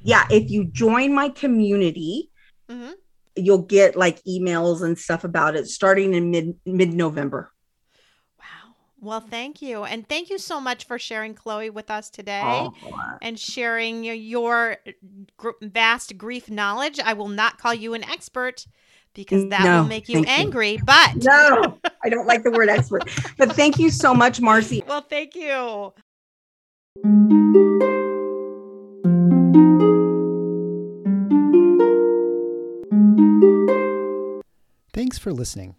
Yeah, 0.02 0.26
if 0.30 0.50
you 0.50 0.64
join 0.64 1.14
my 1.14 1.28
community, 1.28 2.30
mm-hmm. 2.68 2.92
you'll 3.36 3.58
get 3.62 3.96
like 3.96 4.22
emails 4.24 4.82
and 4.82 4.98
stuff 4.98 5.24
about 5.24 5.56
it 5.56 5.66
starting 5.66 6.14
in 6.14 6.30
mid 6.30 6.54
mid 6.64 6.94
November. 6.94 7.52
Well, 9.00 9.20
thank 9.20 9.60
you. 9.60 9.84
And 9.84 10.08
thank 10.08 10.30
you 10.30 10.38
so 10.38 10.60
much 10.60 10.84
for 10.84 10.98
sharing 10.98 11.34
Chloe 11.34 11.70
with 11.70 11.90
us 11.90 12.08
today 12.08 12.42
oh, 12.44 12.72
and 13.20 13.38
sharing 13.38 14.04
your 14.04 14.78
uh, 14.86 15.50
vast 15.62 16.16
grief 16.16 16.50
knowledge. 16.50 16.98
I 16.98 17.12
will 17.12 17.28
not 17.28 17.58
call 17.58 17.74
you 17.74 17.94
an 17.94 18.04
expert 18.04 18.66
because 19.14 19.48
that 19.50 19.64
no, 19.64 19.80
will 19.80 19.88
make 19.88 20.08
you 20.08 20.24
angry, 20.26 20.72
you. 20.72 20.84
but 20.84 21.16
no, 21.16 21.78
I 22.04 22.08
don't 22.08 22.26
like 22.26 22.42
the 22.42 22.50
word 22.50 22.68
expert. 22.68 23.04
But 23.38 23.52
thank 23.52 23.78
you 23.78 23.90
so 23.90 24.14
much, 24.14 24.40
Marcy. 24.40 24.82
Well, 24.86 25.02
thank 25.02 25.34
you. 25.34 25.92
Thanks 34.92 35.18
for 35.18 35.32
listening. 35.32 35.76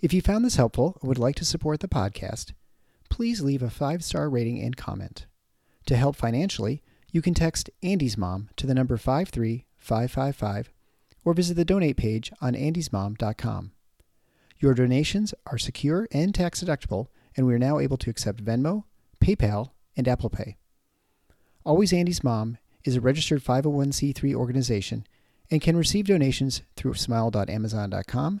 If 0.00 0.14
you 0.14 0.22
found 0.22 0.46
this 0.46 0.56
helpful 0.56 0.96
and 1.00 1.08
would 1.08 1.18
like 1.18 1.36
to 1.36 1.44
support 1.44 1.80
the 1.80 1.88
podcast, 1.88 2.52
please 3.10 3.42
leave 3.42 3.62
a 3.62 3.68
five 3.68 4.02
star 4.02 4.30
rating 4.30 4.58
and 4.58 4.74
comment. 4.74 5.26
To 5.86 5.96
help 5.96 6.16
financially, 6.16 6.82
you 7.12 7.20
can 7.20 7.34
text 7.34 7.68
Andy's 7.82 8.16
Mom 8.16 8.48
to 8.56 8.66
the 8.66 8.74
number 8.74 8.96
53555 8.96 10.70
or 11.22 11.34
visit 11.34 11.54
the 11.54 11.66
donate 11.66 11.98
page 11.98 12.32
on 12.40 12.54
andysmom.com. 12.54 13.72
Your 14.58 14.72
donations 14.72 15.34
are 15.46 15.58
secure 15.58 16.08
and 16.12 16.34
tax 16.34 16.64
deductible, 16.64 17.08
and 17.36 17.46
we 17.46 17.52
are 17.54 17.58
now 17.58 17.78
able 17.78 17.98
to 17.98 18.08
accept 18.08 18.42
Venmo, 18.42 18.84
PayPal, 19.20 19.72
and 19.96 20.08
Apple 20.08 20.30
Pay. 20.30 20.56
Always 21.62 21.92
Andy's 21.92 22.24
Mom 22.24 22.56
is 22.84 22.96
a 22.96 23.02
registered 23.02 23.44
501c3 23.44 24.34
organization 24.34 25.06
and 25.50 25.60
can 25.60 25.76
receive 25.76 26.06
donations 26.06 26.62
through 26.74 26.94
smile.amazon.com 26.94 28.40